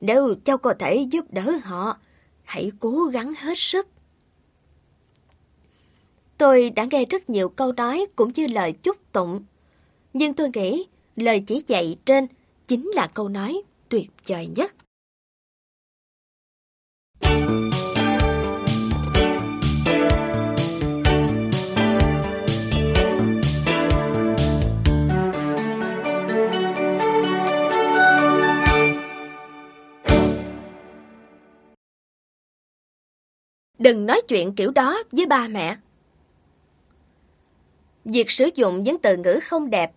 Nếu 0.00 0.34
cháu 0.44 0.58
có 0.58 0.74
thể 0.78 0.96
giúp 0.96 1.24
đỡ 1.30 1.52
họ, 1.62 1.98
hãy 2.44 2.72
cố 2.80 3.04
gắng 3.04 3.34
hết 3.38 3.58
sức. 3.58 3.86
Tôi 6.38 6.70
đã 6.70 6.86
nghe 6.90 7.04
rất 7.04 7.30
nhiều 7.30 7.48
câu 7.48 7.72
nói 7.72 8.06
cũng 8.16 8.32
như 8.34 8.46
lời 8.46 8.72
chúc 8.72 8.96
tụng. 9.12 9.44
Nhưng 10.12 10.34
tôi 10.34 10.50
nghĩ 10.54 10.86
lời 11.16 11.42
chỉ 11.46 11.62
dạy 11.66 11.96
trên 12.06 12.26
chính 12.68 12.90
là 12.94 13.06
câu 13.06 13.28
nói 13.28 13.62
tuyệt 13.88 14.10
vời 14.26 14.48
nhất. 14.56 14.74
Đừng 33.78 34.06
nói 34.06 34.22
chuyện 34.28 34.54
kiểu 34.54 34.70
đó 34.70 35.02
với 35.12 35.26
ba 35.26 35.48
mẹ. 35.48 35.76
Việc 38.04 38.30
sử 38.30 38.50
dụng 38.54 38.82
những 38.82 38.98
từ 38.98 39.16
ngữ 39.16 39.40
không 39.42 39.70
đẹp 39.70 39.92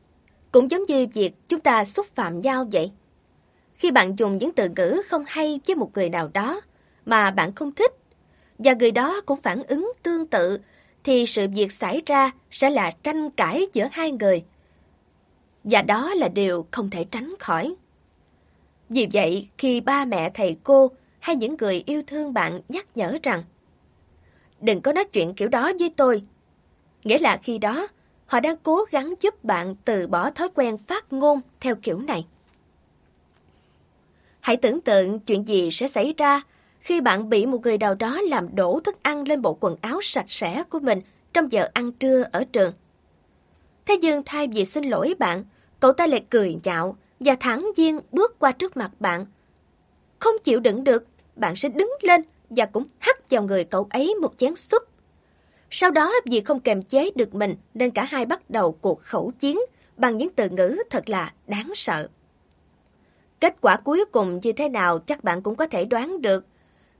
cũng 0.53 0.71
giống 0.71 0.83
như 0.87 1.07
việc 1.13 1.31
chúng 1.47 1.59
ta 1.59 1.85
xúc 1.85 2.05
phạm 2.15 2.41
nhau 2.41 2.67
vậy. 2.71 2.91
Khi 3.75 3.91
bạn 3.91 4.15
dùng 4.15 4.37
những 4.37 4.51
từ 4.51 4.69
ngữ 4.69 5.01
không 5.09 5.23
hay 5.27 5.59
với 5.67 5.75
một 5.75 5.89
người 5.93 6.09
nào 6.09 6.29
đó 6.33 6.61
mà 7.05 7.31
bạn 7.31 7.53
không 7.53 7.71
thích 7.71 7.91
và 8.59 8.73
người 8.73 8.91
đó 8.91 9.21
cũng 9.25 9.41
phản 9.41 9.63
ứng 9.63 9.91
tương 10.03 10.27
tự 10.27 10.59
thì 11.03 11.25
sự 11.25 11.47
việc 11.55 11.71
xảy 11.71 12.01
ra 12.05 12.31
sẽ 12.51 12.69
là 12.69 12.91
tranh 13.03 13.29
cãi 13.29 13.65
giữa 13.73 13.87
hai 13.91 14.11
người. 14.11 14.43
Và 15.63 15.81
đó 15.81 16.13
là 16.13 16.27
điều 16.27 16.65
không 16.71 16.89
thể 16.89 17.05
tránh 17.11 17.33
khỏi. 17.39 17.75
Vì 18.89 19.07
vậy, 19.13 19.47
khi 19.57 19.81
ba 19.81 20.05
mẹ 20.05 20.31
thầy 20.33 20.57
cô 20.63 20.91
hay 21.19 21.35
những 21.35 21.55
người 21.59 21.83
yêu 21.85 22.03
thương 22.07 22.33
bạn 22.33 22.61
nhắc 22.69 22.85
nhở 22.95 23.17
rằng 23.23 23.43
đừng 24.61 24.81
có 24.81 24.93
nói 24.93 25.03
chuyện 25.03 25.33
kiểu 25.33 25.47
đó 25.47 25.71
với 25.79 25.91
tôi. 25.95 26.23
Nghĩa 27.03 27.17
là 27.17 27.39
khi 27.43 27.57
đó, 27.57 27.87
họ 28.33 28.39
đang 28.39 28.55
cố 28.63 28.85
gắng 28.91 29.13
giúp 29.21 29.43
bạn 29.43 29.75
từ 29.85 30.07
bỏ 30.07 30.29
thói 30.29 30.49
quen 30.55 30.77
phát 30.77 31.13
ngôn 31.13 31.41
theo 31.59 31.75
kiểu 31.75 31.99
này. 31.99 32.25
Hãy 34.39 34.57
tưởng 34.57 34.81
tượng 34.81 35.19
chuyện 35.19 35.47
gì 35.47 35.71
sẽ 35.71 35.87
xảy 35.87 36.13
ra 36.17 36.41
khi 36.79 37.01
bạn 37.01 37.29
bị 37.29 37.45
một 37.45 37.61
người 37.63 37.77
nào 37.77 37.95
đó 37.95 38.21
làm 38.21 38.55
đổ 38.55 38.79
thức 38.79 38.95
ăn 39.03 39.27
lên 39.27 39.41
bộ 39.41 39.57
quần 39.59 39.75
áo 39.81 39.99
sạch 40.01 40.29
sẽ 40.29 40.63
của 40.69 40.79
mình 40.79 41.01
trong 41.33 41.51
giờ 41.51 41.69
ăn 41.73 41.91
trưa 41.91 42.23
ở 42.31 42.43
trường. 42.43 42.73
Thế 43.85 43.97
nhưng 43.97 44.23
thay 44.25 44.47
vì 44.47 44.65
xin 44.65 44.83
lỗi 44.83 45.13
bạn, 45.19 45.43
cậu 45.79 45.93
ta 45.93 46.07
lại 46.07 46.25
cười 46.29 46.57
nhạo 46.63 46.97
và 47.19 47.35
thẳng 47.39 47.71
nhiên 47.77 47.99
bước 48.11 48.39
qua 48.39 48.51
trước 48.51 48.77
mặt 48.77 48.91
bạn. 48.99 49.25
Không 50.19 50.35
chịu 50.43 50.59
đựng 50.59 50.83
được, 50.83 51.05
bạn 51.35 51.55
sẽ 51.55 51.69
đứng 51.69 51.91
lên 52.01 52.21
và 52.49 52.65
cũng 52.65 52.83
hắt 52.99 53.29
vào 53.29 53.43
người 53.43 53.63
cậu 53.63 53.87
ấy 53.89 54.15
một 54.15 54.33
chén 54.37 54.55
súp. 54.55 54.92
Sau 55.75 55.91
đó, 55.91 56.13
vì 56.25 56.41
không 56.41 56.59
kềm 56.59 56.81
chế 56.81 57.09
được 57.15 57.35
mình, 57.35 57.55
nên 57.73 57.91
cả 57.91 58.03
hai 58.03 58.25
bắt 58.25 58.49
đầu 58.49 58.77
cuộc 58.81 59.01
khẩu 59.01 59.31
chiến 59.39 59.59
bằng 59.97 60.17
những 60.17 60.29
từ 60.35 60.49
ngữ 60.49 60.77
thật 60.89 61.09
là 61.09 61.33
đáng 61.47 61.71
sợ. 61.75 62.07
Kết 63.39 63.55
quả 63.61 63.77
cuối 63.77 64.05
cùng 64.11 64.39
như 64.43 64.51
thế 64.51 64.69
nào 64.69 64.99
chắc 64.99 65.23
bạn 65.23 65.41
cũng 65.41 65.55
có 65.55 65.67
thể 65.67 65.85
đoán 65.85 66.21
được. 66.21 66.45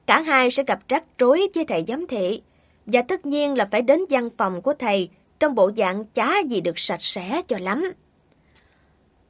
Cả 0.05 0.21
hai 0.21 0.51
sẽ 0.51 0.63
gặp 0.63 0.79
rắc 0.89 1.03
rối 1.17 1.47
với 1.55 1.65
thầy 1.65 1.85
giám 1.87 2.07
thị 2.07 2.41
và 2.85 3.01
tất 3.01 3.25
nhiên 3.25 3.57
là 3.57 3.67
phải 3.71 3.81
đến 3.81 4.01
văn 4.09 4.29
phòng 4.37 4.61
của 4.61 4.73
thầy 4.73 5.09
trong 5.39 5.55
bộ 5.55 5.71
dạng 5.77 6.05
chá 6.05 6.39
gì 6.49 6.61
được 6.61 6.79
sạch 6.79 7.01
sẽ 7.01 7.41
cho 7.47 7.57
lắm. 7.61 7.91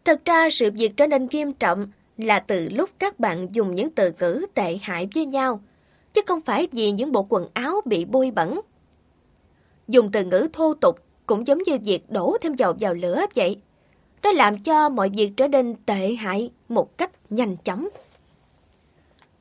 Thật 0.05 0.25
ra, 0.25 0.49
sự 0.49 0.71
việc 0.71 0.97
trở 0.97 1.07
nên 1.07 1.27
nghiêm 1.31 1.53
trọng 1.53 1.87
là 2.17 2.39
từ 2.39 2.69
lúc 2.69 2.89
các 2.99 3.19
bạn 3.19 3.47
dùng 3.51 3.75
những 3.75 3.91
từ 3.91 4.11
ngữ 4.19 4.45
tệ 4.53 4.77
hại 4.81 5.07
với 5.13 5.25
nhau– 5.25 5.61
chứ 6.13 6.21
không 6.27 6.41
phải 6.41 6.67
vì 6.71 6.91
những 6.91 7.11
bộ 7.11 7.25
quần 7.29 7.47
áo 7.53 7.81
bị 7.85 8.05
bôi 8.05 8.31
bẩn. 8.31 8.59
Dùng 9.93 10.11
từ 10.11 10.23
ngữ 10.23 10.47
thô 10.53 10.73
tục 10.73 10.99
cũng 11.25 11.47
giống 11.47 11.63
như 11.65 11.77
việc 11.77 12.11
đổ 12.11 12.37
thêm 12.41 12.55
dầu 12.55 12.73
vào 12.79 12.93
lửa 12.93 13.25
vậy. 13.35 13.57
Nó 14.23 14.31
làm 14.31 14.57
cho 14.57 14.89
mọi 14.89 15.09
việc 15.09 15.31
trở 15.37 15.47
nên 15.47 15.75
tệ 15.85 16.15
hại 16.15 16.51
một 16.69 16.97
cách 16.97 17.11
nhanh 17.29 17.57
chóng. 17.57 17.87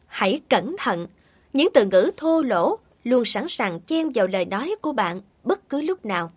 Hãy 0.06 0.40
cẩn 0.48 0.76
thận, 0.78 1.06
những 1.52 1.68
từ 1.74 1.84
ngữ 1.84 2.10
thô 2.16 2.42
lỗ 2.42 2.78
luôn 3.04 3.24
sẵn 3.24 3.48
sàng 3.48 3.80
chen 3.80 4.10
vào 4.10 4.26
lời 4.26 4.44
nói 4.44 4.74
của 4.80 4.92
bạn 4.92 5.20
bất 5.44 5.68
cứ 5.68 5.80
lúc 5.80 6.04
nào. 6.04 6.30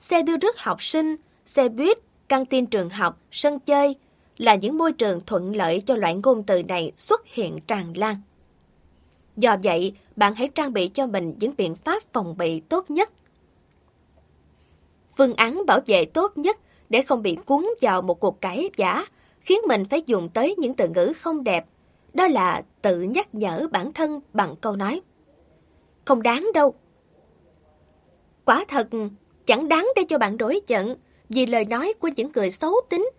Xe 0.00 0.22
đưa 0.22 0.36
rước 0.36 0.58
học 0.58 0.82
sinh, 0.82 1.16
xe 1.46 1.68
buýt, 1.68 1.98
căng 2.28 2.44
tin 2.44 2.66
trường 2.66 2.90
học, 2.90 3.18
sân 3.32 3.58
chơi 3.58 3.96
là 4.38 4.54
những 4.54 4.78
môi 4.78 4.92
trường 4.92 5.20
thuận 5.26 5.56
lợi 5.56 5.82
cho 5.86 5.96
loại 5.96 6.14
ngôn 6.14 6.42
từ 6.42 6.62
này 6.62 6.92
xuất 6.96 7.20
hiện 7.26 7.58
tràn 7.66 7.96
lan. 7.96 8.16
Do 9.36 9.56
vậy, 9.62 9.92
bạn 10.16 10.34
hãy 10.34 10.48
trang 10.48 10.72
bị 10.72 10.88
cho 10.88 11.06
mình 11.06 11.34
những 11.40 11.54
biện 11.58 11.74
pháp 11.74 12.02
phòng 12.12 12.36
bị 12.38 12.60
tốt 12.60 12.90
nhất. 12.90 13.10
Phương 15.18 15.34
án 15.34 15.66
bảo 15.66 15.80
vệ 15.86 16.04
tốt 16.04 16.38
nhất 16.38 16.58
để 16.88 17.02
không 17.02 17.22
bị 17.22 17.36
cuốn 17.46 17.66
vào 17.80 18.02
một 18.02 18.20
cuộc 18.20 18.40
cãi 18.40 18.70
giả 18.76 19.06
khiến 19.40 19.58
mình 19.68 19.84
phải 19.84 20.02
dùng 20.06 20.28
tới 20.28 20.54
những 20.58 20.74
từ 20.74 20.88
ngữ 20.88 21.12
không 21.20 21.44
đẹp. 21.44 21.64
Đó 22.14 22.28
là 22.28 22.62
tự 22.82 23.00
nhắc 23.00 23.34
nhở 23.34 23.68
bản 23.72 23.92
thân 23.92 24.20
bằng 24.32 24.54
câu 24.60 24.76
nói. 24.76 25.00
Không 26.04 26.22
đáng 26.22 26.50
đâu. 26.54 26.74
Quả 28.44 28.64
thật, 28.68 28.88
chẳng 29.46 29.68
đáng 29.68 29.88
để 29.96 30.02
cho 30.08 30.18
bạn 30.18 30.36
đối 30.36 30.60
giận 30.66 30.96
vì 31.28 31.46
lời 31.46 31.64
nói 31.64 31.92
của 32.00 32.08
những 32.16 32.30
người 32.34 32.50
xấu 32.50 32.74
tính. 32.88 33.10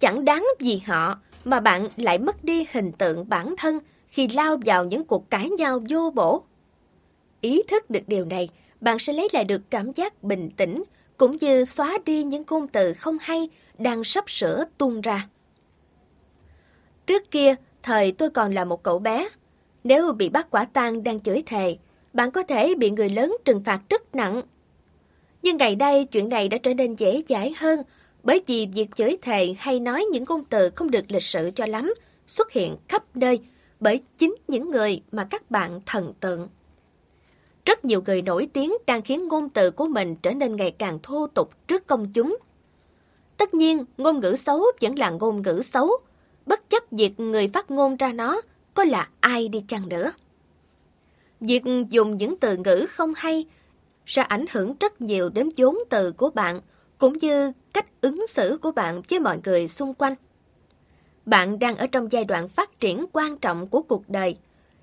Chẳng 0.00 0.24
đáng 0.24 0.46
vì 0.58 0.80
họ 0.86 1.18
mà 1.44 1.60
bạn 1.60 1.88
lại 1.96 2.18
mất 2.18 2.44
đi 2.44 2.66
hình 2.72 2.92
tượng 2.92 3.28
bản 3.28 3.54
thân 3.58 3.78
khi 4.08 4.28
lao 4.28 4.56
vào 4.64 4.84
những 4.84 5.04
cuộc 5.04 5.30
cãi 5.30 5.50
nhau 5.50 5.80
vô 5.90 6.10
bổ. 6.14 6.42
Ý 7.40 7.62
thức 7.68 7.90
được 7.90 8.02
điều 8.06 8.24
này, 8.24 8.48
bạn 8.80 8.98
sẽ 8.98 9.12
lấy 9.12 9.28
lại 9.32 9.44
được 9.44 9.62
cảm 9.70 9.92
giác 9.92 10.22
bình 10.22 10.50
tĩnh 10.56 10.84
cũng 11.16 11.36
như 11.40 11.64
xóa 11.64 11.98
đi 12.04 12.24
những 12.24 12.44
ngôn 12.50 12.68
từ 12.68 12.94
không 12.94 13.16
hay 13.20 13.48
đang 13.78 14.04
sắp 14.04 14.30
sửa 14.30 14.64
tuôn 14.78 15.00
ra. 15.00 15.28
Trước 17.06 17.30
kia, 17.30 17.54
thời 17.82 18.12
tôi 18.12 18.30
còn 18.30 18.54
là 18.54 18.64
một 18.64 18.82
cậu 18.82 18.98
bé. 18.98 19.28
Nếu 19.84 20.12
bị 20.12 20.28
bắt 20.28 20.46
quả 20.50 20.64
tang 20.64 21.04
đang 21.04 21.20
chửi 21.20 21.42
thề, 21.46 21.76
bạn 22.12 22.30
có 22.30 22.42
thể 22.42 22.74
bị 22.74 22.90
người 22.90 23.08
lớn 23.08 23.36
trừng 23.44 23.62
phạt 23.64 23.80
rất 23.90 24.14
nặng. 24.14 24.42
Nhưng 25.42 25.56
ngày 25.56 25.76
đây 25.76 26.04
chuyện 26.04 26.28
này 26.28 26.48
đã 26.48 26.58
trở 26.58 26.74
nên 26.74 26.94
dễ 26.94 27.22
dãi 27.28 27.54
hơn 27.56 27.82
bởi 28.22 28.42
vì 28.46 28.68
việc 28.74 28.88
chửi 28.96 29.16
thề 29.22 29.54
hay 29.58 29.80
nói 29.80 30.04
những 30.12 30.24
ngôn 30.28 30.44
từ 30.44 30.70
không 30.70 30.90
được 30.90 31.04
lịch 31.08 31.22
sự 31.22 31.50
cho 31.54 31.66
lắm 31.66 31.94
xuất 32.26 32.52
hiện 32.52 32.76
khắp 32.88 33.04
nơi 33.14 33.40
bởi 33.80 34.00
chính 34.18 34.34
những 34.48 34.70
người 34.70 35.02
mà 35.12 35.24
các 35.24 35.50
bạn 35.50 35.80
thần 35.86 36.12
tượng. 36.20 36.48
Rất 37.64 37.84
nhiều 37.84 38.02
người 38.06 38.22
nổi 38.22 38.48
tiếng 38.52 38.72
đang 38.86 39.02
khiến 39.02 39.28
ngôn 39.28 39.48
từ 39.48 39.70
của 39.70 39.86
mình 39.86 40.16
trở 40.22 40.30
nên 40.30 40.56
ngày 40.56 40.74
càng 40.78 40.98
thô 41.02 41.26
tục 41.26 41.50
trước 41.66 41.86
công 41.86 42.12
chúng. 42.12 42.36
Tất 43.36 43.54
nhiên, 43.54 43.84
ngôn 43.98 44.20
ngữ 44.20 44.36
xấu 44.36 44.64
vẫn 44.80 44.98
là 44.98 45.10
ngôn 45.10 45.42
ngữ 45.42 45.60
xấu, 45.72 45.90
bất 46.46 46.70
chấp 46.70 46.82
việc 46.90 47.20
người 47.20 47.48
phát 47.48 47.70
ngôn 47.70 47.96
ra 47.96 48.12
nó 48.12 48.40
có 48.74 48.84
là 48.84 49.08
ai 49.20 49.48
đi 49.48 49.64
chăng 49.68 49.88
nữa. 49.88 50.12
Việc 51.40 51.62
dùng 51.90 52.16
những 52.16 52.36
từ 52.40 52.56
ngữ 52.56 52.86
không 52.90 53.12
hay 53.16 53.46
sẽ 54.06 54.22
ảnh 54.22 54.44
hưởng 54.52 54.74
rất 54.80 55.00
nhiều 55.00 55.28
đến 55.28 55.50
vốn 55.56 55.78
từ 55.90 56.12
của 56.12 56.30
bạn, 56.30 56.60
cũng 56.98 57.12
như 57.12 57.52
cách 57.72 57.86
ứng 58.00 58.26
xử 58.26 58.58
của 58.62 58.72
bạn 58.72 59.02
với 59.10 59.20
mọi 59.20 59.38
người 59.44 59.68
xung 59.68 59.94
quanh. 59.94 60.14
Bạn 61.26 61.58
đang 61.58 61.76
ở 61.76 61.86
trong 61.86 62.12
giai 62.12 62.24
đoạn 62.24 62.48
phát 62.48 62.80
triển 62.80 63.06
quan 63.12 63.38
trọng 63.38 63.68
của 63.68 63.82
cuộc 63.82 64.02
đời, 64.08 64.36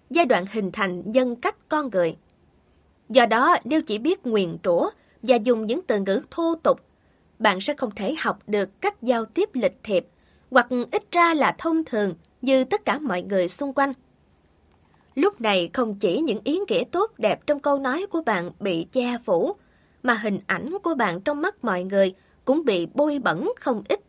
giai 0.10 0.26
đoạn 0.26 0.46
hình 0.52 0.72
thành 0.72 1.12
nhân 1.12 1.36
cách 1.36 1.56
con 1.70 1.90
người. 1.90 2.16
Do 3.12 3.26
đó, 3.26 3.58
nếu 3.64 3.82
chỉ 3.82 3.98
biết 3.98 4.26
nguyền 4.26 4.58
rủa 4.64 4.90
và 5.22 5.36
dùng 5.36 5.66
những 5.66 5.82
từ 5.88 6.00
ngữ 6.00 6.22
thô 6.32 6.56
tục, 6.64 6.80
bạn 7.40 7.62
sẽ 7.62 7.74
không 7.74 7.92
thể 7.96 8.16
học 8.20 8.40
được 8.48 8.82
cách 8.82 9.02
giao 9.02 9.26
tiếp 9.26 9.50
lịch 9.54 9.78
thiệp, 9.84 10.06
hoặc 10.52 10.68
ít 10.92 11.04
ra 11.12 11.34
là 11.34 11.56
thông 11.58 11.84
thường 11.84 12.14
như 12.42 12.64
tất 12.64 12.86
cả 12.86 13.00
mọi 13.00 13.22
người 13.22 13.50
xung 13.50 13.74
quanh. 13.74 13.94
Lúc 15.16 15.42
này 15.42 15.70
không 15.74 15.96
chỉ 15.96 16.20
những 16.20 16.40
ý 16.44 16.60
nghĩa 16.68 16.84
tốt 16.92 17.12
đẹp 17.18 17.48
trong 17.48 17.60
câu 17.60 17.80
nói 17.80 18.06
của 18.10 18.22
bạn 18.22 18.52
bị 18.60 18.86
che 18.92 19.18
phủ, 19.26 19.56
mà 20.04 20.14
hình 20.14 20.40
ảnh 20.48 20.78
của 20.84 20.96
bạn 20.96 21.22
trong 21.22 21.42
mắt 21.42 21.64
mọi 21.64 21.84
người 21.84 22.14
cũng 22.46 22.66
bị 22.66 22.88
bôi 22.94 23.20
bẩn 23.20 23.52
không 23.60 23.84
ít. 23.90 24.00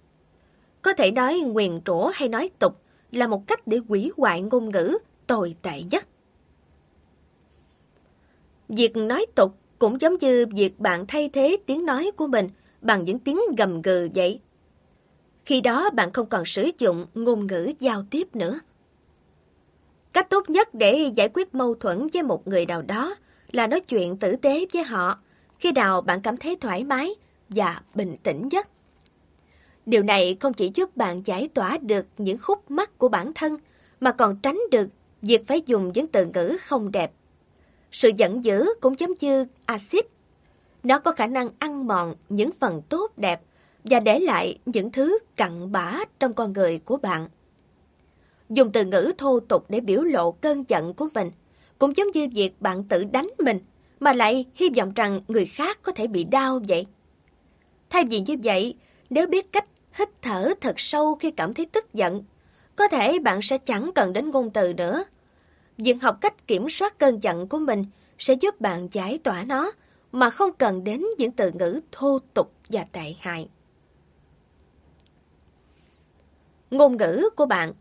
Có 0.82 0.92
thể 0.92 1.11
nói 1.11 1.40
nguyền 1.40 1.80
rủa 1.86 2.11
hay 2.14 2.28
nói 2.28 2.50
tục 2.59 2.76
là 3.12 3.26
một 3.26 3.46
cách 3.46 3.66
để 3.66 3.80
quỷ 3.88 4.11
hoại 4.16 4.42
ngôn 4.42 4.70
ngữ 4.70 4.98
tồi 5.26 5.55
tệ 5.62 5.82
nhất. 5.90 6.05
Việc 8.77 8.97
nói 8.97 9.27
tục 9.35 9.55
cũng 9.79 10.01
giống 10.01 10.16
như 10.20 10.47
việc 10.47 10.81
bạn 10.81 11.07
thay 11.07 11.31
thế 11.33 11.57
tiếng 11.66 11.87
nói 11.87 12.11
của 12.16 12.27
mình 12.27 12.49
bằng 12.81 13.05
những 13.05 13.18
tiếng 13.18 13.39
gầm 13.59 13.83
gừ 13.83 14.09
vậy. 14.14 14.41
Khi 15.45 15.61
đó 15.61 15.91
bạn 15.91 16.12
không 16.12 16.27
còn 16.27 16.45
sử 16.45 16.70
dụng 16.79 17.07
ngôn 17.14 17.47
ngữ 17.47 17.73
giao 17.81 18.05
tiếp 18.11 18.37
nữa. 18.37 18.61
Cách 20.12 20.31
tốt 20.31 20.51
nhất 20.51 20.75
để 20.75 21.11
giải 21.14 21.29
quyết 21.35 21.55
mâu 21.55 21.75
thuẫn 21.75 22.09
với 22.12 22.23
một 22.23 22.49
người 22.49 22.66
nào 22.66 22.83
đó 22.83 23.14
là 23.53 23.66
nói 23.66 23.81
chuyện 23.81 24.16
tử 24.16 24.37
tế 24.37 24.66
với 24.73 24.83
họ 24.85 25.18
khi 25.59 25.73
nào 25.73 26.01
bạn 26.01 26.20
cảm 26.23 26.37
thấy 26.37 26.57
thoải 26.57 26.85
mái 26.85 27.14
và 27.49 27.81
bình 27.95 28.16
tĩnh 28.23 28.49
nhất. 28.49 28.68
Điều 29.87 30.03
này 30.03 30.37
không 30.41 30.53
chỉ 30.53 30.70
giúp 30.75 30.97
bạn 30.97 31.23
giải 31.25 31.49
tỏa 31.55 31.79
được 31.79 32.07
những 32.18 32.39
khúc 32.39 32.70
mắc 32.70 32.99
của 32.99 33.09
bản 33.09 33.33
thân, 33.35 33.59
mà 34.01 34.12
còn 34.12 34.37
tránh 34.37 34.61
được 34.70 34.89
việc 35.23 35.47
phải 35.47 35.62
dùng 35.66 35.93
những 35.95 36.07
từ 36.07 36.27
ngữ 36.27 36.57
không 36.66 36.93
đẹp. 36.93 37.12
Sự 37.93 38.11
giận 38.16 38.45
dữ 38.45 38.66
cũng 38.80 38.99
giống 38.99 39.12
như 39.20 39.47
axit. 39.66 40.07
Nó 40.82 40.99
có 40.99 41.12
khả 41.12 41.26
năng 41.26 41.49
ăn 41.59 41.86
mòn 41.86 42.14
những 42.28 42.51
phần 42.61 42.82
tốt 42.88 43.11
đẹp 43.16 43.40
và 43.84 44.01
để 44.01 44.20
lại 44.20 44.59
những 44.66 44.90
thứ 44.90 45.18
cặn 45.36 45.72
bã 45.72 45.99
trong 46.20 46.34
con 46.34 46.53
người 46.53 46.78
của 46.84 46.97
bạn. 46.97 47.28
Dùng 48.51 48.72
từ 48.72 48.84
ngữ 48.84 49.12
thô 49.18 49.40
tục 49.40 49.64
để 49.68 49.80
biểu 49.80 50.03
lộ 50.03 50.32
cơn 50.32 50.64
giận 50.68 50.95
của 50.95 51.09
mình, 51.14 51.30
cũng 51.78 51.97
giống 51.97 52.11
như 52.14 52.28
việc 52.34 52.53
bạn 52.61 52.84
tự 52.84 53.05
đánh 53.05 53.28
mình, 53.38 53.59
mà 54.01 54.12
lại 54.12 54.45
hy 54.55 54.68
vọng 54.76 54.93
rằng 54.95 55.20
người 55.28 55.47
khác 55.47 55.78
có 55.82 55.93
thể 55.93 56.07
bị 56.07 56.24
đau 56.24 56.61
vậy. 56.68 56.86
Thay 57.90 58.05
vì 58.05 58.20
như 58.20 58.36
vậy, 58.43 58.74
nếu 59.11 59.26
biết 59.26 59.53
cách 59.53 59.66
hít 59.93 60.09
thở 60.22 60.53
thật 60.61 60.74
sâu 60.80 61.14
khi 61.14 61.30
cảm 61.30 61.55
thấy 61.55 61.66
tức 61.66 61.95
giận, 61.95 62.24
có 62.76 62.88
thể 62.88 63.18
bạn 63.18 63.43
sẽ 63.43 63.59
chẳng 63.59 63.90
cần 63.95 64.12
đến 64.12 64.30
ngôn 64.30 64.51
từ 64.51 64.72
nữa. 64.72 65.05
Việc 65.79 65.97
học 66.03 66.18
cách 66.20 66.47
kiểm 66.47 66.68
soát 66.68 66.99
cơn 66.99 67.23
giận 67.23 67.49
của 67.49 67.59
mình 67.59 67.85
sẽ 68.18 68.35
giúp 68.35 68.61
bạn 68.61 68.89
giải 68.93 69.18
tỏa 69.18 69.45
nó 69.45 69.73
mà 70.12 70.31
không 70.31 70.51
cần 70.53 70.85
đến 70.85 71.05
những 71.18 71.31
từ 71.31 71.51
ngữ 71.53 71.81
thô 71.93 72.18
tục 72.35 72.53
và 72.68 72.85
tệ 72.93 73.14
hại. 73.20 73.49
Ngôn 76.70 76.97
ngữ 76.97 77.29
của 77.37 77.47
bạn 77.47 77.73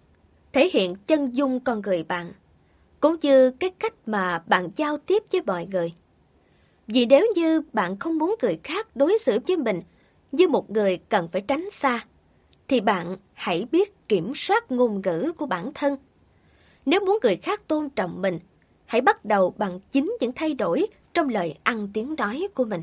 thể 0.53 0.69
hiện 0.73 0.95
chân 1.07 1.35
dung 1.35 1.59
con 1.59 1.81
người 1.81 2.03
bạn, 2.03 2.31
cũng 2.99 3.15
như 3.21 3.51
cái 3.51 3.69
cách 3.69 3.93
mà 4.05 4.43
bạn 4.47 4.69
giao 4.75 4.97
tiếp 4.97 5.23
với 5.31 5.41
mọi 5.41 5.67
người. 5.71 5.93
Vì 6.87 7.05
nếu 7.05 7.27
như 7.35 7.61
bạn 7.73 7.99
không 7.99 8.17
muốn 8.17 8.35
người 8.41 8.59
khác 8.63 8.87
đối 8.95 9.17
xử 9.19 9.39
với 9.47 9.57
mình 9.57 9.81
như 10.31 10.47
một 10.47 10.71
người 10.71 10.99
cần 11.09 11.27
phải 11.31 11.41
tránh 11.41 11.69
xa, 11.71 12.05
thì 12.67 12.81
bạn 12.81 13.17
hãy 13.33 13.67
biết 13.71 14.07
kiểm 14.07 14.33
soát 14.35 14.71
ngôn 14.71 15.01
ngữ 15.01 15.31
của 15.37 15.45
bản 15.45 15.71
thân. 15.73 15.97
Nếu 16.85 16.99
muốn 17.05 17.19
người 17.23 17.35
khác 17.35 17.67
tôn 17.67 17.89
trọng 17.89 18.21
mình, 18.21 18.39
hãy 18.85 19.01
bắt 19.01 19.25
đầu 19.25 19.53
bằng 19.57 19.79
chính 19.91 20.15
những 20.19 20.31
thay 20.35 20.53
đổi 20.53 20.87
trong 21.13 21.29
lời 21.29 21.55
ăn 21.63 21.87
tiếng 21.93 22.15
nói 22.17 22.47
của 22.53 22.65
mình. 22.65 22.81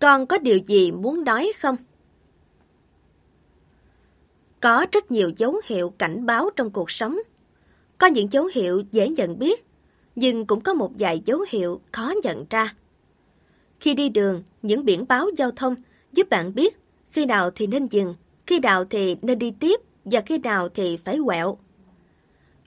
Con 0.00 0.26
có 0.26 0.38
điều 0.38 0.58
gì 0.58 0.92
muốn 0.92 1.24
nói 1.24 1.52
không? 1.58 1.76
Có 4.66 4.86
rất 4.92 5.10
nhiều 5.10 5.30
dấu 5.36 5.60
hiệu 5.64 5.92
cảnh 5.98 6.26
báo 6.26 6.50
trong 6.56 6.70
cuộc 6.70 6.90
sống. 6.90 7.18
Có 7.98 8.06
những 8.06 8.32
dấu 8.32 8.50
hiệu 8.54 8.82
dễ 8.92 9.08
nhận 9.08 9.38
biết, 9.38 9.66
nhưng 10.16 10.46
cũng 10.46 10.60
có 10.60 10.74
một 10.74 10.90
vài 10.98 11.22
dấu 11.24 11.44
hiệu 11.48 11.80
khó 11.92 12.12
nhận 12.22 12.44
ra. 12.50 12.74
Khi 13.80 13.94
đi 13.94 14.08
đường, 14.08 14.42
những 14.62 14.84
biển 14.84 15.04
báo 15.08 15.30
giao 15.36 15.50
thông 15.50 15.74
giúp 16.12 16.28
bạn 16.30 16.54
biết 16.54 16.76
khi 17.10 17.26
nào 17.26 17.50
thì 17.50 17.66
nên 17.66 17.86
dừng, 17.86 18.14
khi 18.46 18.58
nào 18.58 18.84
thì 18.84 19.16
nên 19.22 19.38
đi 19.38 19.52
tiếp 19.60 19.80
và 20.04 20.20
khi 20.20 20.38
nào 20.38 20.68
thì 20.68 20.96
phải 20.96 21.18
quẹo. 21.26 21.58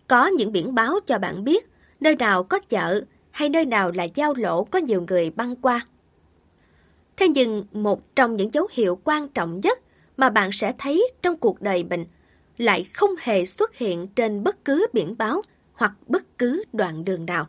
Có 0.07 0.27
những 0.27 0.51
biển 0.51 0.75
báo 0.75 0.99
cho 1.07 1.19
bạn 1.19 1.43
biết 1.43 1.69
nơi 1.99 2.15
nào 2.15 2.43
có 2.43 2.59
chợ 2.59 3.01
hay 3.31 3.49
nơi 3.49 3.65
nào 3.65 3.91
là 3.91 4.03
giao 4.03 4.33
lộ 4.37 4.63
có 4.63 4.79
nhiều 4.79 5.03
người 5.07 5.29
băng 5.29 5.55
qua. 5.55 5.87
Thế 7.17 7.27
nhưng 7.27 7.65
một 7.71 8.15
trong 8.15 8.35
những 8.35 8.53
dấu 8.53 8.67
hiệu 8.71 8.99
quan 9.03 9.27
trọng 9.27 9.61
nhất 9.63 9.79
mà 10.19 10.29
bạn 10.29 10.51
sẽ 10.51 10.73
thấy 10.77 11.11
trong 11.21 11.37
cuộc 11.37 11.61
đời 11.61 11.83
mình 11.83 12.05
lại 12.57 12.83
không 12.93 13.09
hề 13.19 13.45
xuất 13.45 13.75
hiện 13.75 14.07
trên 14.07 14.43
bất 14.43 14.65
cứ 14.65 14.87
biển 14.93 15.15
báo 15.17 15.41
hoặc 15.73 15.93
bất 16.07 16.37
cứ 16.37 16.63
đoạn 16.73 17.05
đường 17.05 17.25
nào. 17.25 17.47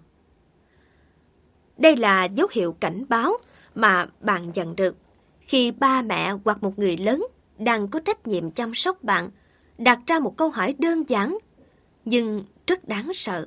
Đây 1.79 1.97
là 1.97 2.25
dấu 2.25 2.49
hiệu 2.53 2.77
cảnh 2.81 3.05
báo 3.09 3.37
mà 3.75 4.07
bạn 4.21 4.53
nhận 4.55 4.77
được 4.77 4.97
khi 5.41 5.71
ba 5.71 6.03
mẹ 6.03 6.33
hoặc 6.45 6.63
một 6.63 6.79
người 6.79 6.97
lớn 6.97 7.27
đang 7.59 7.89
có 7.89 8.01
trách 8.01 8.27
nhiệm 8.27 8.51
chăm 8.51 8.75
sóc 8.75 9.03
bạn 9.03 9.31
đặt 9.79 9.99
ra 10.07 10.19
một 10.19 10.37
câu 10.37 10.51
hỏi 10.51 10.75
đơn 10.79 11.05
giản 11.09 11.39
nhưng 12.05 12.45
rất 12.67 12.89
đáng 12.89 13.13
sợ. 13.15 13.47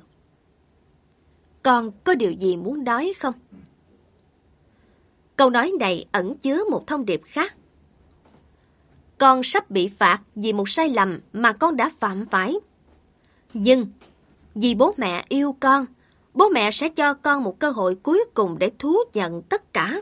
Con 1.62 1.90
có 2.04 2.14
điều 2.14 2.32
gì 2.32 2.56
muốn 2.56 2.84
nói 2.84 3.12
không? 3.18 3.34
Câu 5.36 5.50
nói 5.50 5.72
này 5.80 6.04
ẩn 6.12 6.36
chứa 6.36 6.64
một 6.70 6.86
thông 6.86 7.06
điệp 7.06 7.20
khác. 7.24 7.54
Con 9.24 9.42
sắp 9.42 9.70
bị 9.70 9.88
phạt 9.88 10.18
vì 10.34 10.52
một 10.52 10.68
sai 10.68 10.88
lầm 10.88 11.20
mà 11.32 11.52
con 11.52 11.76
đã 11.76 11.90
phạm 11.98 12.26
phải. 12.26 12.54
Nhưng, 13.54 13.86
vì 14.54 14.74
bố 14.74 14.94
mẹ 14.96 15.24
yêu 15.28 15.56
con, 15.60 15.86
bố 16.34 16.48
mẹ 16.48 16.70
sẽ 16.70 16.88
cho 16.88 17.14
con 17.14 17.44
một 17.44 17.58
cơ 17.58 17.70
hội 17.70 17.94
cuối 18.02 18.24
cùng 18.34 18.56
để 18.58 18.70
thú 18.78 18.96
nhận 19.14 19.42
tất 19.42 19.72
cả. 19.72 20.00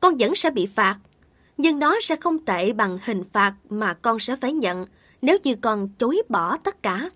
Con 0.00 0.16
vẫn 0.18 0.34
sẽ 0.34 0.50
bị 0.50 0.66
phạt, 0.66 0.98
nhưng 1.56 1.78
nó 1.78 1.96
sẽ 2.00 2.16
không 2.16 2.38
tệ 2.38 2.72
bằng 2.72 2.98
hình 3.04 3.24
phạt 3.32 3.54
mà 3.70 3.94
con 3.94 4.18
sẽ 4.18 4.36
phải 4.36 4.52
nhận 4.52 4.86
nếu 5.22 5.38
như 5.44 5.54
con 5.54 5.88
chối 5.98 6.22
bỏ 6.28 6.56
tất 6.56 6.82
cả. 6.82 7.10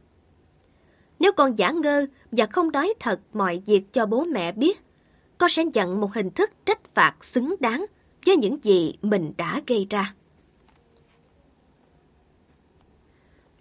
Nếu 1.18 1.32
con 1.32 1.58
giả 1.58 1.70
ngơ 1.70 2.06
và 2.32 2.46
không 2.46 2.72
nói 2.72 2.94
thật 3.00 3.20
mọi 3.32 3.62
việc 3.66 3.92
cho 3.92 4.06
bố 4.06 4.24
mẹ 4.24 4.52
biết, 4.52 4.80
con 5.38 5.50
sẽ 5.50 5.64
nhận 5.64 6.00
một 6.00 6.14
hình 6.14 6.30
thức 6.30 6.50
trách 6.66 6.94
phạt 6.94 7.24
xứng 7.24 7.54
đáng 7.60 7.86
với 8.26 8.36
những 8.36 8.58
gì 8.62 8.94
mình 9.02 9.32
đã 9.36 9.60
gây 9.66 9.86
ra. 9.90 10.14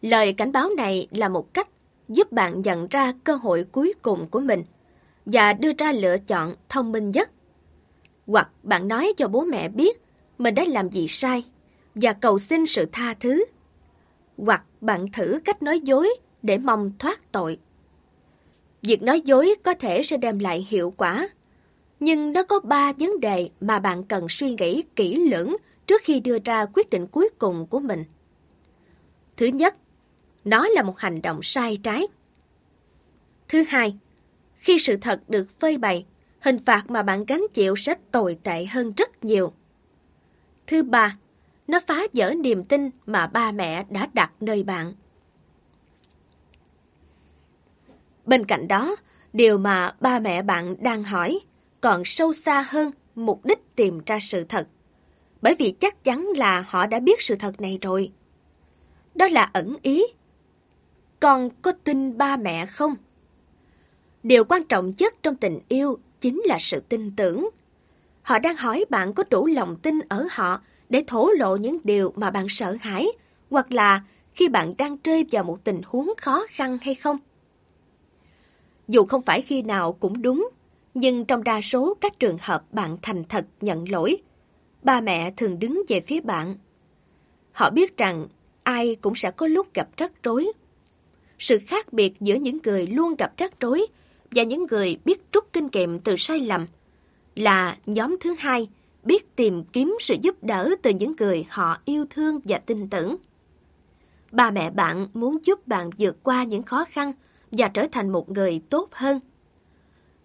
Lời 0.02 0.34
cảnh 0.34 0.52
báo 0.52 0.70
này 0.78 1.08
là 1.12 1.30
một 1.30 1.54
cách 1.54 1.70
giúp 2.08 2.32
bạn 2.32 2.62
nhận 2.62 2.88
ra 2.88 3.14
cơ 3.24 3.36
hội 3.36 3.66
cuối 3.72 3.93
cùng 4.02 4.28
của 4.28 4.39
mình 4.39 4.64
và 5.26 5.54
đưa 5.54 5.72
ra 5.78 5.91
lựa 5.91 6.18
chọn 6.18 6.56
thông 6.70 6.91
minh 6.91 7.12
nhất. 7.12 7.32
Hoặc 8.28 8.50
bạn 8.64 8.88
nói 8.88 9.14
cho 9.18 9.28
bố 9.28 9.41
mẹ 9.41 9.70
biết 9.70 10.02
mình 10.38 10.56
đã 10.56 10.66
làm 10.68 10.89
gì 10.89 11.08
sai 11.08 11.45
và 11.95 12.14
cầu 12.14 12.39
xin 12.39 12.66
sự 12.66 12.86
tha 12.91 13.14
thứ. 13.14 13.45
Hoặc 14.38 14.64
bạn 14.82 15.12
thử 15.12 15.39
cách 15.45 15.64
nói 15.64 15.80
dối 15.80 16.10
để 16.41 16.58
mong 16.58 16.91
thoát 17.00 17.32
tội. 17.32 17.58
Việc 18.82 19.02
nói 19.02 19.22
dối 19.22 19.56
có 19.64 19.74
thể 19.74 20.04
sẽ 20.04 20.18
đem 20.18 20.39
lại 20.39 20.68
hiệu 20.70 20.93
quả, 20.97 21.30
nhưng 22.00 22.34
nó 22.34 22.43
có 22.43 22.60
ba 22.60 22.93
vấn 22.93 23.20
đề 23.20 23.50
mà 23.62 23.80
bạn 23.80 24.04
cần 24.04 24.26
suy 24.30 24.52
nghĩ 24.52 24.84
kỹ 24.95 25.16
lưỡng 25.16 25.56
trước 25.88 26.02
khi 26.04 26.20
đưa 26.20 26.38
ra 26.45 26.66
quyết 26.74 26.89
định 26.89 27.08
cuối 27.08 27.30
cùng 27.38 27.68
của 27.68 27.80
mình. 27.80 28.04
Thứ 29.38 29.45
nhất, 29.45 29.76
nó 30.46 30.68
là 30.68 30.84
một 30.84 31.00
hành 31.00 31.22
động 31.22 31.40
sai 31.44 31.80
trái. 31.84 32.08
Thứ 33.48 33.64
hai, 33.68 33.96
khi 34.60 34.80
sự 34.80 34.98
thật 34.98 35.22
được 35.28 35.60
phơi 35.60 35.78
bày, 35.78 36.06
hình 36.40 36.58
phạt 36.66 36.90
mà 36.90 37.04
bạn 37.04 37.26
gánh 37.26 37.46
chịu 37.54 37.76
sẽ 37.76 37.96
tồi 38.12 38.38
tệ 38.44 38.66
hơn 38.66 38.94
rất 38.98 39.26
nhiều. 39.26 39.54
Thứ 40.68 40.84
ba, 40.84 41.18
nó 41.68 41.80
phá 41.88 42.02
vỡ 42.14 42.34
niềm 42.34 42.64
tin 42.64 42.90
mà 43.06 43.28
ba 43.28 43.52
mẹ 43.52 43.86
đã 43.90 44.08
đặt 44.14 44.32
nơi 44.40 44.64
bạn. 44.64 44.94
Bên 48.26 48.46
cạnh 48.46 48.68
đó, 48.68 48.96
điều 49.34 49.58
mà 49.58 49.94
ba 50.00 50.20
mẹ 50.20 50.42
bạn 50.42 50.76
đang 50.84 51.04
hỏi 51.04 51.40
còn 51.82 52.06
sâu 52.06 52.34
xa 52.34 52.66
hơn 52.70 52.92
mục 53.16 53.46
đích 53.46 53.76
tìm 53.76 54.02
ra 54.06 54.20
sự 54.22 54.44
thật. 54.44 54.68
Bởi 55.42 55.56
vì 55.56 55.72
chắc 55.80 56.04
chắn 56.04 56.28
là 56.36 56.66
họ 56.68 56.88
đã 56.88 57.00
biết 57.00 57.22
sự 57.22 57.36
thật 57.36 57.62
này 57.62 57.80
rồi. 57.82 58.12
Đó 59.16 59.28
là 59.28 59.50
ẩn 59.54 59.78
ý. 59.82 60.04
Con 61.20 61.49
có 61.61 61.72
tin 61.84 62.17
ba 62.17 62.38
mẹ 62.38 62.65
không? 62.65 62.95
Điều 64.24 64.43
quan 64.43 64.63
trọng 64.63 64.93
nhất 64.97 65.15
trong 65.24 65.36
tình 65.36 65.59
yêu 65.67 65.97
chính 66.22 66.41
là 66.45 66.57
sự 66.59 66.80
tin 66.80 67.11
tưởng. 67.15 67.49
Họ 68.22 68.39
đang 68.39 68.57
hỏi 68.57 68.86
bạn 68.89 69.13
có 69.13 69.24
đủ 69.30 69.47
lòng 69.47 69.76
tin 69.76 69.99
ở 70.09 70.28
họ 70.32 70.61
để 70.89 71.03
thổ 71.07 71.30
lộ 71.30 71.55
những 71.55 71.78
điều 71.84 72.13
mà 72.15 72.32
bạn 72.32 72.45
sợ 72.49 72.78
hãi, 72.82 73.07
hoặc 73.49 73.72
là 73.72 74.03
khi 74.34 74.49
bạn 74.49 74.74
đang 74.78 74.97
rơi 75.03 75.26
vào 75.32 75.43
một 75.43 75.63
tình 75.63 75.82
huống 75.86 76.13
khó 76.17 76.45
khăn 76.49 76.78
hay 76.82 76.95
không. 76.95 77.17
Dù 78.88 79.05
không 79.05 79.22
phải 79.22 79.41
khi 79.41 79.61
nào 79.61 79.93
cũng 79.93 80.22
đúng, 80.22 80.49
nhưng 80.93 81.26
trong 81.26 81.43
đa 81.43 81.61
số 81.61 81.97
các 82.01 82.20
trường 82.20 82.38
hợp 82.41 82.63
bạn 82.72 82.97
thành 83.01 83.24
thật 83.24 83.45
nhận 83.61 83.91
lỗi, 83.91 84.17
ba 84.84 85.01
mẹ 85.01 85.32
thường 85.32 85.59
đứng 85.59 85.84
về 85.88 86.01
phía 86.01 86.22
bạn. 86.22 86.55
Họ 87.51 87.70
biết 87.70 87.97
rằng 87.97 88.28
ai 88.63 88.95
cũng 89.01 89.15
sẽ 89.15 89.32
có 89.32 89.47
lúc 89.47 89.74
gặp 89.74 89.88
rắc 89.97 90.11
rối. 90.24 90.51
Sự 91.40 91.60
khác 91.68 91.94
biệt 91.94 92.14
giữa 92.20 92.36
những 92.36 92.58
người 92.64 92.88
luôn 92.88 93.16
gặp 93.16 93.32
rắc 93.38 93.60
rối 93.60 93.88
và 94.32 94.44
những 94.44 94.66
người 94.72 94.98
biết 95.06 95.22
rút 95.34 95.44
kinh 95.54 95.68
nghiệm 95.72 96.00
từ 96.00 96.16
sai 96.18 96.40
lầm 96.40 96.66
là 97.36 97.78
nhóm 97.86 98.18
thứ 98.20 98.36
hai 98.40 98.68
biết 99.04 99.36
tìm 99.36 99.64
kiếm 99.64 99.98
sự 100.00 100.16
giúp 100.22 100.36
đỡ 100.44 100.70
từ 100.82 100.90
những 100.90 101.14
người 101.20 101.46
họ 101.50 101.78
yêu 101.86 102.06
thương 102.10 102.40
và 102.44 102.58
tin 102.58 102.90
tưởng. 102.90 103.16
Ba 104.32 104.52
mẹ 104.52 104.72
bạn 104.72 105.08
muốn 105.14 105.38
giúp 105.46 105.68
bạn 105.68 105.90
vượt 105.98 106.24
qua 106.24 106.44
những 106.44 106.64
khó 106.64 106.86
khăn 106.86 107.12
và 107.52 107.68
trở 107.68 107.88
thành 107.92 108.10
một 108.10 108.30
người 108.30 108.62
tốt 108.70 108.90
hơn. 108.92 109.20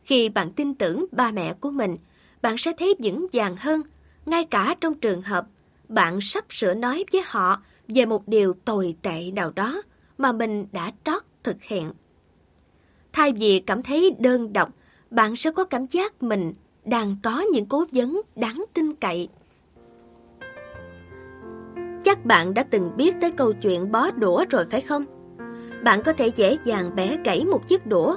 Khi 0.05 0.29
bạn 0.29 0.53
tin 0.53 0.75
tưởng 0.75 1.07
ba 1.13 1.33
mẹ 1.33 1.55
của 1.61 1.71
mình, 1.71 1.97
bạn 2.43 2.59
sẽ 2.59 2.73
thấy 2.79 2.95
vững 3.03 3.27
vàng 3.33 3.57
hơn, 3.57 3.83
ngay 4.27 4.45
cả 4.45 4.77
trong 4.81 4.95
trường 4.95 5.23
hợp 5.23 5.47
bạn 5.89 6.21
sắp 6.21 6.45
sửa 6.49 6.75
nói 6.75 7.05
với 7.13 7.23
họ 7.27 7.63
về 7.89 8.07
một 8.07 8.29
điều 8.29 8.55
tồi 8.65 8.97
tệ 9.03 9.31
nào 9.31 9.53
đó 9.55 9.83
mà 10.19 10.33
mình 10.33 10.67
đã 10.73 10.93
trót 11.05 11.23
thực 11.43 11.63
hiện. 11.63 11.91
Thay 13.13 13.33
vì 13.33 13.63
cảm 13.67 13.83
thấy 13.83 14.17
đơn 14.19 14.53
độc, 14.53 14.71
bạn 15.11 15.37
sẽ 15.37 15.51
có 15.51 15.65
cảm 15.65 15.87
giác 15.87 16.23
mình 16.23 16.53
đang 16.85 17.17
có 17.23 17.41
những 17.41 17.67
cố 17.67 17.85
vấn 17.93 18.21
đáng 18.37 18.65
tin 18.75 18.95
cậy. 18.95 19.29
Chắc 22.05 22.25
bạn 22.25 22.55
đã 22.55 22.63
từng 22.63 22.91
biết 22.97 23.15
tới 23.21 23.31
câu 23.31 23.53
chuyện 23.53 23.93
bó 23.93 24.11
đũa 24.11 24.45
rồi 24.51 24.65
phải 24.71 24.81
không? 24.81 25.05
Bạn 25.85 26.03
có 26.03 26.13
thể 26.13 26.31
dễ 26.37 26.57
dàng 26.65 26.93
bẻ 26.97 27.17
gãy 27.25 27.45
một 27.45 27.69
chiếc 27.69 27.87
đũa, 27.87 28.17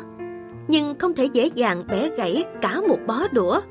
nhưng 0.67 0.95
không 0.99 1.13
thể 1.13 1.25
dễ 1.25 1.49
dàng 1.55 1.83
bẻ 1.87 2.09
gãy 2.17 2.43
cả 2.61 2.81
một 2.81 2.99
bó 3.07 3.27
đũa. 3.31 3.61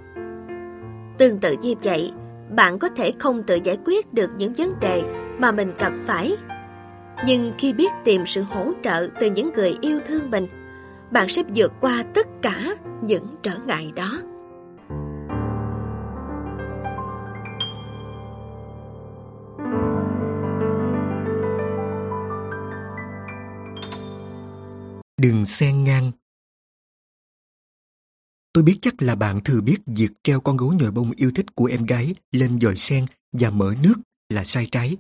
Tương 1.19 1.39
tự 1.39 1.57
như 1.63 1.75
vậy, 1.83 2.13
bạn 2.57 2.79
có 2.79 2.89
thể 2.89 3.13
không 3.19 3.43
tự 3.43 3.59
giải 3.65 3.79
quyết 3.85 4.15
được 4.15 4.31
những 4.39 4.53
vấn 4.55 4.81
đề 4.81 5.03
mà 5.39 5.53
mình 5.53 5.73
gặp 5.79 5.93
phải. 6.07 6.37
Nhưng 7.25 7.53
khi 7.59 7.73
biết 7.73 7.93
tìm 8.05 8.27
sự 8.27 8.43
hỗ 8.43 8.73
trợ 8.85 9.09
từ 9.21 9.31
những 9.31 9.53
người 9.53 9.77
yêu 9.81 10.01
thương 10.07 10.31
mình, 10.31 10.47
bạn 11.11 11.29
sẽ 11.29 11.43
vượt 11.55 11.73
qua 11.81 12.05
tất 12.15 12.27
cả 12.43 12.77
những 13.03 13.27
trở 13.43 13.59
ngại 13.67 13.93
đó. 13.97 14.19
Đừng 25.23 25.47
xen 25.47 25.85
ngang 25.85 26.11
Tôi 28.53 28.63
biết 28.63 28.79
chắc 28.83 29.03
là 29.03 29.15
bạn 29.15 29.41
thừa 29.45 29.61
biết 29.61 29.77
việc 29.87 30.11
treo 30.25 30.41
con 30.41 30.57
gấu 30.57 30.73
nhồi 30.73 30.91
bông 30.91 31.11
yêu 31.17 31.31
thích 31.35 31.55
của 31.55 31.65
em 31.65 31.87
gái 31.87 32.15
lên 32.33 32.61
dòi 32.61 32.77
sen 32.77 33.07
và 33.33 33.51
mở 33.51 33.75
nước 33.83 33.95
là 34.29 34.45
sai 34.45 34.67
trái. 34.73 34.97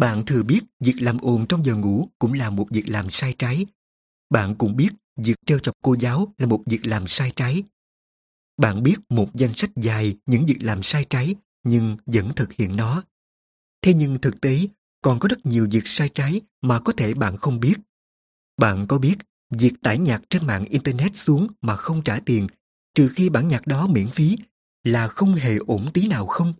Bạn 0.00 0.24
thừa 0.24 0.42
biết 0.42 0.60
việc 0.80 0.94
làm 0.98 1.18
ồn 1.18 1.46
trong 1.46 1.66
giờ 1.66 1.74
ngủ 1.74 2.08
cũng 2.18 2.32
là 2.32 2.50
một 2.50 2.66
việc 2.70 2.88
làm 2.88 3.10
sai 3.10 3.34
trái. 3.38 3.66
Bạn 4.30 4.54
cũng 4.54 4.76
biết 4.76 4.88
việc 5.16 5.34
treo 5.46 5.58
chọc 5.58 5.74
cô 5.82 5.96
giáo 6.00 6.34
là 6.38 6.46
một 6.46 6.62
việc 6.66 6.86
làm 6.86 7.06
sai 7.06 7.32
trái. 7.36 7.62
Bạn 8.56 8.82
biết 8.82 8.96
một 9.08 9.28
danh 9.34 9.54
sách 9.54 9.70
dài 9.76 10.16
những 10.26 10.46
việc 10.46 10.58
làm 10.60 10.82
sai 10.82 11.06
trái 11.10 11.34
nhưng 11.64 11.96
vẫn 12.06 12.32
thực 12.36 12.52
hiện 12.52 12.76
nó. 12.76 13.02
Thế 13.82 13.94
nhưng 13.94 14.18
thực 14.20 14.40
tế, 14.40 14.66
còn 15.02 15.18
có 15.18 15.28
rất 15.28 15.46
nhiều 15.46 15.68
việc 15.70 15.82
sai 15.86 16.08
trái 16.08 16.40
mà 16.62 16.80
có 16.80 16.92
thể 16.92 17.14
bạn 17.14 17.36
không 17.36 17.60
biết. 17.60 17.74
Bạn 18.56 18.86
có 18.88 18.98
biết 18.98 19.16
việc 19.50 19.72
tải 19.82 19.98
nhạc 19.98 20.22
trên 20.30 20.46
mạng 20.46 20.64
Internet 20.64 21.16
xuống 21.16 21.46
mà 21.60 21.76
không 21.76 22.02
trả 22.02 22.20
tiền 22.20 22.46
trừ 22.94 23.10
khi 23.16 23.28
bản 23.28 23.48
nhạc 23.48 23.66
đó 23.66 23.86
miễn 23.86 24.06
phí 24.06 24.36
là 24.84 25.08
không 25.08 25.34
hề 25.34 25.56
ổn 25.56 25.86
tí 25.94 26.08
nào 26.08 26.26
không? 26.26 26.52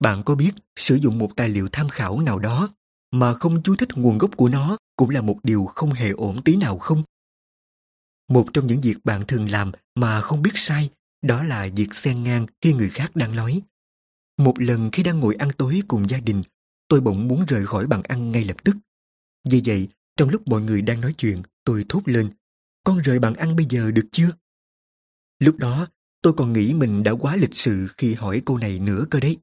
Bạn 0.00 0.22
có 0.22 0.34
biết 0.34 0.50
sử 0.76 0.94
dụng 0.94 1.18
một 1.18 1.30
tài 1.36 1.48
liệu 1.48 1.68
tham 1.72 1.88
khảo 1.88 2.20
nào 2.20 2.38
đó 2.38 2.74
mà 3.10 3.34
không 3.34 3.62
chú 3.62 3.76
thích 3.76 3.88
nguồn 3.96 4.18
gốc 4.18 4.36
của 4.36 4.48
nó 4.48 4.78
cũng 4.96 5.10
là 5.10 5.20
một 5.20 5.38
điều 5.42 5.64
không 5.64 5.92
hề 5.92 6.10
ổn 6.10 6.42
tí 6.44 6.56
nào 6.56 6.78
không? 6.78 7.02
Một 8.28 8.46
trong 8.52 8.66
những 8.66 8.80
việc 8.80 8.96
bạn 9.04 9.26
thường 9.28 9.50
làm 9.50 9.72
mà 9.94 10.20
không 10.20 10.42
biết 10.42 10.52
sai 10.54 10.90
đó 11.22 11.42
là 11.42 11.68
việc 11.76 11.94
xen 11.94 12.22
ngang 12.22 12.46
khi 12.60 12.72
người 12.72 12.90
khác 12.90 13.16
đang 13.16 13.36
nói. 13.36 13.62
Một 14.36 14.54
lần 14.60 14.90
khi 14.92 15.02
đang 15.02 15.20
ngồi 15.20 15.34
ăn 15.34 15.48
tối 15.52 15.82
cùng 15.88 16.08
gia 16.08 16.20
đình, 16.20 16.42
tôi 16.88 17.00
bỗng 17.00 17.28
muốn 17.28 17.44
rời 17.48 17.66
khỏi 17.66 17.86
bàn 17.86 18.02
ăn 18.02 18.30
ngay 18.30 18.44
lập 18.44 18.56
tức. 18.64 18.76
Vì 19.50 19.62
vậy, 19.64 19.88
trong 20.16 20.28
lúc 20.28 20.48
mọi 20.48 20.62
người 20.62 20.82
đang 20.82 21.00
nói 21.00 21.14
chuyện, 21.18 21.42
tôi 21.64 21.84
thốt 21.88 22.02
lên, 22.04 22.30
con 22.84 22.98
rời 22.98 23.18
bàn 23.18 23.34
ăn 23.34 23.56
bây 23.56 23.66
giờ 23.70 23.90
được 23.90 24.06
chưa? 24.12 24.30
Lúc 25.38 25.56
đó, 25.56 25.86
tôi 26.22 26.32
còn 26.36 26.52
nghĩ 26.52 26.74
mình 26.74 27.02
đã 27.02 27.12
quá 27.12 27.36
lịch 27.36 27.54
sự 27.54 27.88
khi 27.98 28.14
hỏi 28.14 28.42
câu 28.46 28.58
này 28.58 28.78
nữa 28.78 29.04
cơ 29.10 29.20
đấy. 29.20 29.36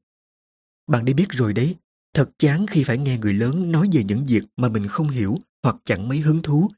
Bạn 0.88 1.06
đã 1.06 1.14
biết 1.14 1.30
rồi 1.30 1.54
đấy, 1.54 1.76
thật 2.14 2.30
chán 2.40 2.66
khi 2.68 2.84
phải 2.84 2.98
nghe 2.98 3.18
người 3.18 3.34
lớn 3.34 3.72
nói 3.72 3.90
về 3.92 4.04
những 4.04 4.26
việc 4.26 4.44
mà 4.58 4.70
mình 4.70 4.88
không 4.88 5.10
hiểu 5.10 5.38
hoặc 5.64 5.76
chẳng 5.86 6.08
mấy 6.08 6.20
hứng 6.20 6.42
thú. 6.42 6.70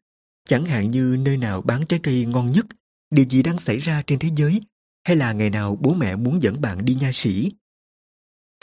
Chẳng 0.46 0.66
hạn 0.66 0.92
như 0.92 1.18
nơi 1.20 1.38
nào 1.38 1.62
bán 1.62 1.86
trái 1.86 2.00
cây 2.04 2.26
ngon 2.26 2.52
nhất, 2.52 2.66
điều 3.12 3.26
gì 3.30 3.44
đang 3.44 3.60
xảy 3.60 3.78
ra 3.78 4.04
trên 4.08 4.20
thế 4.20 4.30
giới, 4.36 4.62
hay 5.04 5.16
là 5.16 5.34
ngày 5.34 5.50
nào 5.50 5.78
bố 5.82 5.94
mẹ 5.94 6.16
muốn 6.16 6.44
dẫn 6.44 6.62
bạn 6.62 6.86
đi 6.86 6.96
nha 6.96 7.12
sĩ. 7.14 7.52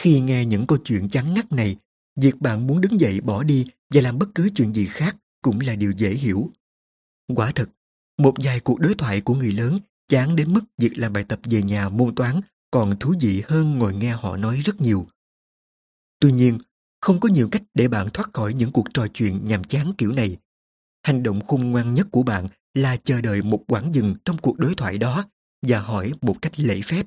Khi 0.00 0.20
nghe 0.20 0.44
những 0.44 0.66
câu 0.66 0.78
chuyện 0.84 1.08
chán 1.08 1.34
ngắt 1.34 1.52
này, 1.52 1.76
việc 2.16 2.40
bạn 2.40 2.66
muốn 2.66 2.80
đứng 2.80 3.00
dậy 3.00 3.20
bỏ 3.20 3.42
đi 3.42 3.66
và 3.94 4.00
làm 4.00 4.18
bất 4.18 4.28
cứ 4.34 4.50
chuyện 4.54 4.74
gì 4.74 4.86
khác 4.86 5.16
cũng 5.42 5.60
là 5.60 5.74
điều 5.74 5.92
dễ 5.96 6.10
hiểu. 6.10 6.50
Quả 7.34 7.52
thật, 7.54 7.70
một 8.18 8.34
vài 8.44 8.60
cuộc 8.60 8.80
đối 8.80 8.94
thoại 8.94 9.20
của 9.20 9.34
người 9.34 9.52
lớn 9.52 9.78
chán 10.08 10.36
đến 10.36 10.52
mức 10.52 10.64
việc 10.78 10.98
làm 10.98 11.12
bài 11.12 11.24
tập 11.28 11.40
về 11.44 11.62
nhà 11.62 11.88
môn 11.88 12.14
toán 12.14 12.40
còn 12.70 12.96
thú 13.00 13.14
vị 13.20 13.42
hơn 13.46 13.78
ngồi 13.78 13.94
nghe 13.94 14.12
họ 14.12 14.36
nói 14.36 14.60
rất 14.64 14.80
nhiều. 14.80 15.06
Tuy 16.20 16.32
nhiên, 16.32 16.58
không 17.00 17.20
có 17.20 17.28
nhiều 17.28 17.48
cách 17.52 17.62
để 17.74 17.88
bạn 17.88 18.08
thoát 18.14 18.30
khỏi 18.32 18.54
những 18.54 18.72
cuộc 18.72 18.94
trò 18.94 19.06
chuyện 19.14 19.40
nhàm 19.44 19.64
chán 19.64 19.92
kiểu 19.98 20.12
này. 20.12 20.36
Hành 21.02 21.22
động 21.22 21.40
khôn 21.40 21.70
ngoan 21.70 21.94
nhất 21.94 22.06
của 22.10 22.22
bạn 22.22 22.48
là 22.74 22.96
chờ 22.96 23.20
đợi 23.20 23.42
một 23.42 23.64
quãng 23.68 23.94
dừng 23.94 24.14
trong 24.24 24.38
cuộc 24.38 24.58
đối 24.58 24.74
thoại 24.74 24.98
đó 24.98 25.28
và 25.62 25.80
hỏi 25.80 26.12
một 26.20 26.36
cách 26.42 26.60
lễ 26.60 26.80
phép. 26.84 27.06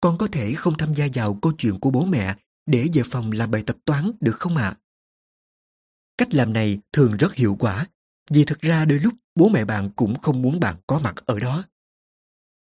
Con 0.00 0.18
có 0.18 0.26
thể 0.32 0.54
không 0.54 0.74
tham 0.78 0.94
gia 0.94 1.08
vào 1.14 1.38
câu 1.42 1.52
chuyện 1.58 1.80
của 1.80 1.90
bố 1.90 2.04
mẹ 2.04 2.36
để 2.66 2.88
về 2.92 3.02
phòng 3.10 3.32
làm 3.32 3.50
bài 3.50 3.62
tập 3.66 3.76
toán 3.84 4.10
được 4.20 4.36
không 4.40 4.56
ạ? 4.56 4.76
Cách 6.18 6.34
làm 6.34 6.52
này 6.52 6.78
thường 6.92 7.16
rất 7.16 7.34
hiệu 7.34 7.56
quả 7.58 7.86
vì 8.30 8.44
thực 8.44 8.60
ra 8.60 8.84
đôi 8.84 8.98
lúc 8.98 9.14
bố 9.34 9.48
mẹ 9.48 9.64
bạn 9.64 9.90
cũng 9.96 10.14
không 10.18 10.42
muốn 10.42 10.60
bạn 10.60 10.76
có 10.86 10.98
mặt 10.98 11.14
ở 11.26 11.38
đó. 11.38 11.64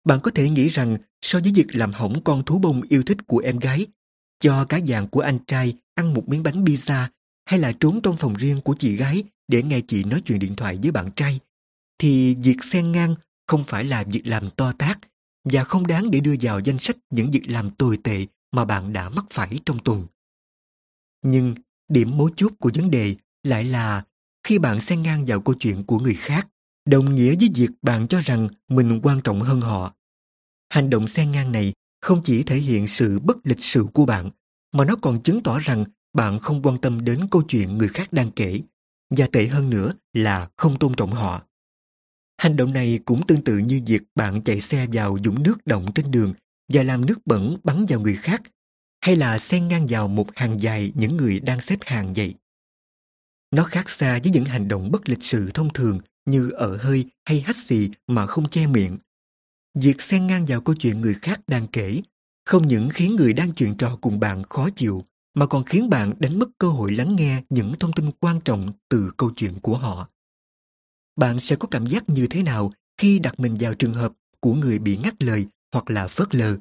Bạn 0.05 0.21
có 0.23 0.31
thể 0.35 0.49
nghĩ 0.51 0.69
rằng 0.69 0.99
so 1.21 1.41
với 1.41 1.53
việc 1.55 1.67
làm 1.77 1.93
hỏng 1.93 2.25
con 2.25 2.45
thú 2.45 2.59
bông 2.59 2.83
yêu 2.83 3.03
thích 3.07 3.19
của 3.27 3.39
em 3.39 3.59
gái, 3.59 3.87
cho 4.41 4.65
cả 4.65 4.81
dạng 4.89 5.09
của 5.09 5.21
anh 5.21 5.39
trai 5.47 5.75
ăn 5.95 6.15
một 6.15 6.29
miếng 6.29 6.43
bánh 6.43 6.65
pizza 6.65 7.09
hay 7.45 7.61
là 7.61 7.73
trốn 7.81 8.01
trong 8.03 8.17
phòng 8.17 8.35
riêng 8.35 8.61
của 8.61 8.75
chị 8.79 8.97
gái 8.97 9.23
để 9.49 9.63
nghe 9.63 9.81
chị 9.81 10.05
nói 10.05 10.23
chuyện 10.25 10.39
điện 10.39 10.57
thoại 10.57 10.79
với 10.83 10.91
bạn 10.91 11.11
trai, 11.17 11.41
thì 11.99 12.35
việc 12.35 12.65
xen 12.65 12.93
ngang 12.93 13.15
không 13.47 13.65
phải 13.65 13.85
là 13.85 14.05
việc 14.05 14.27
làm 14.27 14.51
to 14.51 14.73
tác 14.73 14.99
và 15.45 15.65
không 15.65 15.87
đáng 15.87 16.11
để 16.11 16.21
đưa 16.21 16.35
vào 16.41 16.61
danh 16.61 16.79
sách 16.79 16.97
những 17.11 17.31
việc 17.31 17.43
làm 17.47 17.71
tồi 17.71 17.99
tệ 18.05 18.27
mà 18.53 18.65
bạn 18.65 18.93
đã 18.93 19.09
mắc 19.09 19.25
phải 19.31 19.59
trong 19.67 19.79
tuần. 19.79 20.07
Nhưng 21.23 21.55
điểm 21.89 22.17
mấu 22.17 22.31
chốt 22.37 22.53
của 22.59 22.71
vấn 22.75 22.91
đề 22.91 23.17
lại 23.43 23.65
là 23.65 24.05
khi 24.47 24.59
bạn 24.59 24.81
xen 24.81 25.03
ngang 25.03 25.25
vào 25.27 25.41
câu 25.41 25.55
chuyện 25.55 25.85
của 25.85 25.99
người 25.99 26.15
khác, 26.15 26.49
đồng 26.85 27.15
nghĩa 27.15 27.35
với 27.37 27.49
việc 27.55 27.71
bạn 27.83 28.09
cho 28.09 28.21
rằng 28.21 28.49
mình 28.69 29.01
quan 29.03 29.21
trọng 29.21 29.41
hơn 29.41 29.61
họ. 29.61 29.95
Hành 30.71 30.91
động 30.91 31.09
xen 31.09 31.31
ngang 31.31 31.53
này 31.53 31.73
không 32.05 32.23
chỉ 32.25 32.43
thể 32.43 32.57
hiện 32.57 32.89
sự 32.89 33.19
bất 33.19 33.37
lịch 33.45 33.61
sự 33.61 33.87
của 33.93 34.07
bạn, 34.07 34.31
mà 34.73 34.85
nó 34.85 34.97
còn 35.03 35.23
chứng 35.23 35.43
tỏ 35.43 35.59
rằng 35.59 35.85
bạn 36.13 36.39
không 36.39 36.63
quan 36.63 36.79
tâm 36.79 37.05
đến 37.05 37.21
câu 37.31 37.43
chuyện 37.43 37.79
người 37.79 37.89
khác 37.89 38.13
đang 38.13 38.31
kể, 38.31 38.61
và 39.11 39.27
tệ 39.33 39.47
hơn 39.47 39.71
nữa 39.71 39.93
là 40.13 40.49
không 40.57 40.79
tôn 40.79 40.95
trọng 40.95 41.11
họ. 41.11 41.43
Hành 42.39 42.57
động 42.57 42.73
này 42.73 43.01
cũng 43.05 43.27
tương 43.27 43.45
tự 43.45 43.59
như 43.59 43.83
việc 43.87 44.03
bạn 44.15 44.43
chạy 44.43 44.61
xe 44.61 44.87
vào 44.93 45.17
dũng 45.25 45.43
nước 45.43 45.67
động 45.67 45.87
trên 45.95 46.11
đường 46.11 46.33
và 46.73 46.83
làm 46.83 47.07
nước 47.07 47.27
bẩn 47.27 47.57
bắn 47.65 47.87
vào 47.89 48.01
người 48.01 48.17
khác, 48.17 48.43
hay 49.01 49.17
là 49.17 49.39
xen 49.39 49.69
ngang 49.69 49.87
vào 49.89 50.09
một 50.09 50.27
hàng 50.37 50.61
dài 50.61 50.93
những 50.95 51.17
người 51.17 51.41
đang 51.41 51.61
xếp 51.61 51.79
hàng 51.83 52.13
vậy. 52.17 52.35
Nó 53.51 53.65
khác 53.65 53.91
xa 53.91 54.21
với 54.23 54.33
những 54.33 54.45
hành 54.45 54.69
động 54.69 54.91
bất 54.91 55.09
lịch 55.09 55.23
sự 55.23 55.51
thông 55.55 55.73
thường 55.73 55.99
như 56.27 56.51
ở 56.51 56.77
hơi 56.77 57.05
hay 57.25 57.41
hắt 57.41 57.57
xì 57.57 57.91
mà 58.07 58.27
không 58.27 58.51
che 58.51 58.67
miệng. 58.67 58.99
Việc 59.75 60.01
xen 60.03 60.27
ngang 60.27 60.47
vào 60.47 60.61
câu 60.61 60.75
chuyện 60.75 61.01
người 61.01 61.15
khác 61.15 61.41
đang 61.47 61.67
kể 61.67 62.01
không 62.45 62.69
những 62.69 62.89
khiến 62.93 63.17
người 63.17 63.33
đang 63.33 63.53
chuyện 63.53 63.75
trò 63.75 63.99
cùng 64.01 64.21
bạn 64.21 64.43
khó 64.43 64.69
chịu 64.77 65.05
mà 65.35 65.47
còn 65.47 65.65
khiến 65.65 65.91
bạn 65.91 66.13
đánh 66.19 66.39
mất 66.39 66.49
cơ 66.59 66.69
hội 66.69 66.93
lắng 66.93 67.17
nghe 67.17 67.43
những 67.49 67.73
thông 67.81 67.93
tin 67.93 68.11
quan 68.21 68.41
trọng 68.41 68.73
từ 68.89 69.13
câu 69.17 69.31
chuyện 69.37 69.61
của 69.63 69.77
họ. 69.77 70.09
Bạn 71.17 71.41
sẽ 71.41 71.57
có 71.57 71.69
cảm 71.71 71.87
giác 71.87 72.09
như 72.09 72.27
thế 72.31 72.43
nào 72.43 72.73
khi 72.99 73.19
đặt 73.19 73.41
mình 73.41 73.57
vào 73.61 73.75
trường 73.75 73.95
hợp 73.95 74.13
của 74.41 74.55
người 74.55 74.79
bị 74.79 74.97
ngắt 74.97 75.23
lời 75.23 75.47
hoặc 75.73 75.91
là 75.91 76.09
phớt 76.09 76.35
lờ? 76.35 76.57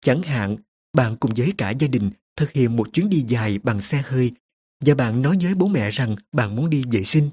Chẳng 0.00 0.22
hạn, 0.22 0.56
bạn 0.92 1.16
cùng 1.16 1.34
với 1.36 1.52
cả 1.58 1.70
gia 1.70 1.88
đình 1.88 2.10
thực 2.36 2.52
hiện 2.52 2.76
một 2.76 2.92
chuyến 2.92 3.10
đi 3.10 3.24
dài 3.28 3.58
bằng 3.58 3.80
xe 3.80 4.02
hơi 4.06 4.32
và 4.80 4.94
bạn 4.94 5.22
nói 5.22 5.38
với 5.42 5.54
bố 5.54 5.66
mẹ 5.66 5.90
rằng 5.90 6.16
bạn 6.32 6.56
muốn 6.56 6.70
đi 6.70 6.84
vệ 6.92 7.04
sinh. 7.04 7.30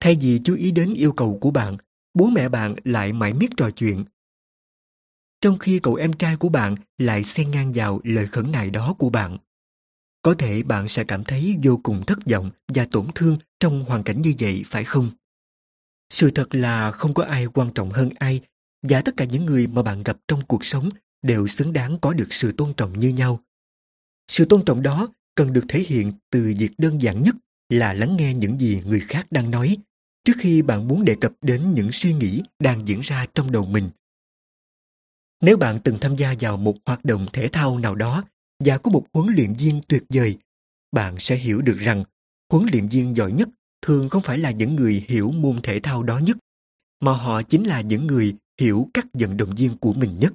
Thay 0.00 0.16
vì 0.20 0.40
chú 0.44 0.56
ý 0.56 0.70
đến 0.70 0.94
yêu 0.94 1.12
cầu 1.12 1.38
của 1.40 1.50
bạn, 1.50 1.76
bố 2.18 2.26
mẹ 2.26 2.48
bạn 2.48 2.74
lại 2.84 3.12
mãi 3.12 3.32
miết 3.32 3.50
trò 3.56 3.70
chuyện. 3.70 4.04
Trong 5.40 5.58
khi 5.58 5.78
cậu 5.78 5.94
em 5.94 6.12
trai 6.12 6.36
của 6.36 6.48
bạn 6.48 6.74
lại 6.98 7.24
xen 7.24 7.50
ngang 7.50 7.72
vào 7.72 8.00
lời 8.04 8.26
khẩn 8.26 8.52
nại 8.52 8.70
đó 8.70 8.94
của 8.98 9.10
bạn. 9.10 9.38
Có 10.22 10.34
thể 10.34 10.62
bạn 10.62 10.88
sẽ 10.88 11.04
cảm 11.04 11.24
thấy 11.24 11.56
vô 11.62 11.80
cùng 11.82 12.04
thất 12.06 12.18
vọng 12.30 12.50
và 12.68 12.86
tổn 12.90 13.06
thương 13.14 13.38
trong 13.60 13.84
hoàn 13.84 14.02
cảnh 14.02 14.22
như 14.22 14.34
vậy, 14.38 14.62
phải 14.66 14.84
không? 14.84 15.10
Sự 16.10 16.30
thật 16.30 16.54
là 16.54 16.92
không 16.92 17.14
có 17.14 17.24
ai 17.24 17.46
quan 17.46 17.70
trọng 17.74 17.90
hơn 17.90 18.10
ai 18.18 18.40
và 18.82 19.00
tất 19.00 19.14
cả 19.16 19.24
những 19.24 19.46
người 19.46 19.66
mà 19.66 19.82
bạn 19.82 20.02
gặp 20.02 20.16
trong 20.28 20.40
cuộc 20.48 20.64
sống 20.64 20.88
đều 21.22 21.46
xứng 21.46 21.72
đáng 21.72 21.98
có 21.98 22.12
được 22.12 22.32
sự 22.32 22.52
tôn 22.52 22.72
trọng 22.76 23.00
như 23.00 23.08
nhau. 23.08 23.40
Sự 24.28 24.44
tôn 24.44 24.64
trọng 24.64 24.82
đó 24.82 25.08
cần 25.34 25.52
được 25.52 25.64
thể 25.68 25.84
hiện 25.88 26.12
từ 26.30 26.54
việc 26.58 26.70
đơn 26.78 27.02
giản 27.02 27.22
nhất 27.22 27.34
là 27.68 27.92
lắng 27.92 28.16
nghe 28.16 28.34
những 28.34 28.58
gì 28.58 28.82
người 28.86 29.00
khác 29.00 29.26
đang 29.30 29.50
nói 29.50 29.76
trước 30.28 30.36
khi 30.38 30.62
bạn 30.62 30.88
muốn 30.88 31.04
đề 31.04 31.16
cập 31.20 31.32
đến 31.42 31.72
những 31.74 31.92
suy 31.92 32.12
nghĩ 32.12 32.42
đang 32.58 32.88
diễn 32.88 33.00
ra 33.00 33.26
trong 33.34 33.52
đầu 33.52 33.66
mình. 33.66 33.90
Nếu 35.40 35.56
bạn 35.56 35.78
từng 35.84 35.98
tham 36.00 36.16
gia 36.16 36.34
vào 36.40 36.56
một 36.56 36.74
hoạt 36.84 37.04
động 37.04 37.26
thể 37.32 37.48
thao 37.48 37.78
nào 37.78 37.94
đó 37.94 38.24
và 38.64 38.78
có 38.78 38.90
một 38.90 39.06
huấn 39.12 39.34
luyện 39.34 39.54
viên 39.54 39.80
tuyệt 39.88 40.02
vời, 40.08 40.38
bạn 40.92 41.16
sẽ 41.18 41.36
hiểu 41.36 41.62
được 41.62 41.76
rằng 41.78 42.04
huấn 42.52 42.66
luyện 42.72 42.88
viên 42.88 43.16
giỏi 43.16 43.32
nhất 43.32 43.48
thường 43.82 44.08
không 44.08 44.22
phải 44.22 44.38
là 44.38 44.50
những 44.50 44.76
người 44.76 45.04
hiểu 45.08 45.30
môn 45.30 45.60
thể 45.62 45.80
thao 45.80 46.02
đó 46.02 46.18
nhất, 46.18 46.36
mà 47.00 47.12
họ 47.12 47.42
chính 47.42 47.64
là 47.64 47.80
những 47.80 48.06
người 48.06 48.36
hiểu 48.60 48.88
các 48.94 49.06
vận 49.12 49.36
động 49.36 49.54
viên 49.54 49.76
của 49.76 49.92
mình 49.94 50.18
nhất. 50.18 50.32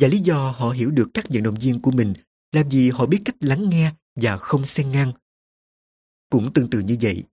Và 0.00 0.08
lý 0.08 0.18
do 0.18 0.50
họ 0.50 0.70
hiểu 0.70 0.90
được 0.90 1.08
các 1.14 1.24
vận 1.28 1.42
động 1.42 1.56
viên 1.60 1.80
của 1.80 1.90
mình 1.90 2.14
là 2.52 2.62
vì 2.70 2.90
họ 2.90 3.06
biết 3.06 3.22
cách 3.24 3.36
lắng 3.40 3.68
nghe 3.68 3.92
và 4.16 4.36
không 4.36 4.66
xen 4.66 4.90
ngang. 4.92 5.12
Cũng 6.30 6.52
tương 6.52 6.70
tự 6.70 6.80
như 6.80 6.96
vậy, 7.00 7.24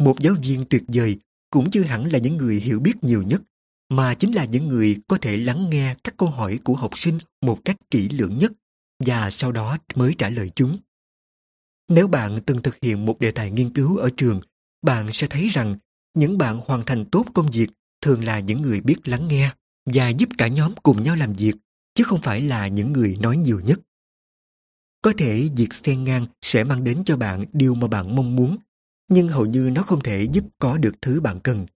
một 0.00 0.20
giáo 0.20 0.34
viên 0.42 0.64
tuyệt 0.70 0.82
vời 0.88 1.18
cũng 1.50 1.70
chưa 1.70 1.82
hẳn 1.82 2.12
là 2.12 2.18
những 2.18 2.36
người 2.36 2.56
hiểu 2.60 2.80
biết 2.80 3.04
nhiều 3.04 3.22
nhất, 3.22 3.42
mà 3.88 4.14
chính 4.14 4.34
là 4.34 4.44
những 4.44 4.68
người 4.68 4.96
có 5.08 5.18
thể 5.20 5.36
lắng 5.36 5.70
nghe 5.70 5.96
các 6.04 6.14
câu 6.16 6.28
hỏi 6.28 6.58
của 6.64 6.74
học 6.74 6.98
sinh 6.98 7.18
một 7.42 7.58
cách 7.64 7.76
kỹ 7.90 8.08
lưỡng 8.08 8.38
nhất 8.38 8.52
và 9.04 9.30
sau 9.30 9.52
đó 9.52 9.78
mới 9.94 10.14
trả 10.18 10.28
lời 10.28 10.50
chúng. 10.54 10.78
Nếu 11.88 12.08
bạn 12.08 12.40
từng 12.46 12.62
thực 12.62 12.76
hiện 12.82 13.06
một 13.06 13.20
đề 13.20 13.30
tài 13.30 13.50
nghiên 13.50 13.70
cứu 13.70 13.96
ở 13.96 14.10
trường, 14.16 14.40
bạn 14.82 15.12
sẽ 15.12 15.26
thấy 15.26 15.48
rằng 15.48 15.76
những 16.14 16.38
bạn 16.38 16.60
hoàn 16.64 16.84
thành 16.86 17.04
tốt 17.04 17.26
công 17.34 17.50
việc 17.50 17.70
thường 18.00 18.24
là 18.24 18.40
những 18.40 18.62
người 18.62 18.80
biết 18.80 19.08
lắng 19.08 19.28
nghe 19.28 19.50
và 19.86 20.08
giúp 20.08 20.28
cả 20.38 20.48
nhóm 20.48 20.72
cùng 20.82 21.02
nhau 21.02 21.16
làm 21.16 21.32
việc, 21.32 21.54
chứ 21.94 22.04
không 22.04 22.20
phải 22.20 22.40
là 22.40 22.68
những 22.68 22.92
người 22.92 23.18
nói 23.20 23.36
nhiều 23.36 23.60
nhất. 23.60 23.80
Có 25.02 25.12
thể 25.18 25.48
việc 25.56 25.74
xen 25.74 26.04
ngang 26.04 26.26
sẽ 26.42 26.64
mang 26.64 26.84
đến 26.84 27.02
cho 27.06 27.16
bạn 27.16 27.44
điều 27.52 27.74
mà 27.74 27.88
bạn 27.88 28.16
mong 28.16 28.36
muốn, 28.36 28.56
nhưng 29.10 29.28
hầu 29.28 29.46
như 29.46 29.70
nó 29.74 29.82
không 29.82 30.00
thể 30.00 30.26
giúp 30.32 30.44
có 30.58 30.78
được 30.78 30.94
thứ 31.02 31.20
bạn 31.20 31.40
cần. 31.40 31.66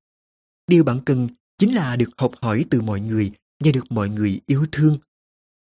Điều 0.67 0.85
bạn 0.85 1.01
cần 1.05 1.29
chính 1.59 1.75
là 1.75 1.97
được 1.97 2.11
học 2.17 2.33
hỏi 2.41 2.65
từ 2.71 2.81
mọi 2.81 3.01
người 3.01 3.31
và 3.65 3.71
được 3.73 3.85
mọi 3.91 4.09
người 4.09 4.41
yêu 4.47 4.67
thương. 4.73 4.99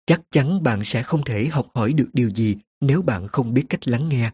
Chắc 0.05 0.21
chắn 0.31 0.63
bạn 0.63 0.83
sẽ 0.83 1.03
không 1.03 1.23
thể 1.23 1.45
học 1.45 1.67
hỏi 1.73 1.93
được 1.93 2.09
điều 2.13 2.29
gì 2.29 2.55
nếu 2.81 3.01
bạn 3.01 3.27
không 3.27 3.53
biết 3.53 3.65
cách 3.69 3.87
lắng 3.87 4.09
nghe 4.09 4.31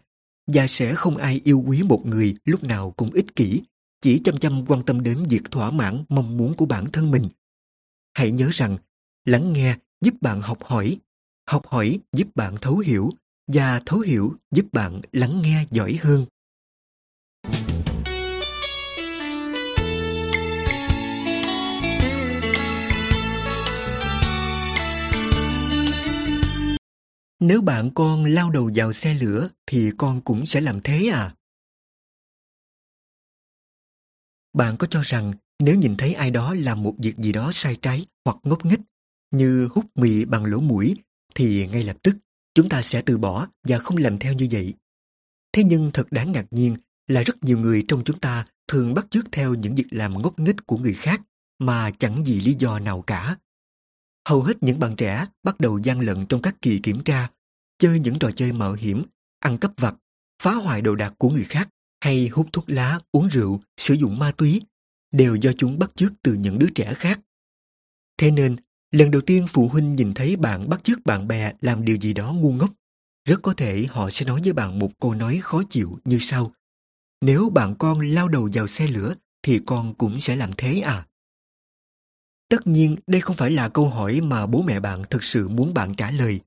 và 0.47 0.67
sẽ 0.67 0.95
không 0.95 1.17
ai 1.17 1.41
yêu 1.43 1.63
quý 1.67 1.83
một 1.83 2.05
người 2.05 2.35
lúc 2.45 2.63
nào 2.63 2.91
cũng 2.91 3.11
ích 3.11 3.35
kỷ, 3.35 3.61
chỉ 4.01 4.21
chăm 4.23 4.37
chăm 4.37 4.65
quan 4.67 4.83
tâm 4.83 5.03
đến 5.03 5.23
việc 5.29 5.41
thỏa 5.51 5.71
mãn 5.71 6.03
mong 6.09 6.37
muốn 6.37 6.53
của 6.53 6.65
bản 6.65 6.85
thân 6.93 7.11
mình. 7.11 7.29
Hãy 8.13 8.31
nhớ 8.31 8.49
rằng, 8.53 8.77
lắng 9.25 9.53
nghe 9.53 9.77
giúp 10.01 10.13
bạn 10.21 10.41
học 10.41 10.63
hỏi, 10.63 10.97
học 11.47 11.67
hỏi 11.67 11.99
giúp 12.13 12.27
bạn 12.35 12.55
thấu 12.61 12.77
hiểu 12.77 13.09
và 13.47 13.81
thấu 13.85 13.99
hiểu 13.99 14.33
giúp 14.51 14.65
bạn 14.71 15.01
lắng 15.11 15.41
nghe 15.41 15.65
giỏi 15.71 15.99
hơn. 16.01 16.25
Nếu 27.43 27.61
bạn 27.61 27.89
con 27.95 28.25
lao 28.25 28.49
đầu 28.51 28.71
vào 28.75 28.93
xe 28.93 29.13
lửa, 29.13 29.49
thì 29.65 29.91
con 29.97 30.21
cũng 30.21 30.45
sẽ 30.45 30.61
làm 30.61 30.79
thế 30.83 31.09
à? 31.13 31.35
Bạn 34.53 34.77
có 34.77 34.87
cho 34.89 35.01
rằng 35.03 35.33
nếu 35.59 35.75
nhìn 35.75 35.95
thấy 35.97 36.13
ai 36.13 36.31
đó 36.31 36.53
làm 36.53 36.83
một 36.83 36.95
việc 36.97 37.17
gì 37.17 37.31
đó 37.31 37.49
sai 37.53 37.77
trái 37.81 38.05
hoặc 38.25 38.37
ngốc 38.43 38.65
nghếch, 38.65 38.79
như 39.31 39.67
hút 39.71 39.85
mì 39.95 40.25
bằng 40.25 40.45
lỗ 40.45 40.59
mũi, 40.59 40.95
thì 41.35 41.67
ngay 41.67 41.83
lập 41.83 41.97
tức 42.03 42.15
chúng 42.55 42.69
ta 42.69 42.81
sẽ 42.81 43.01
từ 43.05 43.17
bỏ 43.17 43.47
và 43.67 43.79
không 43.79 43.97
làm 43.97 44.17
theo 44.19 44.33
như 44.33 44.47
vậy. 44.51 44.73
Thế 45.53 45.63
nhưng 45.63 45.91
thật 45.93 46.11
đáng 46.11 46.31
ngạc 46.31 46.45
nhiên 46.51 46.77
là 47.07 47.23
rất 47.23 47.43
nhiều 47.43 47.57
người 47.57 47.85
trong 47.87 48.03
chúng 48.03 48.19
ta 48.19 48.45
thường 48.67 48.93
bắt 48.93 49.05
chước 49.09 49.25
theo 49.31 49.53
những 49.53 49.75
việc 49.75 49.87
làm 49.91 50.21
ngốc 50.21 50.39
nghếch 50.39 50.67
của 50.67 50.77
người 50.77 50.93
khác 50.93 51.21
mà 51.59 51.91
chẳng 51.99 52.23
vì 52.23 52.39
lý 52.39 52.55
do 52.59 52.79
nào 52.79 53.01
cả. 53.01 53.37
Hầu 54.29 54.43
hết 54.43 54.63
những 54.63 54.79
bạn 54.79 54.95
trẻ 54.95 55.25
bắt 55.43 55.59
đầu 55.59 55.77
gian 55.77 55.99
lận 55.99 56.25
trong 56.29 56.41
các 56.41 56.55
kỳ 56.61 56.79
kiểm 56.79 57.03
tra, 57.03 57.29
chơi 57.79 57.99
những 57.99 58.19
trò 58.19 58.31
chơi 58.31 58.51
mạo 58.51 58.73
hiểm, 58.73 59.03
ăn 59.39 59.57
cắp 59.57 59.71
vặt, 59.77 59.95
phá 60.41 60.53
hoại 60.53 60.81
đồ 60.81 60.95
đạc 60.95 61.13
của 61.17 61.29
người 61.29 61.43
khác 61.43 61.69
hay 62.01 62.27
hút 62.27 62.47
thuốc 62.53 62.65
lá, 62.67 62.99
uống 63.11 63.27
rượu, 63.27 63.59
sử 63.77 63.93
dụng 63.93 64.19
ma 64.19 64.31
túy 64.37 64.61
đều 65.11 65.35
do 65.35 65.51
chúng 65.57 65.79
bắt 65.79 65.91
chước 65.95 66.13
từ 66.23 66.33
những 66.33 66.59
đứa 66.59 66.69
trẻ 66.75 66.93
khác. 66.93 67.19
Thế 68.17 68.31
nên, 68.31 68.55
lần 68.91 69.11
đầu 69.11 69.21
tiên 69.21 69.45
phụ 69.49 69.67
huynh 69.67 69.95
nhìn 69.95 70.13
thấy 70.13 70.35
bạn 70.35 70.69
bắt 70.69 70.83
chước 70.83 71.05
bạn 71.05 71.27
bè 71.27 71.53
làm 71.61 71.85
điều 71.85 71.97
gì 71.97 72.13
đó 72.13 72.33
ngu 72.33 72.53
ngốc, 72.53 72.73
rất 73.25 73.39
có 73.43 73.53
thể 73.53 73.85
họ 73.89 74.09
sẽ 74.09 74.25
nói 74.25 74.41
với 74.43 74.53
bạn 74.53 74.79
một 74.79 74.91
câu 74.99 75.13
nói 75.13 75.39
khó 75.43 75.63
chịu 75.69 75.99
như 76.05 76.17
sau. 76.19 76.51
Nếu 77.21 77.49
bạn 77.49 77.75
con 77.79 77.99
lao 77.99 78.27
đầu 78.27 78.49
vào 78.53 78.67
xe 78.67 78.87
lửa 78.87 79.13
thì 79.43 79.59
con 79.65 79.93
cũng 79.93 80.19
sẽ 80.19 80.35
làm 80.35 80.51
thế 80.57 80.79
à? 80.79 81.05
Tất 82.49 82.67
nhiên, 82.67 82.95
đây 83.07 83.21
không 83.21 83.35
phải 83.35 83.51
là 83.51 83.69
câu 83.69 83.89
hỏi 83.89 84.21
mà 84.21 84.45
bố 84.45 84.61
mẹ 84.61 84.79
bạn 84.79 85.03
thực 85.09 85.23
sự 85.23 85.49
muốn 85.49 85.73
bạn 85.73 85.95
trả 85.95 86.11
lời. 86.11 86.39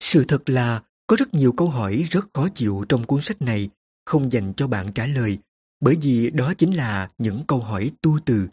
Sự 0.00 0.24
thật 0.28 0.50
là, 0.50 0.82
có 1.06 1.16
rất 1.16 1.34
nhiều 1.34 1.52
câu 1.52 1.68
hỏi 1.68 2.04
rất 2.10 2.24
khó 2.34 2.48
chịu 2.48 2.84
trong 2.88 3.04
cuốn 3.04 3.20
sách 3.20 3.42
này, 3.42 3.68
không 4.04 4.32
dành 4.32 4.52
cho 4.56 4.66
bạn 4.66 4.92
trả 4.92 5.06
lời, 5.06 5.38
bởi 5.80 5.96
vì 6.02 6.30
đó 6.30 6.54
chính 6.54 6.76
là 6.76 7.10
những 7.18 7.42
câu 7.48 7.60
hỏi 7.60 7.90
tu 8.02 8.18
từ. 8.24 8.48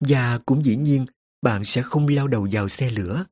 Và 0.00 0.38
cũng 0.46 0.64
dĩ 0.64 0.76
nhiên, 0.76 1.06
bạn 1.42 1.64
sẽ 1.64 1.82
không 1.82 2.08
lao 2.08 2.28
đầu 2.28 2.48
vào 2.50 2.68
xe 2.68 2.90
lửa. 2.90 3.24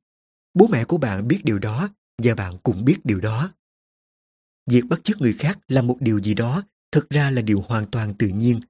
Bố 0.55 0.67
mẹ 0.67 0.85
của 0.85 0.99
bạn 0.99 1.29
biết 1.29 1.41
điều 1.45 1.59
đó, 1.59 1.89
và 2.23 2.35
bạn 2.35 2.59
cũng 2.63 2.85
biết 2.85 2.99
điều 3.05 3.21
đó. 3.21 3.53
Việc 4.67 4.83
bắt 4.89 5.05
chước 5.05 5.21
người 5.21 5.33
khác 5.39 5.59
là 5.69 5.83
một 5.83 5.97
điều 6.01 6.19
gì 6.19 6.35
đó 6.35 6.63
thực 6.93 7.11
ra 7.11 7.31
là 7.31 7.43
điều 7.43 7.61
hoàn 7.61 7.87
toàn 7.87 8.15
tự 8.15 8.29
nhiên. 8.29 8.61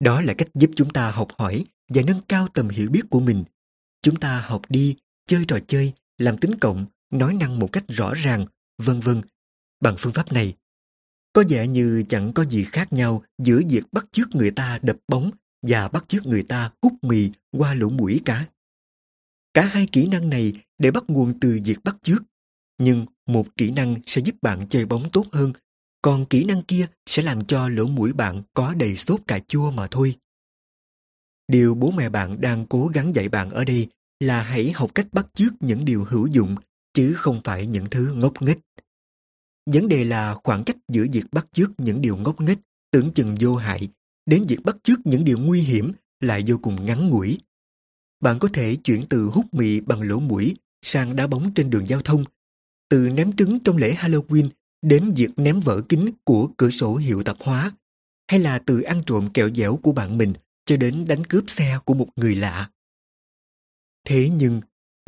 Đó 0.00 0.20
là 0.20 0.34
cách 0.38 0.48
giúp 0.54 0.70
chúng 0.76 0.90
ta 0.90 1.10
học 1.10 1.28
hỏi 1.38 1.64
và 1.88 2.02
nâng 2.06 2.20
cao 2.28 2.48
tầm 2.54 2.68
hiểu 2.68 2.90
biết 2.90 3.02
của 3.10 3.20
mình. 3.20 3.44
Chúng 4.02 4.16
ta 4.16 4.40
học 4.40 4.62
đi, 4.68 4.96
chơi 5.26 5.44
trò 5.48 5.58
chơi, 5.66 5.92
làm 6.18 6.38
tính 6.38 6.54
cộng, 6.60 6.86
nói 7.10 7.34
năng 7.34 7.58
một 7.58 7.72
cách 7.72 7.84
rõ 7.88 8.14
ràng, 8.14 8.46
vân 8.78 9.00
vân. 9.00 9.22
Bằng 9.80 9.94
phương 9.98 10.12
pháp 10.12 10.32
này, 10.32 10.54
Có 11.32 11.44
vẻ 11.48 11.66
như 11.66 12.04
chẳng 12.08 12.32
có 12.32 12.44
gì 12.44 12.64
khác 12.64 12.92
nhau 12.92 13.22
giữa 13.38 13.60
việc 13.68 13.84
bắt 13.92 14.06
chước 14.12 14.34
người 14.34 14.50
ta 14.50 14.78
đập 14.82 14.96
bóng 15.08 15.30
và 15.62 15.88
bắt 15.88 16.04
chước 16.08 16.26
người 16.26 16.42
ta 16.42 16.70
hút 16.82 16.92
mì 17.02 17.30
qua 17.52 17.74
lỗ 17.74 17.88
mũi 17.88 18.20
cả. 18.24 18.46
Cả 19.54 19.66
hai 19.66 19.86
kỹ 19.92 20.08
năng 20.08 20.30
này 20.30 20.52
đều 20.78 20.92
bắt 20.92 21.04
nguồn 21.08 21.40
từ 21.40 21.60
việc 21.64 21.78
bắt 21.84 21.96
chước. 22.02 22.22
Nhưng 22.78 23.06
một 23.26 23.56
kỹ 23.56 23.70
năng 23.70 23.96
sẽ 24.06 24.22
giúp 24.22 24.34
bạn 24.42 24.66
chơi 24.68 24.86
bóng 24.86 25.10
tốt 25.10 25.26
hơn, 25.32 25.52
còn 26.02 26.26
kỹ 26.26 26.44
năng 26.44 26.62
kia 26.62 26.86
sẽ 27.06 27.22
làm 27.22 27.44
cho 27.44 27.68
lỗ 27.68 27.86
mũi 27.86 28.12
bạn 28.12 28.42
có 28.54 28.74
đầy 28.74 28.96
sốt 28.96 29.20
cà 29.26 29.40
chua 29.48 29.70
mà 29.70 29.86
thôi. 29.90 30.16
Điều 31.48 31.74
bố 31.74 31.90
mẹ 31.90 32.08
bạn 32.08 32.40
đang 32.40 32.66
cố 32.66 32.86
gắng 32.94 33.14
dạy 33.14 33.28
bạn 33.28 33.50
ở 33.50 33.64
đây 33.64 33.86
là 34.20 34.42
hãy 34.42 34.72
học 34.72 34.94
cách 34.94 35.06
bắt 35.12 35.26
chước 35.34 35.52
những 35.60 35.84
điều 35.84 36.04
hữu 36.04 36.26
dụng, 36.26 36.54
chứ 36.94 37.14
không 37.16 37.40
phải 37.44 37.66
những 37.66 37.86
thứ 37.90 38.12
ngốc 38.16 38.42
nghếch. 38.42 38.58
Vấn 39.66 39.88
đề 39.88 40.04
là 40.04 40.34
khoảng 40.44 40.64
cách 40.64 40.76
giữa 40.88 41.06
việc 41.12 41.24
bắt 41.32 41.46
chước 41.52 41.70
những 41.78 42.02
điều 42.02 42.16
ngốc 42.16 42.40
nghếch 42.40 42.58
tưởng 42.90 43.10
chừng 43.14 43.34
vô 43.40 43.56
hại 43.56 43.88
đến 44.26 44.44
việc 44.48 44.58
bắt 44.64 44.76
chước 44.82 44.98
những 45.04 45.24
điều 45.24 45.38
nguy 45.38 45.60
hiểm 45.60 45.92
lại 46.20 46.44
vô 46.46 46.56
cùng 46.62 46.86
ngắn 46.86 47.08
ngủi. 47.08 47.38
Bạn 48.20 48.38
có 48.38 48.48
thể 48.52 48.76
chuyển 48.76 49.04
từ 49.08 49.24
hút 49.24 49.46
mì 49.52 49.80
bằng 49.80 50.02
lỗ 50.02 50.20
mũi 50.20 50.56
sang 50.82 51.16
đá 51.16 51.26
bóng 51.26 51.54
trên 51.54 51.70
đường 51.70 51.86
giao 51.86 52.02
thông, 52.02 52.24
từ 52.88 53.08
ném 53.08 53.32
trứng 53.32 53.58
trong 53.60 53.76
lễ 53.76 53.94
Halloween 53.94 54.48
đến 54.82 55.12
việc 55.16 55.30
ném 55.36 55.60
vỡ 55.60 55.82
kính 55.88 56.10
của 56.24 56.48
cửa 56.56 56.70
sổ 56.70 56.96
hiệu 56.96 57.22
tạp 57.22 57.36
hóa, 57.40 57.72
hay 58.30 58.40
là 58.40 58.58
từ 58.58 58.80
ăn 58.80 59.02
trộm 59.06 59.28
kẹo 59.34 59.50
dẻo 59.54 59.76
của 59.76 59.92
bạn 59.92 60.18
mình 60.18 60.32
cho 60.66 60.76
đến 60.76 61.04
đánh 61.08 61.24
cướp 61.24 61.44
xe 61.50 61.78
của 61.84 61.94
một 61.94 62.08
người 62.16 62.36
lạ. 62.36 62.70
Thế 64.04 64.30
nhưng, 64.36 64.60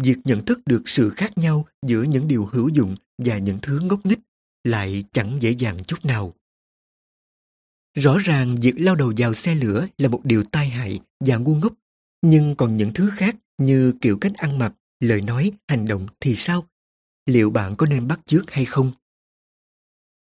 việc 0.02 0.16
nhận 0.24 0.44
thức 0.44 0.60
được 0.66 0.82
sự 0.86 1.10
khác 1.10 1.38
nhau 1.38 1.66
giữa 1.86 2.02
những 2.02 2.28
điều 2.28 2.46
hữu 2.46 2.68
dụng 2.68 2.94
và 3.18 3.38
những 3.38 3.58
thứ 3.62 3.80
ngốc 3.80 4.06
nghếch 4.06 4.18
lại 4.64 5.04
chẳng 5.12 5.36
dễ 5.40 5.50
dàng 5.50 5.84
chút 5.84 6.04
nào. 6.04 6.34
Rõ 7.94 8.18
ràng 8.18 8.56
việc 8.60 8.74
lao 8.76 8.94
đầu 8.94 9.12
vào 9.16 9.34
xe 9.34 9.54
lửa 9.54 9.86
là 9.98 10.08
một 10.08 10.20
điều 10.24 10.44
tai 10.44 10.68
hại 10.68 11.00
và 11.20 11.36
ngu 11.36 11.54
ngốc, 11.54 11.72
nhưng 12.22 12.54
còn 12.56 12.76
những 12.76 12.92
thứ 12.94 13.10
khác 13.16 13.36
như 13.58 13.92
kiểu 14.00 14.18
cách 14.20 14.32
ăn 14.36 14.58
mặc, 14.58 14.74
lời 15.00 15.20
nói, 15.20 15.52
hành 15.68 15.84
động 15.84 16.06
thì 16.20 16.36
sao? 16.36 16.66
Liệu 17.26 17.50
bạn 17.50 17.76
có 17.76 17.86
nên 17.86 18.08
bắt 18.08 18.20
chước 18.26 18.50
hay 18.50 18.64
không? 18.64 18.92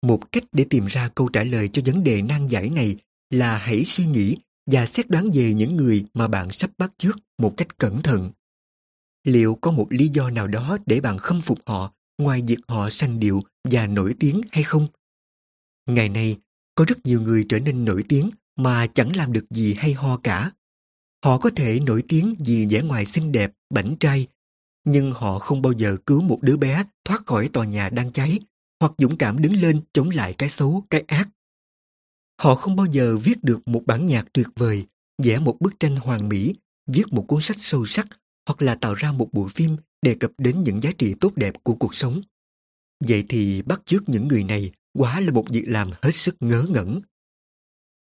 Một 0.02 0.32
cách 0.32 0.44
để 0.52 0.66
tìm 0.70 0.86
ra 0.86 1.08
câu 1.14 1.28
trả 1.28 1.44
lời 1.44 1.68
cho 1.68 1.82
vấn 1.86 2.04
đề 2.04 2.22
nan 2.22 2.46
giải 2.46 2.70
này 2.70 2.96
là 3.30 3.58
hãy 3.58 3.84
suy 3.84 4.06
nghĩ 4.06 4.36
và 4.66 4.86
xét 4.86 5.10
đoán 5.10 5.30
về 5.34 5.54
những 5.54 5.76
người 5.76 6.04
mà 6.14 6.28
bạn 6.28 6.52
sắp 6.52 6.70
bắt 6.78 6.92
chước 6.98 7.18
một 7.38 7.54
cách 7.56 7.78
cẩn 7.78 8.02
thận. 8.02 8.30
Liệu 9.24 9.54
có 9.54 9.70
một 9.70 9.86
lý 9.90 10.08
do 10.08 10.30
nào 10.30 10.46
đó 10.46 10.78
để 10.86 11.00
bạn 11.00 11.18
khâm 11.18 11.40
phục 11.40 11.58
họ 11.66 11.92
ngoài 12.18 12.42
việc 12.46 12.58
họ 12.68 12.90
sanh 12.90 13.20
điệu 13.20 13.42
và 13.64 13.86
nổi 13.86 14.14
tiếng 14.20 14.40
hay 14.52 14.64
không? 14.64 14.86
Ngày 15.86 16.08
nay, 16.08 16.36
có 16.74 16.84
rất 16.88 16.98
nhiều 17.04 17.20
người 17.20 17.46
trở 17.48 17.58
nên 17.58 17.84
nổi 17.84 18.04
tiếng 18.08 18.30
mà 18.56 18.86
chẳng 18.86 19.16
làm 19.16 19.32
được 19.32 19.44
gì 19.50 19.74
hay 19.74 19.92
ho 19.92 20.16
cả. 20.16 20.50
Họ 21.24 21.38
có 21.38 21.50
thể 21.56 21.80
nổi 21.86 22.04
tiếng 22.08 22.34
vì 22.38 22.66
vẻ 22.66 22.82
ngoài 22.82 23.06
xinh 23.06 23.32
đẹp, 23.32 23.52
bảnh 23.70 23.96
trai, 24.00 24.26
nhưng 24.84 25.12
họ 25.12 25.38
không 25.38 25.62
bao 25.62 25.72
giờ 25.72 25.96
cứu 26.06 26.22
một 26.22 26.38
đứa 26.42 26.56
bé 26.56 26.84
thoát 27.04 27.26
khỏi 27.26 27.48
tòa 27.52 27.66
nhà 27.66 27.88
đang 27.88 28.12
cháy 28.12 28.38
hoặc 28.80 28.92
dũng 28.98 29.16
cảm 29.16 29.42
đứng 29.42 29.52
lên 29.52 29.80
chống 29.92 30.10
lại 30.10 30.34
cái 30.38 30.48
xấu, 30.48 30.84
cái 30.90 31.04
ác. 31.06 31.28
Họ 32.38 32.54
không 32.54 32.76
bao 32.76 32.86
giờ 32.86 33.16
viết 33.16 33.44
được 33.44 33.68
một 33.68 33.82
bản 33.86 34.06
nhạc 34.06 34.26
tuyệt 34.32 34.46
vời, 34.56 34.86
vẽ 35.22 35.38
một 35.38 35.56
bức 35.60 35.80
tranh 35.80 35.96
hoàn 35.96 36.28
mỹ, 36.28 36.54
viết 36.86 37.04
một 37.10 37.24
cuốn 37.28 37.40
sách 37.42 37.56
sâu 37.58 37.86
sắc 37.86 38.06
hoặc 38.46 38.62
là 38.62 38.74
tạo 38.74 38.94
ra 38.94 39.12
một 39.12 39.28
bộ 39.32 39.48
phim 39.48 39.76
đề 40.02 40.14
cập 40.14 40.30
đến 40.38 40.64
những 40.64 40.82
giá 40.82 40.90
trị 40.98 41.14
tốt 41.20 41.32
đẹp 41.36 41.54
của 41.62 41.74
cuộc 41.74 41.94
sống. 41.94 42.20
Vậy 43.04 43.24
thì 43.28 43.62
bắt 43.62 43.82
chước 43.84 44.08
những 44.08 44.28
người 44.28 44.44
này 44.44 44.72
quá 44.92 45.20
là 45.20 45.30
một 45.30 45.48
việc 45.50 45.64
làm 45.66 45.90
hết 46.02 46.12
sức 46.12 46.36
ngớ 46.40 46.66
ngẩn. 46.68 47.00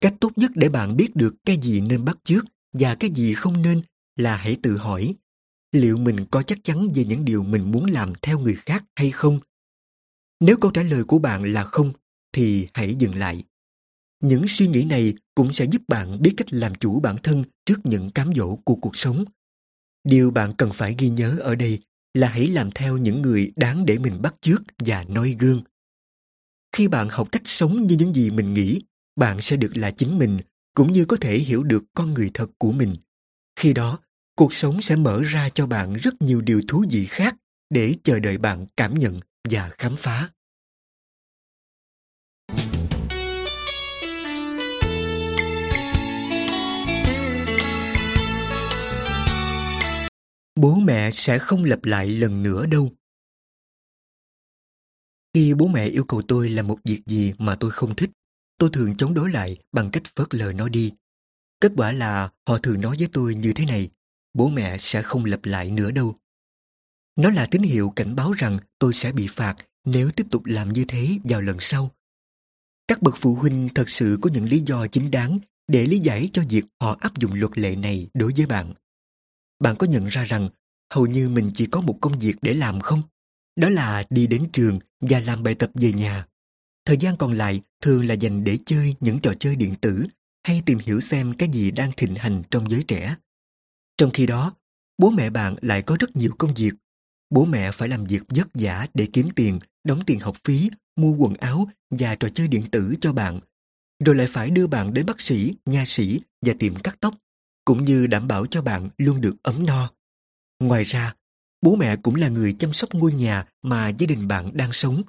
Cách 0.00 0.14
tốt 0.20 0.32
nhất 0.36 0.50
để 0.54 0.68
bạn 0.68 0.96
biết 0.96 1.16
được 1.16 1.34
cái 1.44 1.58
gì 1.62 1.80
nên 1.80 2.04
bắt 2.04 2.18
chước 2.24 2.44
và 2.72 2.94
cái 2.94 3.10
gì 3.10 3.34
không 3.34 3.62
nên 3.62 3.82
là 4.16 4.36
hãy 4.36 4.56
tự 4.62 4.76
hỏi 4.76 5.14
liệu 5.72 5.96
mình 5.96 6.26
có 6.30 6.42
chắc 6.42 6.58
chắn 6.64 6.92
về 6.94 7.04
những 7.04 7.24
điều 7.24 7.42
mình 7.42 7.72
muốn 7.72 7.84
làm 7.84 8.12
theo 8.22 8.38
người 8.38 8.54
khác 8.54 8.84
hay 8.96 9.10
không? 9.10 9.40
Nếu 10.40 10.56
câu 10.56 10.70
trả 10.70 10.82
lời 10.82 11.04
của 11.04 11.18
bạn 11.18 11.52
là 11.52 11.64
không, 11.64 11.92
thì 12.32 12.68
hãy 12.74 12.94
dừng 12.94 13.14
lại. 13.14 13.44
Những 14.22 14.44
suy 14.48 14.66
nghĩ 14.66 14.84
này 14.84 15.14
cũng 15.34 15.52
sẽ 15.52 15.64
giúp 15.64 15.82
bạn 15.88 16.22
biết 16.22 16.34
cách 16.36 16.52
làm 16.52 16.74
chủ 16.74 17.00
bản 17.00 17.16
thân 17.22 17.44
trước 17.66 17.80
những 17.84 18.10
cám 18.10 18.32
dỗ 18.36 18.56
của 18.56 18.74
cuộc 18.74 18.96
sống. 18.96 19.24
Điều 20.04 20.30
bạn 20.30 20.52
cần 20.58 20.70
phải 20.72 20.94
ghi 20.98 21.08
nhớ 21.08 21.36
ở 21.40 21.54
đây 21.54 21.80
là 22.14 22.28
hãy 22.28 22.46
làm 22.46 22.70
theo 22.70 22.96
những 22.96 23.22
người 23.22 23.52
đáng 23.56 23.86
để 23.86 23.98
mình 23.98 24.22
bắt 24.22 24.34
chước 24.40 24.62
và 24.78 25.04
noi 25.08 25.36
gương. 25.38 25.62
Khi 26.76 26.88
bạn 26.88 27.08
học 27.08 27.28
cách 27.32 27.42
sống 27.44 27.86
như 27.86 27.96
những 27.96 28.14
gì 28.14 28.30
mình 28.30 28.54
nghĩ, 28.54 28.80
bạn 29.16 29.40
sẽ 29.40 29.56
được 29.56 29.76
là 29.76 29.90
chính 29.90 30.18
mình, 30.18 30.38
cũng 30.74 30.92
như 30.92 31.04
có 31.04 31.16
thể 31.20 31.38
hiểu 31.38 31.62
được 31.62 31.84
con 31.94 32.14
người 32.14 32.30
thật 32.34 32.46
của 32.58 32.72
mình. 32.72 32.96
Khi 33.56 33.72
đó, 33.72 33.98
cuộc 34.36 34.54
sống 34.54 34.82
sẽ 34.82 34.96
mở 34.96 35.22
ra 35.22 35.48
cho 35.54 35.66
bạn 35.66 35.94
rất 35.94 36.22
nhiều 36.22 36.40
điều 36.40 36.62
thú 36.68 36.84
vị 36.90 37.06
khác 37.06 37.36
để 37.70 37.94
chờ 38.04 38.20
đợi 38.20 38.38
bạn 38.38 38.66
cảm 38.76 38.98
nhận 38.98 39.20
và 39.50 39.70
khám 39.78 39.96
phá. 39.96 40.30
Bố 50.54 50.74
mẹ 50.74 51.10
sẽ 51.10 51.38
không 51.38 51.64
lặp 51.64 51.84
lại 51.84 52.08
lần 52.08 52.42
nữa 52.42 52.66
đâu. 52.66 52.90
Khi 55.34 55.54
bố 55.54 55.68
mẹ 55.68 55.86
yêu 55.86 56.04
cầu 56.04 56.22
tôi 56.28 56.48
làm 56.48 56.66
một 56.66 56.78
việc 56.84 57.02
gì 57.06 57.32
mà 57.38 57.56
tôi 57.60 57.70
không 57.70 57.94
thích, 57.94 58.10
tôi 58.58 58.70
thường 58.72 58.96
chống 58.96 59.14
đối 59.14 59.30
lại 59.30 59.56
bằng 59.72 59.90
cách 59.90 60.02
phớt 60.16 60.34
lờ 60.34 60.52
nó 60.52 60.68
đi. 60.68 60.92
Kết 61.60 61.72
quả 61.76 61.92
là 61.92 62.30
họ 62.48 62.58
thường 62.58 62.80
nói 62.80 62.96
với 62.98 63.08
tôi 63.12 63.34
như 63.34 63.52
thế 63.52 63.66
này, 63.66 63.90
bố 64.34 64.48
mẹ 64.48 64.78
sẽ 64.78 65.02
không 65.02 65.24
lặp 65.24 65.44
lại 65.44 65.70
nữa 65.70 65.90
đâu. 65.90 66.16
Nó 67.16 67.30
là 67.30 67.46
tín 67.50 67.62
hiệu 67.62 67.92
cảnh 67.96 68.16
báo 68.16 68.32
rằng 68.32 68.58
tôi 68.78 68.92
sẽ 68.92 69.12
bị 69.12 69.26
phạt 69.26 69.56
nếu 69.84 70.10
tiếp 70.16 70.26
tục 70.30 70.44
làm 70.44 70.72
như 70.72 70.84
thế 70.88 71.18
vào 71.24 71.40
lần 71.40 71.56
sau. 71.60 71.90
Các 72.88 73.02
bậc 73.02 73.14
phụ 73.16 73.34
huynh 73.34 73.68
thật 73.74 73.88
sự 73.88 74.18
có 74.22 74.30
những 74.32 74.48
lý 74.48 74.62
do 74.66 74.86
chính 74.86 75.10
đáng 75.10 75.38
để 75.68 75.86
lý 75.86 75.98
giải 75.98 76.30
cho 76.32 76.42
việc 76.48 76.64
họ 76.80 76.96
áp 77.00 77.18
dụng 77.18 77.34
luật 77.34 77.58
lệ 77.58 77.76
này 77.76 78.08
đối 78.14 78.32
với 78.36 78.46
bạn. 78.46 78.74
Bạn 79.62 79.76
có 79.76 79.86
nhận 79.86 80.06
ra 80.06 80.24
rằng 80.24 80.48
hầu 80.94 81.06
như 81.06 81.28
mình 81.28 81.50
chỉ 81.54 81.66
có 81.66 81.80
một 81.80 81.98
công 82.00 82.18
việc 82.18 82.34
để 82.42 82.54
làm 82.54 82.80
không? 82.80 83.02
Đó 83.56 83.68
là 83.68 84.04
đi 84.10 84.26
đến 84.26 84.48
trường 84.52 84.78
và 85.00 85.18
làm 85.18 85.42
bài 85.42 85.54
tập 85.54 85.70
về 85.74 85.92
nhà. 85.92 86.26
Thời 86.86 86.96
gian 86.96 87.16
còn 87.16 87.32
lại 87.32 87.60
thường 87.82 88.06
là 88.06 88.14
dành 88.14 88.44
để 88.44 88.58
chơi 88.66 88.94
những 89.00 89.18
trò 89.18 89.34
chơi 89.40 89.56
điện 89.56 89.74
tử 89.80 90.04
hay 90.46 90.62
tìm 90.66 90.78
hiểu 90.78 91.00
xem 91.00 91.34
cái 91.38 91.48
gì 91.52 91.70
đang 91.70 91.92
thịnh 91.96 92.14
hành 92.14 92.42
trong 92.50 92.70
giới 92.70 92.82
trẻ. 92.82 93.16
Trong 93.96 94.10
khi 94.10 94.26
đó, 94.26 94.52
bố 94.98 95.10
mẹ 95.10 95.30
bạn 95.30 95.54
lại 95.60 95.82
có 95.82 95.96
rất 96.00 96.16
nhiều 96.16 96.32
công 96.38 96.54
việc. 96.54 96.72
Bố 97.30 97.44
mẹ 97.44 97.72
phải 97.72 97.88
làm 97.88 98.04
việc 98.04 98.22
vất 98.28 98.48
vả 98.54 98.86
để 98.94 99.08
kiếm 99.12 99.28
tiền, 99.36 99.58
đóng 99.84 100.00
tiền 100.06 100.20
học 100.20 100.36
phí, 100.44 100.70
mua 100.96 101.16
quần 101.16 101.34
áo 101.34 101.68
và 101.90 102.14
trò 102.14 102.28
chơi 102.34 102.48
điện 102.48 102.64
tử 102.70 102.94
cho 103.00 103.12
bạn. 103.12 103.40
Rồi 104.04 104.16
lại 104.16 104.26
phải 104.30 104.50
đưa 104.50 104.66
bạn 104.66 104.94
đến 104.94 105.06
bác 105.06 105.20
sĩ, 105.20 105.54
nha 105.66 105.84
sĩ 105.86 106.20
và 106.46 106.54
tiệm 106.58 106.74
cắt 106.74 106.96
tóc, 107.00 107.14
cũng 107.64 107.84
như 107.84 108.06
đảm 108.06 108.28
bảo 108.28 108.46
cho 108.46 108.62
bạn 108.62 108.88
luôn 108.98 109.20
được 109.20 109.42
ấm 109.42 109.66
no. 109.66 109.90
Ngoài 110.60 110.84
ra, 110.84 111.14
bố 111.62 111.76
mẹ 111.76 111.96
cũng 111.96 112.14
là 112.14 112.28
người 112.28 112.56
chăm 112.58 112.72
sóc 112.72 112.94
ngôi 112.94 113.12
nhà 113.12 113.46
mà 113.62 113.88
gia 113.88 114.06
đình 114.06 114.28
bạn 114.28 114.50
đang 114.56 114.72
sống, 114.72 115.02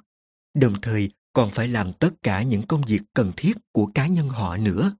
đồng 0.54 0.74
thời 0.82 1.10
còn 1.32 1.50
phải 1.50 1.68
làm 1.68 1.92
tất 1.92 2.10
cả 2.22 2.42
những 2.42 2.62
công 2.62 2.82
việc 2.86 3.02
cần 3.14 3.32
thiết 3.36 3.52
của 3.72 3.86
cá 3.86 4.06
nhân 4.06 4.28
họ 4.28 4.56
nữa. 4.56 4.96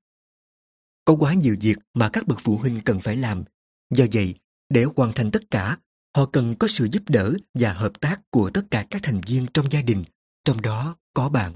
Có 1.05 1.15
quá 1.15 1.35
nhiều 1.35 1.57
việc 1.61 1.79
mà 1.95 2.11
các 2.13 2.27
bậc 2.27 2.39
phụ 2.41 2.57
huynh 2.57 2.81
cần 2.85 3.01
phải 3.01 3.17
làm 3.17 3.45
Do 3.91 4.05
vậy, 4.13 4.35
để 4.69 4.85
hoàn 4.97 5.13
thành 5.13 5.31
tất 5.31 5.51
cả, 5.51 5.79
họ 6.17 6.27
cần 6.27 6.55
có 6.59 6.69
sự 6.69 6.89
giúp 6.93 7.03
đỡ 7.09 7.35
và 7.55 7.73
hợp 7.73 8.01
tác 8.01 8.21
của 8.31 8.51
tất 8.51 8.63
cả 8.71 8.87
các 8.91 9.03
thành 9.03 9.21
viên 9.27 9.47
trong 9.55 9.71
gia 9.71 9.83
đình, 9.83 10.05
trong 10.45 10.63
đó 10.63 10.97
có 11.15 11.29
bạn. 11.29 11.53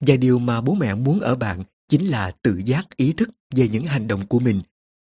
Và 0.00 0.16
điều 0.16 0.38
mà 0.38 0.60
bố 0.60 0.74
mẹ 0.74 0.94
muốn 0.94 1.20
ở 1.20 1.36
bạn 1.36 1.62
chính 1.88 2.06
là 2.06 2.32
tự 2.42 2.62
giác 2.64 2.96
ý 2.96 3.12
thức 3.12 3.30
về 3.56 3.68
những 3.68 3.86
hành 3.86 4.08
động 4.08 4.26
của 4.26 4.40
mình, 4.40 4.60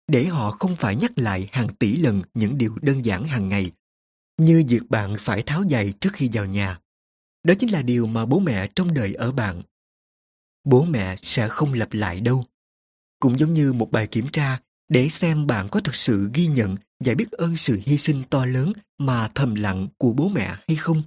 để 0.09 0.25
họ 0.25 0.51
không 0.51 0.77
phải 0.77 0.97
nhắc 0.97 1.13
lại 1.17 1.49
hàng 1.53 1.69
tỷ 1.79 1.97
lần 1.97 2.23
những 2.35 2.59
điều 2.59 2.79
đơn 2.83 3.05
giản 3.05 3.25
hàng 3.25 3.49
ngày, 3.49 3.73
như 4.39 4.65
việc 4.69 4.83
bạn 4.89 5.17
phải 5.19 5.43
tháo 5.43 5.63
giày 5.71 5.93
trước 6.01 6.11
khi 6.13 6.31
vào 6.33 6.47
nhà. 6.47 6.79
Đó 7.45 7.55
chính 7.59 7.73
là 7.73 7.83
điều 7.83 8.07
mà 8.07 8.27
bố 8.27 8.39
mẹ 8.39 8.69
trong 8.75 8.95
đời 8.95 9.15
ở 9.15 9.33
bạn. 9.33 9.63
Bố 10.65 10.85
mẹ 10.85 11.17
sẽ 11.23 11.49
không 11.49 11.73
lặp 11.73 11.93
lại 11.93 12.21
đâu. 12.21 12.45
Cũng 13.21 13.39
giống 13.39 13.55
như 13.55 13.73
một 13.73 13.91
bài 13.91 14.07
kiểm 14.07 14.29
tra 14.33 14.61
để 14.89 15.09
xem 15.09 15.47
bạn 15.47 15.69
có 15.69 15.81
thực 15.81 15.95
sự 15.95 16.31
ghi 16.35 16.47
nhận 16.47 16.77
và 17.05 17.15
biết 17.15 17.31
ơn 17.31 17.57
sự 17.57 17.81
hy 17.85 17.99
sinh 17.99 18.23
to 18.31 18.45
lớn 18.45 18.73
mà 18.99 19.31
thầm 19.35 19.55
lặng 19.55 19.89
của 19.99 20.13
bố 20.13 20.29
mẹ 20.29 20.57
hay 20.69 20.77
không. 20.77 21.03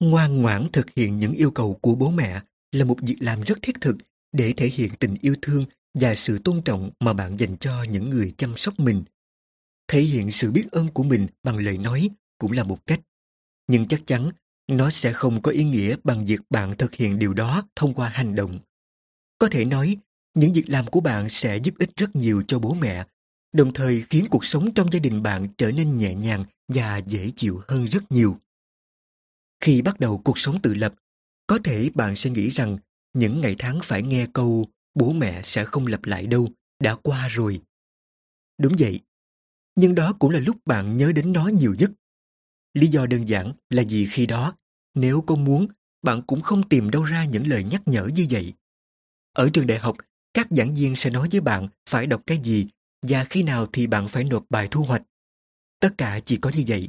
Ngoan 0.00 0.42
ngoãn 0.42 0.66
thực 0.72 0.86
hiện 0.96 1.18
những 1.18 1.32
yêu 1.32 1.50
cầu 1.50 1.78
của 1.82 1.94
bố 1.94 2.10
mẹ 2.10 2.40
là 2.72 2.84
một 2.84 2.96
việc 3.02 3.16
làm 3.20 3.40
rất 3.40 3.58
thiết 3.62 3.80
thực 3.80 3.96
để 4.32 4.52
thể 4.56 4.66
hiện 4.66 4.90
tình 4.98 5.16
yêu 5.20 5.34
thương 5.42 5.64
và 5.94 6.14
sự 6.14 6.38
tôn 6.38 6.62
trọng 6.64 6.90
mà 7.00 7.12
bạn 7.12 7.38
dành 7.38 7.56
cho 7.56 7.82
những 7.82 8.10
người 8.10 8.34
chăm 8.36 8.56
sóc 8.56 8.80
mình. 8.80 9.02
Thể 9.88 10.00
hiện 10.00 10.30
sự 10.30 10.52
biết 10.52 10.66
ơn 10.70 10.88
của 10.88 11.02
mình 11.02 11.26
bằng 11.42 11.56
lời 11.56 11.78
nói 11.78 12.08
cũng 12.38 12.52
là 12.52 12.64
một 12.64 12.86
cách. 12.86 13.00
Nhưng 13.66 13.88
chắc 13.88 14.06
chắn 14.06 14.30
nó 14.66 14.90
sẽ 14.90 15.12
không 15.12 15.42
có 15.42 15.50
ý 15.50 15.64
nghĩa 15.64 15.96
bằng 16.04 16.24
việc 16.24 16.40
bạn 16.50 16.76
thực 16.76 16.94
hiện 16.94 17.18
điều 17.18 17.34
đó 17.34 17.62
thông 17.76 17.94
qua 17.94 18.08
hành 18.08 18.34
động. 18.34 18.58
Có 19.38 19.48
thể 19.48 19.64
nói, 19.64 19.96
những 20.34 20.52
việc 20.52 20.68
làm 20.68 20.86
của 20.86 21.00
bạn 21.00 21.28
sẽ 21.28 21.56
giúp 21.56 21.74
ích 21.78 21.90
rất 21.96 22.16
nhiều 22.16 22.42
cho 22.48 22.58
bố 22.58 22.74
mẹ, 22.74 23.06
đồng 23.52 23.72
thời 23.72 24.04
khiến 24.10 24.26
cuộc 24.30 24.44
sống 24.44 24.74
trong 24.74 24.92
gia 24.92 24.98
đình 24.98 25.22
bạn 25.22 25.48
trở 25.58 25.72
nên 25.72 25.98
nhẹ 25.98 26.14
nhàng 26.14 26.44
và 26.68 26.98
dễ 27.06 27.30
chịu 27.36 27.62
hơn 27.68 27.84
rất 27.84 28.12
nhiều. 28.12 28.36
Khi 29.60 29.82
bắt 29.82 30.00
đầu 30.00 30.20
cuộc 30.24 30.38
sống 30.38 30.62
tự 30.62 30.74
lập, 30.74 30.94
có 31.46 31.58
thể 31.64 31.90
bạn 31.94 32.16
sẽ 32.16 32.30
nghĩ 32.30 32.50
rằng 32.50 32.78
những 33.12 33.40
ngày 33.40 33.56
tháng 33.58 33.80
phải 33.84 34.02
nghe 34.02 34.26
câu 34.32 34.66
bố 34.94 35.12
mẹ 35.12 35.40
sẽ 35.44 35.64
không 35.64 35.86
lặp 35.86 36.04
lại 36.04 36.26
đâu, 36.26 36.48
đã 36.82 36.94
qua 36.94 37.28
rồi. 37.28 37.60
Đúng 38.58 38.72
vậy, 38.78 39.00
nhưng 39.74 39.94
đó 39.94 40.14
cũng 40.18 40.30
là 40.30 40.40
lúc 40.40 40.56
bạn 40.64 40.96
nhớ 40.96 41.12
đến 41.12 41.32
nó 41.32 41.48
nhiều 41.48 41.74
nhất. 41.78 41.90
Lý 42.74 42.86
do 42.86 43.06
đơn 43.06 43.28
giản 43.28 43.52
là 43.70 43.82
vì 43.88 44.06
khi 44.10 44.26
đó, 44.26 44.54
nếu 44.94 45.20
có 45.20 45.34
muốn, 45.34 45.66
bạn 46.02 46.22
cũng 46.22 46.40
không 46.40 46.68
tìm 46.68 46.90
đâu 46.90 47.02
ra 47.02 47.24
những 47.24 47.46
lời 47.46 47.64
nhắc 47.64 47.82
nhở 47.86 48.08
như 48.14 48.26
vậy. 48.30 48.54
Ở 49.32 49.50
trường 49.52 49.66
đại 49.66 49.78
học, 49.78 49.96
các 50.34 50.46
giảng 50.50 50.74
viên 50.74 50.96
sẽ 50.96 51.10
nói 51.10 51.28
với 51.32 51.40
bạn 51.40 51.68
phải 51.88 52.06
đọc 52.06 52.22
cái 52.26 52.38
gì 52.38 52.66
và 53.02 53.24
khi 53.24 53.42
nào 53.42 53.66
thì 53.72 53.86
bạn 53.86 54.08
phải 54.08 54.24
nộp 54.24 54.44
bài 54.50 54.68
thu 54.70 54.82
hoạch. 54.82 55.02
Tất 55.80 55.90
cả 55.98 56.20
chỉ 56.24 56.36
có 56.36 56.50
như 56.50 56.64
vậy. 56.66 56.88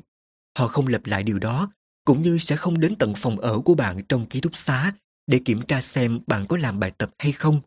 Họ 0.58 0.68
không 0.68 0.88
lặp 0.88 1.06
lại 1.06 1.24
điều 1.24 1.40
đó, 1.40 1.72
cũng 2.06 2.22
như 2.22 2.38
sẽ 2.38 2.56
không 2.56 2.80
đến 2.80 2.96
tận 2.96 3.14
phòng 3.18 3.40
ở 3.40 3.60
của 3.60 3.76
bạn 3.76 4.02
trong 4.10 4.26
ký 4.26 4.42
túc 4.42 4.56
xá 4.58 4.94
để 5.28 5.42
kiểm 5.46 5.62
tra 5.68 5.82
xem 5.82 6.20
bạn 6.28 6.46
có 6.50 6.58
làm 6.58 6.80
bài 6.80 6.92
tập 6.98 7.10
hay 7.20 7.32
không. 7.32 7.62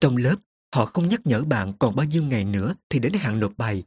Trong 0.00 0.16
lớp, 0.16 0.36
họ 0.74 0.86
không 0.86 1.08
nhắc 1.08 1.20
nhở 1.24 1.44
bạn 1.44 1.72
còn 1.78 1.96
bao 1.96 2.06
nhiêu 2.06 2.22
ngày 2.22 2.44
nữa 2.44 2.74
thì 2.90 2.98
đến 2.98 3.12
hạn 3.12 3.40
nộp 3.40 3.52
bài. 3.56 3.82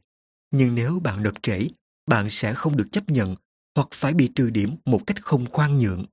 Nhưng 0.52 0.76
nếu 0.76 1.00
bạn 1.00 1.24
nộp 1.24 1.44
trễ, 1.44 1.68
bạn 2.06 2.30
sẽ 2.30 2.54
không 2.54 2.78
được 2.78 2.88
chấp 2.92 3.10
nhận 3.10 3.36
hoặc 3.76 3.88
phải 3.92 4.14
bị 4.14 4.32
trừ 4.36 4.50
điểm 4.50 4.76
một 4.86 5.02
cách 5.08 5.24
không 5.24 5.46
khoan 5.46 5.80
nhượng. 5.80 6.06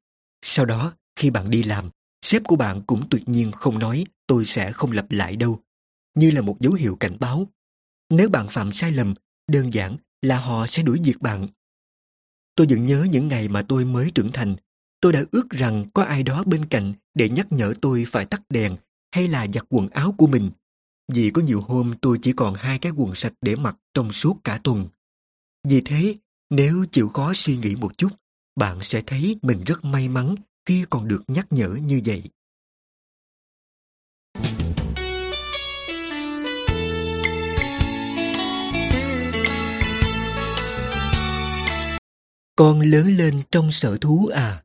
Sau 0.43 0.67
đó, 0.67 0.93
khi 1.17 1.31
bạn 1.31 1.51
đi 1.51 1.63
làm, 1.63 1.91
sếp 2.23 2.45
của 2.45 2.57
bạn 2.57 2.83
cũng 2.87 3.09
tuyệt 3.11 3.29
nhiên 3.29 3.53
không 3.53 3.79
nói 3.79 4.05
tôi 4.27 4.45
sẽ 4.45 4.73
không 4.73 4.93
lặp 4.93 5.11
lại 5.11 5.37
đâu, 5.37 5.63
như 6.15 6.31
là 6.31 6.41
một 6.41 6.61
dấu 6.61 6.73
hiệu 6.73 6.97
cảnh 7.01 7.17
báo. 7.21 7.49
Nếu 8.11 8.29
bạn 8.29 8.47
phạm 8.49 8.73
sai 8.73 8.93
lầm, 8.93 9.15
đơn 9.53 9.73
giản 9.73 9.97
là 10.23 10.41
họ 10.41 10.67
sẽ 10.67 10.83
đuổi 10.83 11.01
việc 11.05 11.21
bạn. 11.21 11.49
Tôi 12.55 12.67
vẫn 12.71 12.87
nhớ 12.87 13.07
những 13.11 13.29
ngày 13.29 13.49
mà 13.49 13.63
tôi 13.63 13.85
mới 13.85 14.11
trưởng 14.15 14.33
thành. 14.33 14.57
Tôi 15.01 15.13
đã 15.13 15.25
ước 15.31 15.51
rằng 15.51 15.85
có 15.95 16.03
ai 16.03 16.23
đó 16.23 16.45
bên 16.47 16.65
cạnh 16.65 16.93
để 17.15 17.29
nhắc 17.29 17.53
nhở 17.53 17.75
tôi 17.81 18.05
phải 18.09 18.27
tắt 18.27 18.43
đèn 18.49 18.77
hay 19.19 19.29
là 19.29 19.47
giặt 19.55 19.65
quần 19.69 19.89
áo 19.89 20.15
của 20.19 20.27
mình. 20.27 20.51
Vì 21.13 21.31
có 21.31 21.43
nhiều 21.43 21.61
hôm 21.61 21.95
tôi 22.01 22.19
chỉ 22.23 22.33
còn 22.33 22.55
hai 22.55 22.79
cái 22.79 22.93
quần 22.97 23.15
sạch 23.15 23.33
để 23.41 23.57
mặc 23.57 23.77
trong 23.95 24.13
suốt 24.13 24.37
cả 24.45 24.61
tuần. 24.65 24.87
Vì 25.69 25.81
thế, 25.81 26.17
nếu 26.51 26.85
chịu 26.93 27.09
khó 27.09 27.33
suy 27.35 27.57
nghĩ 27.57 27.75
một 27.75 27.99
chút, 27.99 28.09
bạn 28.57 28.79
sẽ 28.83 29.03
thấy 29.07 29.37
mình 29.43 29.65
rất 29.67 29.85
may 29.85 30.09
mắn 30.09 30.35
khi 30.67 30.85
còn 30.91 31.09
được 31.09 31.23
nhắc 31.29 31.47
nhở 31.51 31.69
như 31.69 32.01
vậy. 32.05 32.23
Con 42.57 42.81
lớn 42.81 43.17
lên 43.17 43.41
trong 43.51 43.73
sở 43.73 43.99
thú 44.01 44.31
à? 44.35 44.63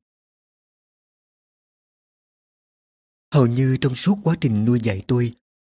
Hầu 3.34 3.48
như 3.48 3.78
trong 3.82 3.96
suốt 3.96 4.18
quá 4.24 4.36
trình 4.42 4.66
nuôi 4.66 4.80
dạy 4.80 5.02
tôi, 5.08 5.32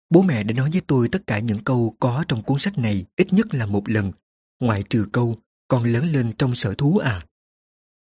bố 0.10 0.22
mẹ 0.22 0.44
đã 0.44 0.54
nói 0.54 0.70
với 0.72 0.82
tôi 0.88 1.10
tất 1.10 1.28
cả 1.28 1.40
những 1.40 1.64
câu 1.64 1.96
có 2.00 2.24
trong 2.28 2.44
cuốn 2.44 2.60
sách 2.60 2.78
này 2.78 3.06
ít 3.16 3.34
nhất 3.34 3.54
là 3.54 3.66
một 3.66 3.90
lần, 3.90 4.12
ngoại 4.60 4.84
trừ 4.90 5.06
câu 5.12 5.36
con 5.68 5.84
lớn 5.84 6.12
lên 6.12 6.34
trong 6.38 6.56
sở 6.56 6.74
thú 6.74 6.98
à. 6.98 7.26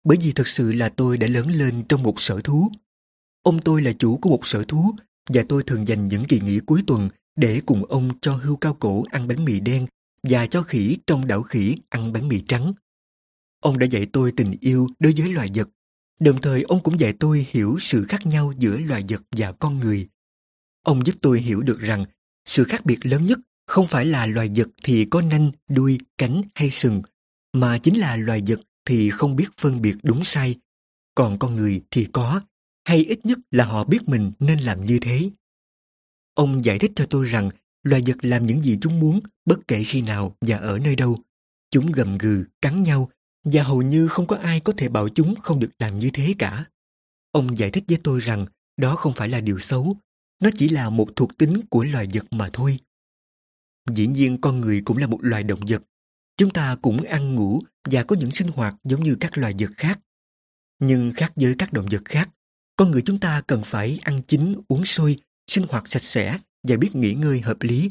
Bởi 0.04 0.18
vì 0.22 0.32
thực 0.32 0.48
sự 0.48 0.72
là 0.72 0.90
tôi 0.90 1.18
đã 1.18 1.28
lớn 1.28 1.48
lên 1.48 1.84
trong 1.90 2.04
một 2.04 2.22
sở 2.22 2.42
thú. 2.44 2.72
Ông 3.44 3.62
tôi 3.62 3.82
là 3.82 3.94
chủ 3.94 4.18
của 4.18 4.30
một 4.30 4.46
sở 4.46 4.64
thú 4.68 4.96
và 5.30 5.44
tôi 5.50 5.64
thường 5.64 5.88
dành 5.88 6.08
những 6.08 6.26
kỳ 6.26 6.40
nghỉ 6.40 6.60
cuối 6.60 6.84
tuần 6.88 7.10
để 7.36 7.62
cùng 7.66 7.86
ông 7.86 8.10
cho 8.22 8.36
hươu 8.36 8.56
cao 8.56 8.74
cổ 8.74 9.04
ăn 9.12 9.28
bánh 9.28 9.46
mì 9.46 9.60
đen 9.60 9.88
và 10.24 10.48
cho 10.48 10.62
khỉ 10.62 10.98
trong 11.08 11.28
đảo 11.28 11.42
khỉ 11.42 11.76
ăn 11.90 12.14
bánh 12.14 12.28
mì 12.28 12.42
trắng. 12.48 12.74
Ông 13.60 13.80
đã 13.80 13.88
dạy 13.88 14.06
tôi 14.14 14.32
tình 14.38 14.56
yêu 14.62 14.88
đối 15.00 15.14
với 15.18 15.30
loài 15.30 15.48
vật. 15.56 15.70
Đồng 16.20 16.42
thời 16.42 16.64
ông 16.64 16.84
cũng 16.84 17.00
dạy 17.00 17.14
tôi 17.20 17.48
hiểu 17.50 17.78
sự 17.80 18.06
khác 18.10 18.26
nhau 18.26 18.54
giữa 18.60 18.78
loài 18.78 19.04
vật 19.10 19.22
và 19.32 19.52
con 19.52 19.80
người. 19.80 20.08
Ông 20.84 21.06
giúp 21.06 21.16
tôi 21.22 21.40
hiểu 21.40 21.62
được 21.62 21.80
rằng 21.80 22.06
sự 22.46 22.64
khác 22.64 22.86
biệt 22.86 23.06
lớn 23.06 23.26
nhất 23.26 23.40
không 23.68 23.88
phải 23.88 24.06
là 24.06 24.26
loài 24.26 24.50
vật 24.56 24.68
thì 24.84 25.06
có 25.06 25.22
nanh, 25.22 25.52
đuôi, 25.70 25.98
cánh 26.18 26.42
hay 26.56 26.70
sừng, 26.70 27.02
mà 27.54 27.78
chính 27.78 28.00
là 28.00 28.16
loài 28.16 28.42
vật 28.48 28.60
thì 28.86 29.10
không 29.10 29.36
biết 29.36 29.48
phân 29.58 29.82
biệt 29.82 29.96
đúng 30.04 30.24
sai, 30.24 30.56
còn 31.16 31.40
con 31.40 31.56
người 31.56 31.82
thì 31.92 32.08
có, 32.14 32.42
hay 32.86 33.06
ít 33.06 33.26
nhất 33.26 33.40
là 33.52 33.66
họ 33.66 33.84
biết 33.84 34.00
mình 34.06 34.32
nên 34.40 34.60
làm 34.60 34.86
như 34.86 35.00
thế. 35.02 35.30
Ông 36.34 36.66
giải 36.66 36.80
thích 36.80 36.92
cho 36.96 37.06
tôi 37.10 37.26
rằng 37.26 37.50
loài 37.84 38.02
vật 38.06 38.18
làm 38.22 38.46
những 38.46 38.62
gì 38.62 38.78
chúng 38.82 39.00
muốn 39.00 39.20
bất 39.46 39.60
kể 39.68 39.84
khi 39.84 40.02
nào 40.02 40.36
và 40.42 40.58
ở 40.58 40.80
nơi 40.80 40.96
đâu. 40.96 41.18
Chúng 41.72 41.92
gầm 41.92 42.18
gừ, 42.18 42.46
cắn 42.62 42.84
nhau 42.84 43.10
và 43.46 43.64
hầu 43.64 43.82
như 43.82 44.08
không 44.08 44.28
có 44.28 44.36
ai 44.36 44.60
có 44.60 44.74
thể 44.78 44.90
bảo 44.90 45.10
chúng 45.10 45.36
không 45.36 45.60
được 45.60 45.70
làm 45.80 46.00
như 46.00 46.10
thế 46.14 46.36
cả. 46.40 46.66
Ông 47.32 47.58
giải 47.58 47.72
thích 47.72 47.84
với 47.88 47.98
tôi 48.04 48.20
rằng 48.20 48.46
đó 48.78 48.96
không 48.96 49.14
phải 49.14 49.30
là 49.30 49.40
điều 49.40 49.60
xấu, 49.60 49.98
nó 50.42 50.50
chỉ 50.58 50.70
là 50.70 50.90
một 50.90 51.10
thuộc 51.16 51.38
tính 51.38 51.62
của 51.70 51.84
loài 51.84 52.08
vật 52.14 52.26
mà 52.32 52.50
thôi. 52.54 52.80
Dĩ 53.92 54.08
nhiên 54.08 54.42
con 54.42 54.60
người 54.60 54.82
cũng 54.86 54.98
là 54.98 55.08
một 55.08 55.20
loài 55.22 55.44
động 55.44 55.60
vật. 55.68 55.84
Chúng 56.38 56.50
ta 56.50 56.76
cũng 56.82 57.04
ăn 57.04 57.36
ngủ 57.36 57.62
và 57.92 58.04
có 58.04 58.16
những 58.16 58.32
sinh 58.32 58.48
hoạt 58.48 58.76
giống 58.84 59.04
như 59.04 59.18
các 59.20 59.38
loài 59.38 59.54
vật 59.60 59.72
khác. 59.78 60.00
Nhưng 60.80 61.12
khác 61.16 61.34
với 61.36 61.56
các 61.58 61.74
động 61.74 61.86
vật 61.92 62.02
khác, 62.06 62.30
con 62.76 62.92
người 62.92 63.02
chúng 63.06 63.20
ta 63.20 63.42
cần 63.48 63.62
phải 63.66 64.00
ăn 64.02 64.22
chín, 64.28 64.56
uống 64.68 64.86
sôi, 64.86 65.20
sinh 65.48 65.66
hoạt 65.70 65.88
sạch 65.88 66.04
sẽ 66.04 66.40
và 66.68 66.78
biết 66.78 66.96
nghỉ 66.96 67.14
ngơi 67.14 67.40
hợp 67.42 67.62
lý. 67.62 67.90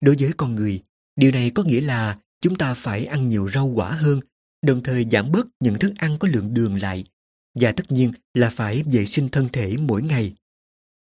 Đối 0.00 0.16
với 0.18 0.32
con 0.36 0.54
người, 0.54 0.82
điều 1.16 1.30
này 1.30 1.50
có 1.54 1.62
nghĩa 1.62 1.80
là 1.80 2.18
chúng 2.40 2.56
ta 2.56 2.74
phải 2.74 3.04
ăn 3.04 3.28
nhiều 3.28 3.50
rau 3.50 3.66
quả 3.66 3.92
hơn 3.92 4.20
đồng 4.66 4.82
thời 4.82 5.06
giảm 5.10 5.32
bớt 5.32 5.46
những 5.60 5.78
thức 5.78 5.92
ăn 5.96 6.16
có 6.18 6.28
lượng 6.28 6.54
đường 6.54 6.80
lại 6.80 7.04
và 7.60 7.72
tất 7.72 7.92
nhiên 7.92 8.12
là 8.34 8.50
phải 8.50 8.82
vệ 8.82 9.06
sinh 9.06 9.28
thân 9.28 9.48
thể 9.52 9.76
mỗi 9.76 10.02
ngày. 10.02 10.34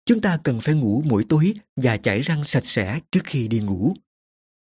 Chúng 0.04 0.20
ta 0.20 0.38
cần 0.44 0.60
phải 0.60 0.74
ngủ 0.74 1.02
mỗi 1.06 1.24
tối 1.28 1.54
và 1.76 1.96
chải 1.96 2.20
răng 2.20 2.44
sạch 2.44 2.64
sẽ 2.64 3.00
trước 3.12 3.20
khi 3.24 3.48
đi 3.48 3.60
ngủ. 3.60 3.94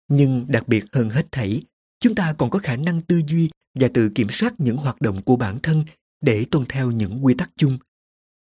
Nhưng 0.08 0.44
đặc 0.48 0.68
biệt 0.68 0.84
hơn 0.92 1.10
hết 1.10 1.26
thảy, 1.32 1.62
chúng 2.00 2.14
ta 2.14 2.32
còn 2.38 2.50
có 2.50 2.58
khả 2.58 2.76
năng 2.76 3.00
tư 3.00 3.22
duy 3.26 3.50
và 3.74 3.88
tự 3.94 4.10
kiểm 4.14 4.28
soát 4.30 4.54
những 4.58 4.76
hoạt 4.76 5.00
động 5.00 5.22
của 5.22 5.36
bản 5.36 5.58
thân 5.62 5.84
để 6.20 6.46
tuân 6.50 6.64
theo 6.68 6.90
những 6.90 7.24
quy 7.24 7.34
tắc 7.34 7.50
chung. 7.56 7.78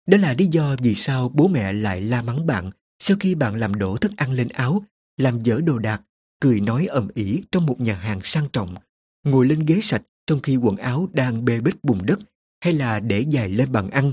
Đó 0.08 0.18
là 0.18 0.34
lý 0.34 0.48
do 0.52 0.76
vì 0.80 0.96
sao 0.96 1.30
bố 1.30 1.48
mẹ 1.48 1.74
lại 1.74 2.02
la 2.02 2.22
mắng 2.22 2.48
bạn 2.48 2.72
sau 3.00 3.18
khi 3.20 3.36
bạn 3.36 3.56
làm 3.56 3.76
đổ 3.76 3.98
thức 3.98 4.12
ăn 4.18 4.32
lên 4.32 4.48
áo, 4.50 4.84
làm 5.18 5.44
dở 5.44 5.60
đồ 5.66 5.78
đạc, 5.78 6.02
cười 6.40 6.60
nói 6.60 6.86
ầm 6.86 7.08
ĩ 7.16 7.42
trong 7.52 7.66
một 7.66 7.80
nhà 7.80 7.96
hàng 7.96 8.20
sang 8.24 8.48
trọng, 8.54 8.76
ngồi 9.24 9.46
lên 9.46 9.66
ghế 9.66 9.80
sạch 9.82 10.02
trong 10.28 10.40
khi 10.40 10.56
quần 10.56 10.76
áo 10.76 11.10
đang 11.14 11.46
bê 11.46 11.62
bết 11.62 11.84
bùn 11.84 12.06
đất 12.06 12.20
hay 12.62 12.74
là 12.74 13.00
để 13.00 13.26
dài 13.30 13.50
lên 13.50 13.72
bàn 13.72 13.90
ăn, 13.90 14.12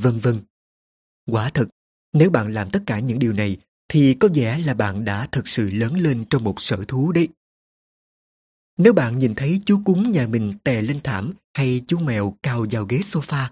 vân 0.00 0.18
vân. 0.18 0.40
Quả 1.26 1.50
thật, 1.54 1.68
nếu 2.12 2.30
bạn 2.30 2.52
làm 2.52 2.70
tất 2.70 2.82
cả 2.86 3.00
những 3.00 3.18
điều 3.18 3.32
này 3.32 3.56
thì 3.88 4.14
có 4.14 4.28
vẻ 4.34 4.58
là 4.58 4.74
bạn 4.74 5.04
đã 5.04 5.28
thực 5.32 5.48
sự 5.48 5.70
lớn 5.70 5.94
lên 5.94 6.24
trong 6.30 6.44
một 6.44 6.60
sở 6.60 6.84
thú 6.88 7.12
đấy. 7.12 7.28
Nếu 8.76 8.92
bạn 8.92 9.18
nhìn 9.18 9.34
thấy 9.34 9.60
chú 9.66 9.80
cúng 9.84 10.10
nhà 10.10 10.26
mình 10.26 10.54
tè 10.64 10.82
lên 10.82 11.00
thảm 11.04 11.32
hay 11.54 11.80
chú 11.86 11.98
mèo 11.98 12.36
cào 12.42 12.66
vào 12.70 12.84
ghế 12.84 12.98
sofa, 12.98 13.48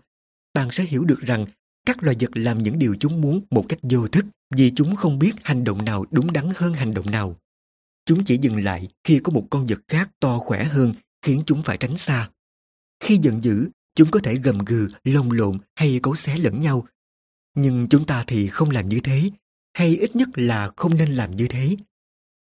bạn 0.55 0.70
sẽ 0.70 0.84
hiểu 0.84 1.05
được 1.05 1.20
rằng 1.20 1.46
các 1.86 2.02
loài 2.02 2.16
vật 2.20 2.30
làm 2.34 2.62
những 2.62 2.78
điều 2.78 2.96
chúng 3.00 3.20
muốn 3.20 3.40
một 3.50 3.64
cách 3.68 3.78
vô 3.82 4.09
thức 4.09 4.24
vì 4.57 4.72
chúng 4.76 4.96
không 4.96 5.18
biết 5.18 5.32
hành 5.42 5.64
động 5.64 5.84
nào 5.84 6.05
đúng 6.11 6.32
đắn 6.32 6.50
hơn 6.57 6.74
hành 6.74 6.94
động 6.94 7.11
nào. 7.11 7.36
Chúng 8.07 8.24
chỉ 8.24 8.38
dừng 8.42 8.64
lại 8.64 8.88
khi 9.05 9.20
có 9.24 9.32
một 9.32 9.46
con 9.50 9.66
vật 9.66 9.80
khác 9.88 10.11
to 10.20 10.38
khỏe 10.38 10.64
hơn 10.64 10.92
khiến 11.25 11.43
chúng 11.47 11.62
phải 11.62 11.77
tránh 11.77 11.97
xa. 11.97 12.31
Khi 13.01 13.18
giận 13.22 13.45
dữ, 13.45 13.68
chúng 13.95 14.11
có 14.11 14.20
thể 14.22 14.35
gầm 14.35 14.59
gừ, 14.59 14.89
lồng 15.05 15.31
lộn 15.31 15.59
hay 15.75 16.01
cấu 16.03 16.14
xé 16.14 16.37
lẫn 16.37 16.61
nhau. 16.61 16.87
Nhưng 17.55 17.87
chúng 17.91 18.05
ta 18.05 18.25
thì 18.27 18.49
không 18.49 18.70
làm 18.70 18.89
như 18.89 19.01
thế, 19.01 19.31
hay 19.75 19.97
ít 19.97 20.16
nhất 20.16 20.29
là 20.35 20.70
không 20.77 20.95
nên 20.95 21.14
làm 21.14 21.37
như 21.37 21.47
thế. 21.49 21.77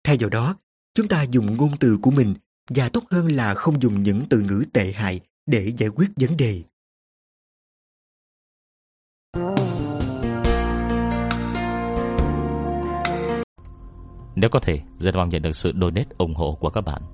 Thay 0.04 0.16
vào 0.16 0.30
đó, 0.30 0.56
chúng 0.94 1.08
ta 1.08 1.22
dùng 1.22 1.56
ngôn 1.56 1.70
từ 1.80 1.98
của 2.02 2.10
mình 2.10 2.34
và 2.70 2.88
tốt 2.88 3.04
hơn 3.10 3.32
là 3.32 3.54
không 3.54 3.82
dùng 3.82 4.02
những 4.02 4.22
từ 4.30 4.40
ngữ 4.40 4.64
tệ 4.72 4.92
hại 4.92 5.20
để 5.46 5.72
giải 5.76 5.88
quyết 5.88 6.08
vấn 6.16 6.36
đề. 6.36 6.62
Nếu 14.36 14.50
có 14.50 14.60
thể, 14.62 14.80
rất 14.98 15.14
mong 15.14 15.28
nhận 15.28 15.42
được 15.42 15.56
sự 15.56 15.72
donate 15.80 16.08
ủng 16.18 16.34
hộ 16.34 16.58
của 16.60 16.70
các 16.70 16.80
bạn. 16.80 17.13